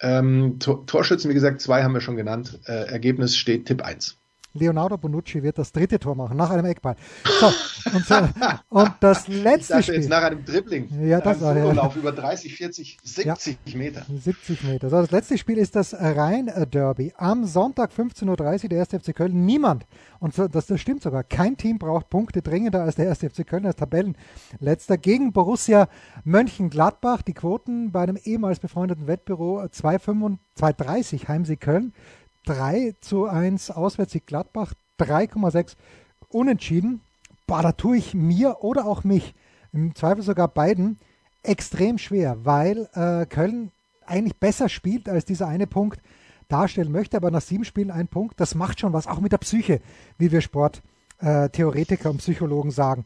Ähm, 0.00 0.58
Torschützen, 0.58 1.30
wie 1.30 1.34
gesagt, 1.34 1.60
zwei 1.60 1.82
haben 1.82 1.94
wir 1.94 2.00
schon 2.00 2.16
genannt. 2.16 2.60
Äh, 2.66 2.90
Ergebnis 2.90 3.36
steht 3.36 3.66
Tipp 3.66 3.82
1. 3.82 4.18
Leonardo 4.56 4.98
Bonucci 4.98 5.42
wird 5.42 5.58
das 5.58 5.72
dritte 5.72 5.98
Tor 5.98 6.14
machen, 6.14 6.36
nach 6.36 6.50
einem 6.50 6.66
Eckball. 6.66 6.96
So, 7.40 7.46
und, 7.92 8.06
so, 8.06 8.14
und 8.68 8.92
das 9.00 9.28
letzte 9.28 9.78
ich 9.78 9.86
Spiel. 9.86 9.96
jetzt 9.96 10.08
nach 10.08 10.22
einem 10.22 10.44
Dribbling. 10.44 10.88
Ja, 11.06 11.20
das 11.20 11.40
war 11.40 11.56
ja. 11.56 11.72
Lauf 11.72 11.96
über 11.96 12.12
30, 12.12 12.54
40, 12.54 12.98
70 13.02 13.58
ja, 13.64 13.78
Meter. 13.78 14.06
70 14.08 14.64
Meter. 14.64 14.90
So, 14.90 14.96
das 15.00 15.10
letzte 15.10 15.38
Spiel 15.38 15.58
ist 15.58 15.76
das 15.76 15.94
Rhein-Derby. 15.94 17.14
Am 17.16 17.44
Sonntag 17.44 17.90
15.30 17.92 18.64
Uhr 18.64 18.68
der 18.68 18.80
1. 18.80 19.04
FC 19.04 19.14
Köln. 19.14 19.44
Niemand, 19.44 19.86
und 20.18 20.34
so, 20.34 20.48
das, 20.48 20.66
das 20.66 20.80
stimmt 20.80 21.02
sogar, 21.02 21.24
kein 21.24 21.56
Team 21.56 21.78
braucht 21.78 22.10
Punkte 22.10 22.42
dringender 22.42 22.82
als 22.82 22.96
der 22.96 23.08
1. 23.08 23.18
FC 23.18 23.46
Köln 23.46 23.66
als 23.66 23.76
Tabellenletzter 23.76 24.98
gegen 24.98 25.32
Borussia 25.32 25.88
Mönchengladbach. 26.24 27.22
Die 27.22 27.34
Quoten 27.34 27.92
bei 27.92 28.02
einem 28.02 28.16
ehemals 28.22 28.58
befreundeten 28.58 29.06
Wettbüro 29.06 29.60
2,30 29.60 31.28
Heimsieg 31.28 31.60
Köln. 31.60 31.92
3 32.46 32.94
zu 33.00 33.26
1 33.26 33.70
Auswärtssieg 33.70 34.26
Gladbach, 34.26 34.72
3,6 34.98 35.74
unentschieden. 36.30 37.02
Boah, 37.46 37.62
da 37.62 37.72
tue 37.72 37.98
ich 37.98 38.14
mir 38.14 38.62
oder 38.64 38.86
auch 38.86 39.04
mich, 39.04 39.34
im 39.72 39.94
Zweifel 39.94 40.22
sogar 40.22 40.48
beiden, 40.48 40.98
extrem 41.42 41.98
schwer, 41.98 42.38
weil 42.44 42.88
äh, 42.94 43.26
Köln 43.26 43.70
eigentlich 44.04 44.36
besser 44.36 44.68
spielt, 44.68 45.08
als 45.08 45.24
dieser 45.24 45.46
eine 45.46 45.66
Punkt 45.66 46.00
darstellen 46.48 46.92
möchte, 46.92 47.16
aber 47.16 47.30
nach 47.30 47.40
sieben 47.40 47.64
Spielen 47.64 47.90
ein 47.90 48.08
Punkt, 48.08 48.40
das 48.40 48.54
macht 48.54 48.80
schon 48.80 48.92
was, 48.92 49.06
auch 49.06 49.20
mit 49.20 49.32
der 49.32 49.38
Psyche, 49.38 49.80
wie 50.18 50.30
wir 50.32 50.40
Sporttheoretiker 50.40 52.06
äh, 52.06 52.12
und 52.12 52.18
Psychologen 52.18 52.70
sagen. 52.70 53.04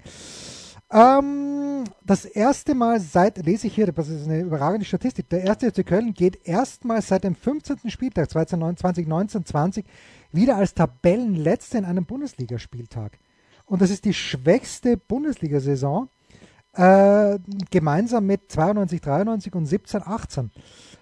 Ähm, 0.92 1.84
das 2.04 2.24
erste 2.24 2.74
Mal 2.74 2.98
seit, 3.00 3.38
lese 3.44 3.68
ich 3.68 3.74
hier, 3.74 3.92
das 3.92 4.08
ist 4.08 4.26
eine 4.26 4.40
überragende 4.40 4.84
Statistik, 4.84 5.28
der 5.28 5.44
erste 5.44 5.70
FC 5.70 5.86
Köln 5.86 6.14
geht 6.14 6.46
erstmals 6.46 7.08
seit 7.08 7.22
dem 7.22 7.36
15. 7.36 7.88
Spieltag 7.88 8.28
2019-20 8.28 9.84
wieder 10.32 10.56
als 10.56 10.74
Tabellenletzter 10.74 11.78
in 11.78 11.84
einem 11.84 12.06
Bundesligaspieltag. 12.06 13.18
Und 13.66 13.82
das 13.82 13.90
ist 13.90 14.04
die 14.04 14.14
schwächste 14.14 14.96
Bundesliga-Saison, 14.96 16.08
äh, 16.74 17.38
gemeinsam 17.70 18.26
mit 18.26 18.50
92, 18.50 19.00
93 19.00 19.54
und 19.54 19.66
17, 19.66 20.02
18. 20.04 20.50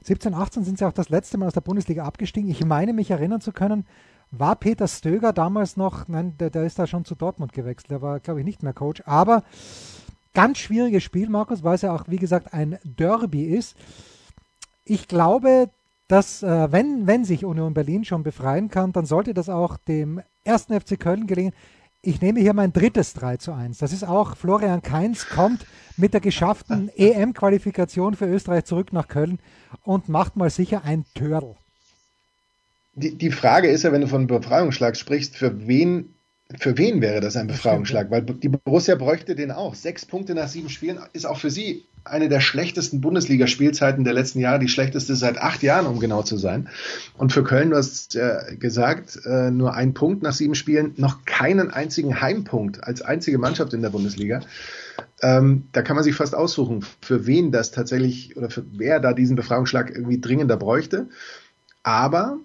17, 0.02 0.34
18 0.34 0.64
sind 0.64 0.78
sie 0.78 0.86
auch 0.86 0.92
das 0.92 1.08
letzte 1.08 1.38
Mal 1.38 1.46
aus 1.46 1.54
der 1.54 1.62
Bundesliga 1.62 2.04
abgestiegen. 2.04 2.50
Ich 2.50 2.64
meine 2.64 2.92
mich 2.92 3.10
erinnern 3.10 3.40
zu 3.40 3.52
können, 3.52 3.86
war 4.30 4.56
Peter 4.56 4.88
Stöger 4.88 5.32
damals 5.32 5.76
noch, 5.76 6.08
nein, 6.08 6.34
der, 6.38 6.50
der 6.50 6.64
ist 6.64 6.78
da 6.78 6.86
schon 6.86 7.04
zu 7.04 7.14
Dortmund 7.14 7.52
gewechselt, 7.52 7.90
der 7.90 8.02
war, 8.02 8.20
glaube 8.20 8.40
ich, 8.40 8.46
nicht 8.46 8.62
mehr 8.62 8.72
Coach, 8.72 9.02
aber 9.06 9.42
ganz 10.34 10.58
schwieriges 10.58 11.02
Spiel, 11.02 11.28
Markus, 11.28 11.64
weil 11.64 11.76
es 11.76 11.82
ja 11.82 11.94
auch, 11.94 12.04
wie 12.08 12.16
gesagt, 12.16 12.52
ein 12.52 12.78
Derby 12.84 13.44
ist. 13.44 13.76
Ich 14.84 15.08
glaube, 15.08 15.70
dass, 16.08 16.42
äh, 16.42 16.72
wenn, 16.72 17.06
wenn 17.06 17.24
sich 17.24 17.44
Union 17.44 17.74
Berlin 17.74 18.04
schon 18.04 18.22
befreien 18.22 18.70
kann, 18.70 18.92
dann 18.92 19.06
sollte 19.06 19.34
das 19.34 19.48
auch 19.48 19.76
dem 19.76 20.22
ersten 20.44 20.78
FC 20.78 20.98
Köln 20.98 21.26
gelingen. 21.26 21.52
Ich 22.00 22.20
nehme 22.22 22.40
hier 22.40 22.54
mein 22.54 22.72
drittes 22.72 23.12
3 23.14 23.38
zu 23.38 23.52
1. 23.52 23.78
Das 23.78 23.92
ist 23.92 24.04
auch 24.04 24.36
Florian 24.36 24.82
Kainz 24.82 25.26
kommt 25.28 25.66
mit 25.96 26.14
der 26.14 26.20
geschafften 26.20 26.88
EM-Qualifikation 26.96 28.14
für 28.14 28.26
Österreich 28.26 28.64
zurück 28.64 28.92
nach 28.92 29.08
Köln 29.08 29.40
und 29.82 30.08
macht 30.08 30.36
mal 30.36 30.50
sicher 30.50 30.84
ein 30.84 31.04
Törl 31.14 31.56
die, 32.98 33.16
die 33.16 33.30
Frage 33.30 33.68
ist 33.68 33.84
ja, 33.84 33.92
wenn 33.92 34.00
du 34.00 34.08
von 34.08 34.26
Befreiungsschlag 34.26 34.96
sprichst, 34.96 35.36
für 35.36 35.66
wen, 35.66 36.14
für 36.58 36.76
wen 36.78 37.00
wäre 37.00 37.20
das 37.20 37.36
ein 37.36 37.46
Befreiungsschlag? 37.46 38.10
Weil 38.10 38.22
die 38.22 38.48
Borussia 38.48 38.94
bräuchte 38.94 39.34
den 39.34 39.50
auch. 39.50 39.74
Sechs 39.74 40.06
Punkte 40.06 40.34
nach 40.34 40.48
sieben 40.48 40.68
Spielen 40.68 40.98
ist 41.12 41.26
auch 41.26 41.38
für 41.38 41.50
sie 41.50 41.84
eine 42.04 42.28
der 42.28 42.40
schlechtesten 42.40 43.00
Bundesligaspielzeiten 43.00 44.04
der 44.04 44.14
letzten 44.14 44.40
Jahre, 44.40 44.58
die 44.58 44.68
schlechteste 44.68 45.14
seit 45.14 45.38
acht 45.38 45.62
Jahren, 45.62 45.86
um 45.86 46.00
genau 46.00 46.22
zu 46.22 46.36
sein. 46.36 46.68
Und 47.16 47.32
für 47.32 47.44
Köln, 47.44 47.70
du 47.70 47.76
hast 47.76 48.16
äh, 48.16 48.56
gesagt, 48.58 49.20
äh, 49.24 49.50
nur 49.50 49.74
ein 49.74 49.94
Punkt 49.94 50.22
nach 50.22 50.32
sieben 50.32 50.54
Spielen, 50.54 50.94
noch 50.96 51.24
keinen 51.24 51.70
einzigen 51.70 52.20
Heimpunkt 52.20 52.82
als 52.84 53.02
einzige 53.02 53.38
Mannschaft 53.38 53.74
in 53.74 53.82
der 53.82 53.90
Bundesliga. 53.90 54.40
Ähm, 55.20 55.68
da 55.72 55.82
kann 55.82 55.96
man 55.96 56.04
sich 56.04 56.14
fast 56.14 56.34
aussuchen, 56.34 56.84
für 57.00 57.26
wen 57.26 57.52
das 57.52 57.70
tatsächlich 57.70 58.36
oder 58.36 58.50
für 58.50 58.64
wer 58.72 59.00
da 59.00 59.12
diesen 59.12 59.36
Befreiungsschlag 59.36 59.90
irgendwie 59.90 60.20
dringender 60.20 60.56
bräuchte. 60.56 61.08
Aber 61.82 62.38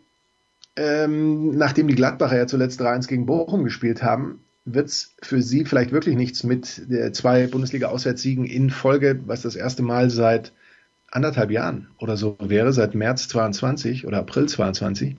ähm, 0.75 1.57
nachdem 1.57 1.87
die 1.87 1.95
Gladbacher 1.95 2.37
ja 2.37 2.47
zuletzt 2.47 2.81
3-1 2.81 3.07
gegen 3.07 3.25
Bochum 3.25 3.63
gespielt 3.63 4.01
haben, 4.03 4.43
wird 4.65 4.87
es 4.89 5.15
für 5.21 5.41
sie 5.41 5.65
vielleicht 5.65 5.91
wirklich 5.91 6.15
nichts 6.15 6.43
mit 6.43 6.65
zwei 7.11 7.47
Bundesliga-Auswärtssiegen 7.47 8.45
in 8.45 8.69
Folge, 8.69 9.19
was 9.25 9.41
das 9.41 9.55
erste 9.55 9.83
Mal 9.83 10.09
seit 10.09 10.53
anderthalb 11.11 11.51
Jahren 11.51 11.89
oder 11.99 12.17
so 12.17 12.37
wäre, 12.39 12.73
seit 12.73 12.95
März 12.95 13.27
22 13.27 14.07
oder 14.07 14.19
April 14.19 14.47
22. 14.47 15.17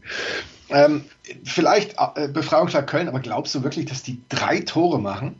Ähm, 0.70 1.04
vielleicht 1.44 1.96
äh, 2.16 2.28
Befreiungsschlag 2.28 2.86
Köln, 2.86 3.08
aber 3.08 3.20
glaubst 3.20 3.54
du 3.54 3.62
wirklich, 3.62 3.86
dass 3.86 4.02
die 4.02 4.22
drei 4.28 4.60
Tore 4.60 4.98
machen? 4.98 5.36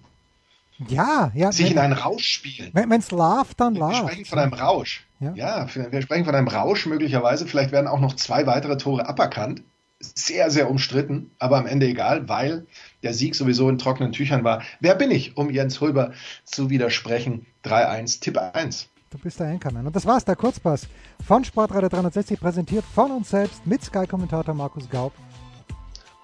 Ja, 0.88 1.32
ja. 1.34 1.50
Sich 1.50 1.66
wenn, 1.66 1.72
in 1.72 1.78
einen 1.78 1.92
Rausch 1.94 2.26
spielen. 2.26 2.70
Wenn 2.72 2.90
es 2.92 3.10
läuft, 3.10 3.60
dann 3.60 3.74
läuft. 3.74 4.02
Wir 4.02 4.08
sprechen 4.08 4.24
von 4.26 4.38
einem 4.38 4.52
Rausch. 4.52 5.06
Ja. 5.20 5.32
ja, 5.34 5.66
wir 5.90 6.02
sprechen 6.02 6.24
von 6.24 6.34
einem 6.34 6.48
Rausch 6.48 6.86
möglicherweise. 6.86 7.46
Vielleicht 7.46 7.72
werden 7.72 7.86
auch 7.86 8.00
noch 8.00 8.14
zwei 8.16 8.46
weitere 8.46 8.76
Tore 8.76 9.08
aberkannt 9.08 9.62
sehr, 10.14 10.50
sehr 10.50 10.70
umstritten, 10.70 11.30
aber 11.38 11.58
am 11.58 11.66
Ende 11.66 11.86
egal, 11.86 12.28
weil 12.28 12.66
der 13.02 13.14
Sieg 13.14 13.34
sowieso 13.34 13.68
in 13.68 13.78
trockenen 13.78 14.12
Tüchern 14.12 14.44
war. 14.44 14.62
Wer 14.80 14.94
bin 14.94 15.10
ich, 15.10 15.36
um 15.36 15.50
Jens 15.50 15.80
Hulber 15.80 16.12
zu 16.44 16.70
widersprechen? 16.70 17.46
3-1, 17.64 18.20
Tipp 18.20 18.38
1. 18.38 18.88
Du 19.10 19.18
bist 19.18 19.38
der 19.38 19.46
Enkermann. 19.46 19.86
Und 19.86 19.94
das 19.94 20.06
war's, 20.06 20.24
der 20.24 20.34
Kurzpass 20.34 20.88
von 21.24 21.44
Sportradio 21.44 21.88
360, 21.88 22.40
präsentiert 22.40 22.84
von 22.84 23.12
uns 23.12 23.30
selbst 23.30 23.64
mit 23.66 23.82
Sky-Kommentator 23.82 24.54
Markus 24.54 24.90
Gaub. 24.90 25.12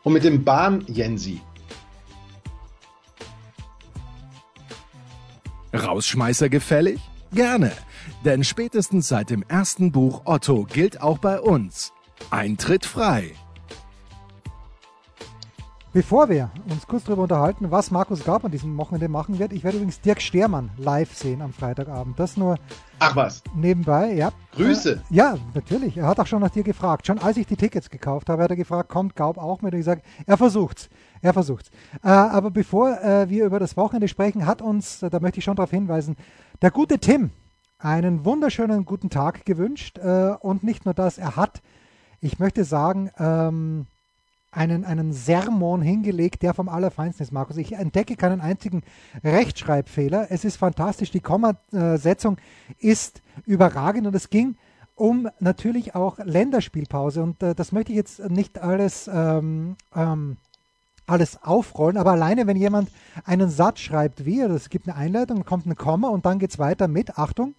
Und 0.03 0.15
mit 0.15 0.25
dem 0.25 0.45
Bahn 0.45 0.85
Jensi. 0.89 1.41
Rausschmeißer 5.73 6.49
gefällig? 6.49 7.01
Gerne, 7.33 7.71
denn 8.25 8.43
spätestens 8.43 9.07
seit 9.07 9.31
dem 9.31 9.45
ersten 9.47 9.93
Buch 9.93 10.23
Otto 10.25 10.65
gilt 10.65 11.01
auch 11.01 11.19
bei 11.19 11.41
uns 11.41 11.93
Eintritt 12.31 12.85
frei. 12.85 13.35
Bevor 15.93 16.29
wir 16.29 16.53
uns 16.71 16.87
kurz 16.87 17.03
darüber 17.03 17.25
unterhalten, 17.25 17.73
was 17.73 17.91
Markus 17.91 18.23
Gaub 18.23 18.45
an 18.45 18.53
diesem 18.53 18.77
Wochenende 18.77 19.09
machen 19.09 19.41
wird, 19.41 19.53
ich 19.53 19.65
werde 19.65 19.79
übrigens 19.79 20.01
Dirk 20.01 20.23
Stermann 20.23 20.71
live 20.77 21.13
sehen 21.13 21.43
am 21.43 21.53
Freitagabend. 21.53 22.17
Das 22.17 22.37
nur 22.37 22.59
Ach 23.01 23.17
was. 23.17 23.43
nebenbei, 23.57 24.13
ja. 24.15 24.31
Grüße. 24.53 25.03
Äh, 25.11 25.15
ja, 25.15 25.37
natürlich. 25.53 25.97
Er 25.97 26.07
hat 26.07 26.21
auch 26.21 26.29
schon 26.29 26.43
nach 26.43 26.51
dir 26.51 26.63
gefragt. 26.63 27.09
Schon 27.09 27.19
als 27.19 27.37
ich 27.39 27.49
die 27.49 27.57
Tickets 27.57 27.91
gekauft 27.91 28.29
habe, 28.29 28.45
hat 28.45 28.51
er 28.51 28.57
gefragt, 28.57 28.89
kommt 28.89 29.17
Gaub 29.17 29.37
auch 29.37 29.63
mit? 29.63 29.75
Und 29.75 29.81
ich 29.81 29.85
sage, 29.85 30.03
er 30.27 30.37
versucht's. 30.37 30.89
Er 31.23 31.33
versucht's. 31.33 31.73
Äh, 32.05 32.09
aber 32.09 32.53
bevor 32.53 32.97
äh, 33.03 33.29
wir 33.29 33.45
über 33.45 33.59
das 33.59 33.77
Wochenende 33.77 34.07
sprechen, 34.07 34.47
hat 34.47 34.63
uns, 34.63 35.01
da 35.01 35.19
möchte 35.19 35.39
ich 35.39 35.45
schon 35.45 35.57
darauf 35.57 35.71
hinweisen, 35.71 36.15
der 36.63 36.71
gute 36.71 37.01
Tim 37.01 37.31
einen 37.81 38.25
wunderschönen 38.25 38.85
guten 38.85 39.11
Tag 39.11 39.45
gewünscht. 39.45 39.99
Und 39.99 40.63
nicht 40.63 40.85
nur 40.85 40.95
das, 40.95 41.19
er 41.19 41.35
hat, 41.35 41.63
ich 42.21 42.39
möchte 42.39 42.63
sagen, 42.63 43.11
ähm, 43.19 43.87
einen, 44.53 44.85
einen 44.85 45.13
Sermon 45.13 45.81
hingelegt, 45.81 46.43
der 46.43 46.55
vom 46.55 46.69
Allerfeinsten 46.69 47.23
ist, 47.23 47.33
Markus. 47.33 47.57
Ich 47.57 47.73
entdecke 47.73 48.17
keinen 48.17 48.41
einzigen 48.41 48.83
Rechtschreibfehler. 49.23 50.27
Es 50.31 50.45
ist 50.45 50.57
fantastisch. 50.57 51.11
Die 51.11 51.21
Kommasetzung 51.21 52.37
ist 52.79 53.23
überragend 53.47 54.07
und 54.07 54.15
es 54.15 54.31
ging 54.31 54.57
um 55.01 55.31
natürlich 55.39 55.95
auch 55.95 56.19
Länderspielpause. 56.19 57.23
Und 57.23 57.43
äh, 57.43 57.55
das 57.55 57.73
möchte 57.73 57.93
ich 57.93 57.97
jetzt 57.97 58.29
nicht 58.29 58.59
alles, 58.59 59.09
ähm, 59.13 59.77
ähm, 59.97 60.37
alles 61.07 61.43
aufrollen, 61.43 61.97
aber 61.97 62.13
alleine, 62.13 62.47
wenn 62.47 62.57
jemand 62.57 62.91
einen 63.25 63.49
Satz 63.49 63.81
schreibt, 63.81 64.27
wie, 64.27 64.41
es 64.43 64.69
gibt 64.69 64.89
eine 64.89 64.97
Einleitung, 64.97 65.45
kommt 65.45 65.67
ein 65.67 65.75
Komma 65.75 66.09
und 66.09 66.27
dann 66.27 66.39
geht 66.39 66.51
es 66.51 66.59
weiter 66.59 66.87
mit, 66.87 67.19
Achtung, 67.19 67.55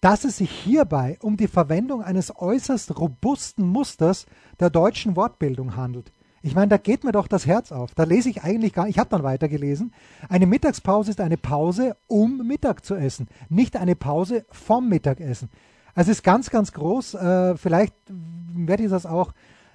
dass 0.00 0.24
es 0.24 0.36
sich 0.38 0.50
hierbei 0.50 1.18
um 1.20 1.36
die 1.36 1.48
Verwendung 1.48 2.02
eines 2.02 2.34
äußerst 2.36 2.98
robusten 2.98 3.66
Musters 3.66 4.26
der 4.60 4.70
deutschen 4.70 5.16
Wortbildung 5.16 5.76
handelt. 5.76 6.12
Ich 6.40 6.54
meine, 6.54 6.68
da 6.68 6.76
geht 6.76 7.02
mir 7.02 7.12
doch 7.12 7.26
das 7.26 7.46
Herz 7.46 7.72
auf. 7.72 7.94
Da 7.94 8.04
lese 8.04 8.30
ich 8.30 8.44
eigentlich 8.44 8.72
gar 8.72 8.84
nicht. 8.84 8.94
Ich 8.94 8.98
habe 9.00 9.10
dann 9.10 9.24
weitergelesen. 9.24 9.92
Eine 10.28 10.46
Mittagspause 10.46 11.10
ist 11.10 11.20
eine 11.20 11.36
Pause, 11.36 11.96
um 12.06 12.46
Mittag 12.46 12.84
zu 12.84 12.94
essen, 12.94 13.26
nicht 13.48 13.76
eine 13.76 13.96
Pause 13.96 14.46
vom 14.50 14.88
Mittagessen. 14.88 15.50
Also 15.94 16.12
es 16.12 16.18
ist 16.18 16.22
ganz, 16.22 16.50
ganz 16.50 16.72
groß. 16.72 17.14
Äh, 17.14 17.56
vielleicht 17.56 17.94
werde 18.08 18.84
ich 18.84 18.90
das 18.90 19.04
auch. 19.04 19.32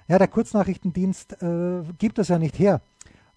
Ja, 0.08 0.18
der 0.18 0.28
Kurznachrichtendienst 0.28 1.42
äh, 1.42 1.82
gibt 1.98 2.16
das 2.18 2.28
ja 2.28 2.38
nicht 2.38 2.58
her, 2.58 2.80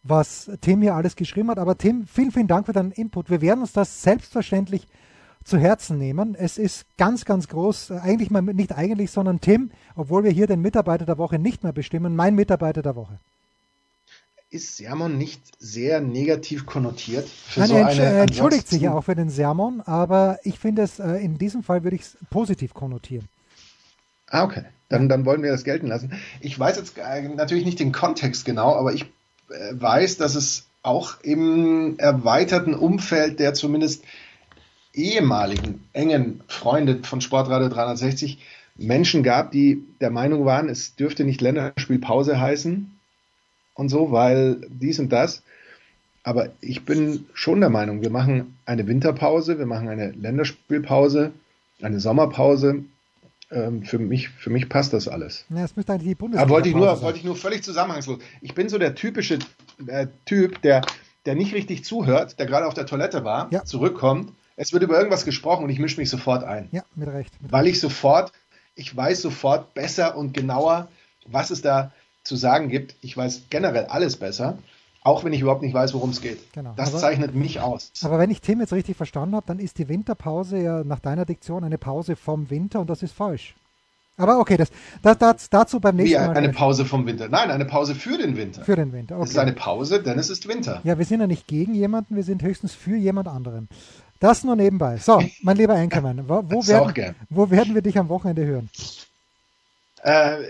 was 0.04 0.50
Tim 0.62 0.82
hier 0.82 0.96
alles 0.96 1.18
geschrieben 1.18 1.50
hat. 1.50 1.60
Aber 1.60 1.78
Tim, 1.78 2.08
vielen, 2.08 2.32
vielen 2.32 2.48
Dank 2.48 2.66
für 2.66 2.74
deinen 2.74 2.92
Input. 2.92 3.30
Wir 3.30 3.42
werden 3.42 3.60
uns 3.62 3.74
das 3.74 4.04
selbstverständlich 4.04 4.88
zu 5.48 5.58
Herzen 5.58 5.98
nehmen. 5.98 6.36
Es 6.36 6.58
ist 6.58 6.86
ganz, 6.98 7.26
ganz 7.26 7.48
groß, 7.48 7.92
äh, 7.92 8.00
eigentlich 8.00 8.30
mal 8.30 8.42
nicht 8.42 8.74
eigentlich, 8.74 9.12
sondern 9.12 9.42
Tim, 9.42 9.72
obwohl 9.96 10.24
wir 10.24 10.32
hier 10.32 10.48
den 10.48 10.62
Mitarbeiter 10.62 11.06
der 11.06 11.18
Woche 11.18 11.40
nicht 11.40 11.64
mehr 11.64 11.74
bestimmen, 11.74 12.16
mein 12.16 12.36
Mitarbeiter 12.36 12.82
der 12.82 12.96
Woche. 12.96 13.20
Ist 14.50 14.78
Sermon 14.78 15.18
nicht 15.18 15.42
sehr 15.60 16.00
negativ 16.00 16.66
konnotiert? 16.66 17.28
Für 17.28 17.62
Nein, 17.62 17.70
so 17.70 17.76
er, 17.76 17.90
er 17.90 18.22
entschuldigt 18.24 18.68
sich 18.68 18.82
ja 18.82 18.94
auch 18.94 19.04
für 19.04 19.16
den 19.16 19.30
Sermon, 19.30 19.82
aber 19.82 20.40
ich 20.44 20.60
finde 20.60 20.84
es, 20.84 21.00
äh, 21.00 21.16
in 21.16 21.38
diesem 21.38 21.64
Fall 21.64 21.84
würde 21.84 21.96
ich 21.96 22.04
es 22.04 22.18
positiv 22.30 22.74
konnotieren. 22.74 23.28
Ah, 24.30 24.44
okay. 24.44 24.64
Dann, 24.90 25.10
dann 25.10 25.26
wollen 25.26 25.44
wir 25.44 25.52
das 25.52 25.66
gelten 25.66 25.88
lassen. 25.88 26.14
Ich 26.40 26.58
weiß 26.58 26.78
jetzt 26.78 26.98
äh, 26.98 27.28
natürlich 27.28 27.66
nicht 27.66 27.80
den 27.80 27.92
Kontext 27.92 28.46
genau, 28.46 28.74
aber 28.76 28.94
ich 28.94 29.06
weiß, 29.72 30.18
dass 30.18 30.36
es 30.36 30.66
auch 30.82 31.22
im 31.22 31.98
erweiterten 31.98 32.74
Umfeld 32.74 33.40
der 33.40 33.54
zumindest 33.54 34.04
ehemaligen 34.98 35.88
engen 35.94 36.42
Freunde 36.48 37.00
von 37.04 37.22
Sportradio 37.22 37.70
360 37.70 38.40
Menschen 38.76 39.24
gab, 39.24 39.52
die 39.52 39.84
der 40.02 40.12
Meinung 40.12 40.46
waren, 40.46 40.70
es 40.70 40.96
dürfte 40.96 41.24
nicht 41.24 41.42
Länderspielpause 41.42 42.40
heißen 42.40 42.92
und 43.74 43.90
so, 43.90 44.12
weil 44.12 44.62
dies 44.70 45.00
und 45.00 45.12
das. 45.12 45.44
Aber 46.24 46.50
ich 46.60 46.84
bin 46.84 47.26
schon 47.34 47.62
der 47.62 47.70
Meinung, 47.70 48.02
wir 48.02 48.10
machen 48.10 48.58
eine 48.66 48.86
Winterpause, 48.88 49.60
wir 49.60 49.66
machen 49.66 49.88
eine 49.88 50.12
Länderspielpause, 50.12 51.32
eine 51.82 52.00
Sommerpause. 52.00 52.84
Ähm, 53.50 53.84
für, 53.84 53.98
mich, 53.98 54.28
für 54.28 54.50
mich 54.50 54.68
passt 54.68 54.92
das 54.92 55.08
alles. 55.08 55.46
Ja, 55.50 55.62
das 55.62 55.78
müsste 55.78 55.94
eigentlich 55.94 56.10
die 56.10 56.16
Bundesliga 56.16 56.44
Aber 56.44 56.52
wollte 56.52 56.68
ich, 56.68 56.76
nur, 56.76 57.02
wollte 57.02 57.20
ich 57.20 57.24
nur 57.24 57.38
völlig 57.38 57.64
zusammenhangslos. 57.64 58.20
Ich 58.42 58.54
bin 58.54 58.68
so 58.68 58.78
der 58.78 58.94
typische 58.94 59.40
äh, 59.86 60.08
Typ, 60.26 60.62
der, 60.64 60.82
der 61.26 61.36
nicht 61.36 61.54
richtig 61.54 61.86
zuhört, 61.86 62.40
der 62.40 62.46
gerade 62.46 62.68
auf 62.68 62.74
der 62.74 62.86
Toilette 62.86 63.24
war, 63.24 63.48
ja. 63.54 63.64
zurückkommt 63.64 64.34
es 64.58 64.74
wird 64.74 64.84
über 64.84 64.98
irgendwas 64.98 65.24
gesprochen 65.24 65.64
und 65.64 65.70
ich 65.70 65.80
mische 65.80 66.00
mich 66.00 66.10
sofort 66.10 66.44
ein. 66.44 66.68
Ja, 66.72 66.84
mit 66.96 67.08
Recht. 67.08 67.42
Mit 67.42 67.52
weil 67.52 67.68
ich 67.68 67.80
sofort, 67.80 68.34
ich 68.76 68.94
weiß 68.94 69.22
sofort 69.22 69.74
besser 69.74 70.18
und 70.18 70.34
genauer, 70.34 70.90
was 71.28 71.52
es 71.52 71.62
da 71.62 71.92
zu 72.24 72.36
sagen 72.36 72.68
gibt. 72.68 72.96
Ich 73.02 73.16
weiß 73.16 73.44
generell 73.50 73.86
alles 73.86 74.18
besser, 74.18 74.58
auch 75.04 75.24
wenn 75.24 75.32
ich 75.32 75.42
überhaupt 75.42 75.62
nicht 75.62 75.74
weiß, 75.74 75.94
worum 75.94 76.10
es 76.10 76.22
geht. 76.22 76.40
Genau. 76.54 76.74
Das 76.76 76.90
aber, 76.90 76.98
zeichnet 76.98 77.36
mich 77.36 77.62
aus. 77.62 77.92
Aber 78.02 78.20
wenn 78.20 78.32
ich 78.32 78.42
Tim 78.42 78.60
jetzt 78.60 78.74
richtig 78.74 78.98
verstanden 78.98 79.36
habe, 79.36 79.46
dann 79.48 79.60
ist 79.60 79.78
die 79.78 79.88
Winterpause 79.88 80.58
ja 80.58 80.84
nach 80.84 81.00
deiner 81.00 81.26
Diktion 81.26 81.64
eine 81.64 81.78
Pause 81.78 82.16
vom 82.16 82.50
Winter 82.50 82.82
und 82.82 82.90
das 82.90 83.04
ist 83.04 83.14
falsch. 83.14 83.56
Aber 84.20 84.40
okay, 84.40 84.58
das, 84.58 84.70
das, 85.04 85.18
das 85.20 85.50
dazu 85.50 85.80
beim 85.80 85.96
nächsten 85.96 86.20
Wie, 86.20 86.28
Mal. 86.28 86.36
Eine 86.36 86.50
Pause 86.50 86.86
vom 86.86 87.06
Winter. 87.06 87.30
Nein, 87.30 87.52
eine 87.52 87.66
Pause 87.66 87.94
für 87.94 88.18
den 88.18 88.36
Winter. 88.36 88.64
Für 88.64 88.76
den 88.76 88.92
Winter. 88.92 89.16
Okay. 89.16 89.26
Es 89.26 89.30
ist 89.32 89.38
eine 89.38 89.54
Pause, 89.54 90.02
denn 90.02 90.18
es 90.18 90.32
ist 90.32 90.48
Winter. 90.48 90.82
Ja, 90.84 90.98
wir 90.98 91.06
sind 91.06 91.22
ja 91.22 91.28
nicht 91.28 91.46
gegen 91.46 91.76
jemanden, 91.76 92.16
wir 92.16 92.24
sind 92.24 92.42
höchstens 92.42 92.74
für 92.74 92.96
jemand 92.96 93.28
anderen. 93.28 93.70
Das 94.20 94.44
nur 94.44 94.56
nebenbei. 94.56 94.98
So, 94.98 95.24
mein 95.42 95.58
lieber 95.58 95.76
Anchorman, 95.76 96.28
wo, 96.28 96.44
wo, 96.50 96.68
werden, 96.68 97.16
wo 97.30 97.50
werden 97.50 97.76
wir 97.76 97.82
dich 97.82 97.98
am 97.98 98.10
Wochenende 98.10 98.46
hören? 98.46 98.70
Äh, 100.04 100.44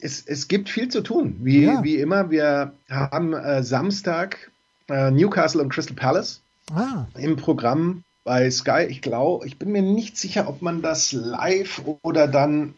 es, 0.00 0.22
es 0.26 0.48
gibt 0.48 0.68
viel 0.68 0.88
zu 0.88 1.02
tun, 1.02 1.36
wie, 1.40 1.64
ja. 1.64 1.82
wie 1.82 1.96
immer. 1.96 2.30
Wir 2.30 2.72
haben 2.88 3.32
äh, 3.32 3.62
Samstag 3.62 4.50
äh, 4.88 5.10
Newcastle 5.10 5.62
und 5.62 5.70
Crystal 5.70 5.96
Palace 5.96 6.40
ah. 6.74 7.06
im 7.16 7.36
Programm 7.36 8.04
bei 8.24 8.50
Sky. 8.50 8.86
Ich 8.88 9.02
glaube, 9.02 9.46
ich 9.46 9.58
bin 9.58 9.72
mir 9.72 9.82
nicht 9.82 10.16
sicher, 10.16 10.48
ob 10.48 10.62
man 10.62 10.82
das 10.82 11.12
live 11.12 11.82
oder 12.02 12.28
dann 12.28 12.74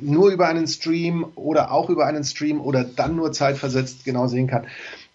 nur 0.00 0.30
über 0.30 0.48
einen 0.48 0.66
Stream 0.66 1.26
oder 1.34 1.72
auch 1.72 1.90
über 1.90 2.06
einen 2.06 2.24
Stream 2.24 2.60
oder 2.60 2.84
dann 2.84 3.16
nur 3.16 3.32
zeitversetzt 3.32 4.04
genau 4.04 4.26
sehen 4.26 4.46
kann. 4.46 4.66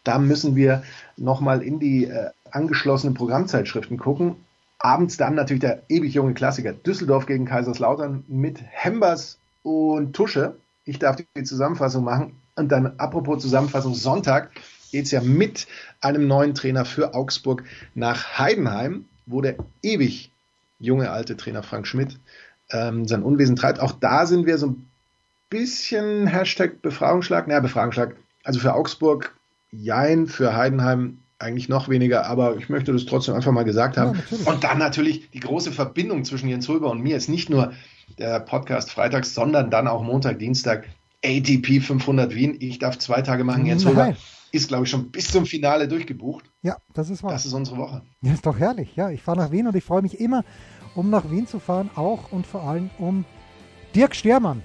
Da 0.03 0.17
müssen 0.17 0.55
wir 0.55 0.83
nochmal 1.17 1.61
in 1.61 1.79
die 1.79 2.05
äh, 2.05 2.29
angeschlossenen 2.53 3.13
Programmzeitschriften 3.13 3.97
gucken. 3.97 4.35
Abends 4.79 5.17
dann 5.17 5.35
natürlich 5.35 5.61
der 5.61 5.83
ewig 5.89 6.13
junge 6.13 6.33
Klassiker 6.33 6.73
Düsseldorf 6.73 7.25
gegen 7.25 7.45
Kaiserslautern 7.45 8.23
mit 8.27 8.59
Hembers 8.69 9.37
und 9.63 10.13
Tusche. 10.13 10.55
Ich 10.85 10.99
darf 10.99 11.17
die 11.17 11.43
Zusammenfassung 11.43 12.03
machen. 12.03 12.33
Und 12.55 12.71
dann 12.71 12.97
apropos 12.97 13.41
Zusammenfassung, 13.41 13.93
Sonntag 13.93 14.51
geht 14.91 15.05
es 15.05 15.11
ja 15.11 15.21
mit 15.21 15.67
einem 16.01 16.27
neuen 16.27 16.55
Trainer 16.55 16.85
für 16.85 17.13
Augsburg 17.13 17.63
nach 17.93 18.39
Heidenheim, 18.39 19.05
wo 19.25 19.41
der 19.41 19.55
ewig 19.81 20.31
junge 20.79 21.11
alte 21.11 21.37
Trainer 21.37 21.63
Frank 21.63 21.87
Schmidt 21.87 22.17
ähm, 22.71 23.07
sein 23.07 23.23
Unwesen 23.23 23.55
treibt. 23.55 23.79
Auch 23.79 23.91
da 23.91 24.25
sind 24.25 24.45
wir 24.45 24.57
so 24.57 24.67
ein 24.67 24.89
bisschen 25.49 26.27
Hashtag 26.27 26.81
Befragungsschlag. 26.81 27.47
Naja, 27.47 27.59
Befragungsschlag. 27.59 28.15
Also 28.43 28.59
für 28.59 28.73
Augsburg 28.73 29.35
Jein, 29.71 30.27
für 30.27 30.55
Heidenheim 30.55 31.19
eigentlich 31.39 31.69
noch 31.69 31.87
weniger, 31.87 32.25
aber 32.25 32.57
ich 32.57 32.69
möchte 32.69 32.91
das 32.91 33.05
trotzdem 33.05 33.33
einfach 33.33 33.51
mal 33.51 33.63
gesagt 33.63 33.97
haben. 33.97 34.21
Ja, 34.29 34.51
und 34.51 34.63
dann 34.63 34.77
natürlich 34.77 35.31
die 35.31 35.39
große 35.39 35.71
Verbindung 35.71 36.25
zwischen 36.25 36.49
Jens 36.49 36.67
Röber 36.67 36.91
und 36.91 37.01
mir 37.01 37.15
ist 37.15 37.29
nicht 37.29 37.49
nur 37.49 37.71
der 38.17 38.41
Podcast 38.41 38.91
freitags, 38.91 39.33
sondern 39.33 39.71
dann 39.71 39.87
auch 39.87 40.03
Montag, 40.03 40.39
Dienstag 40.39 40.85
ATP 41.23 41.81
500 41.81 42.35
Wien. 42.35 42.57
Ich 42.59 42.79
darf 42.79 42.97
zwei 42.97 43.21
Tage 43.21 43.43
machen. 43.43 43.65
Jens 43.65 43.85
Nein. 43.85 43.93
Röber 43.93 44.15
ist, 44.51 44.67
glaube 44.67 44.83
ich, 44.83 44.89
schon 44.89 45.11
bis 45.11 45.31
zum 45.31 45.45
Finale 45.45 45.87
durchgebucht. 45.87 46.45
Ja, 46.61 46.77
das 46.93 47.09
ist 47.09 47.23
wahr. 47.23 47.31
Das 47.31 47.45
ist 47.45 47.53
unsere 47.53 47.77
Woche. 47.77 48.01
Ja, 48.21 48.33
ist 48.33 48.45
doch 48.45 48.57
herrlich. 48.59 48.95
Ja, 48.95 49.09
ich 49.09 49.21
fahre 49.21 49.37
nach 49.37 49.51
Wien 49.51 49.67
und 49.67 49.75
ich 49.75 49.83
freue 49.83 50.01
mich 50.01 50.19
immer, 50.19 50.43
um 50.95 51.09
nach 51.09 51.29
Wien 51.31 51.47
zu 51.47 51.59
fahren, 51.59 51.89
auch 51.95 52.31
und 52.31 52.47
vor 52.47 52.63
allem 52.63 52.89
um 52.97 53.25
Dirk 53.95 54.15
Stermann 54.15 54.61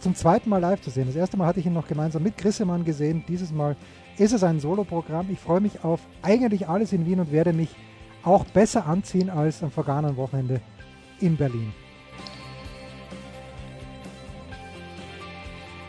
zum 0.00 0.14
zweiten 0.16 0.50
Mal 0.50 0.58
live 0.58 0.80
zu 0.80 0.90
sehen. 0.90 1.06
Das 1.06 1.14
erste 1.14 1.36
Mal 1.36 1.46
hatte 1.46 1.60
ich 1.60 1.66
ihn 1.66 1.72
noch 1.72 1.86
gemeinsam 1.86 2.22
mit 2.24 2.36
Grissemann 2.36 2.84
gesehen, 2.84 3.24
dieses 3.28 3.52
Mal 3.52 3.76
ist 4.18 4.32
es 4.32 4.44
ein 4.44 4.60
Soloprogramm. 4.60 5.28
Ich 5.30 5.38
freue 5.38 5.60
mich 5.60 5.84
auf 5.84 6.00
eigentlich 6.22 6.68
alles 6.68 6.92
in 6.92 7.06
Wien 7.06 7.20
und 7.20 7.32
werde 7.32 7.52
mich 7.52 7.74
auch 8.22 8.44
besser 8.44 8.86
anziehen 8.86 9.30
als 9.30 9.62
am 9.62 9.70
vergangenen 9.70 10.16
Wochenende 10.16 10.60
in 11.20 11.36
Berlin. 11.36 11.72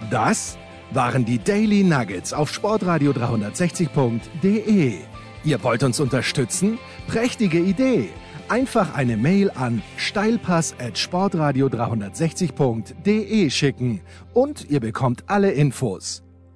Das 0.09 0.57
waren 0.91 1.25
die 1.25 1.39
Daily 1.39 1.83
Nuggets 1.83 2.33
auf 2.33 2.53
sportradio 2.53 3.11
360.de. 3.11 4.95
Ihr 5.43 5.63
wollt 5.63 5.83
uns 5.83 5.99
unterstützen? 5.99 6.77
Prächtige 7.07 7.59
Idee! 7.59 8.09
Einfach 8.49 8.93
eine 8.93 9.15
Mail 9.17 9.49
an 9.51 9.81
steilpass 9.97 10.75
at 10.77 10.97
sportradio 10.97 11.67
360.de 11.67 13.49
schicken 13.49 14.01
und 14.33 14.69
ihr 14.69 14.81
bekommt 14.81 15.23
alle 15.27 15.51
Infos. 15.51 16.23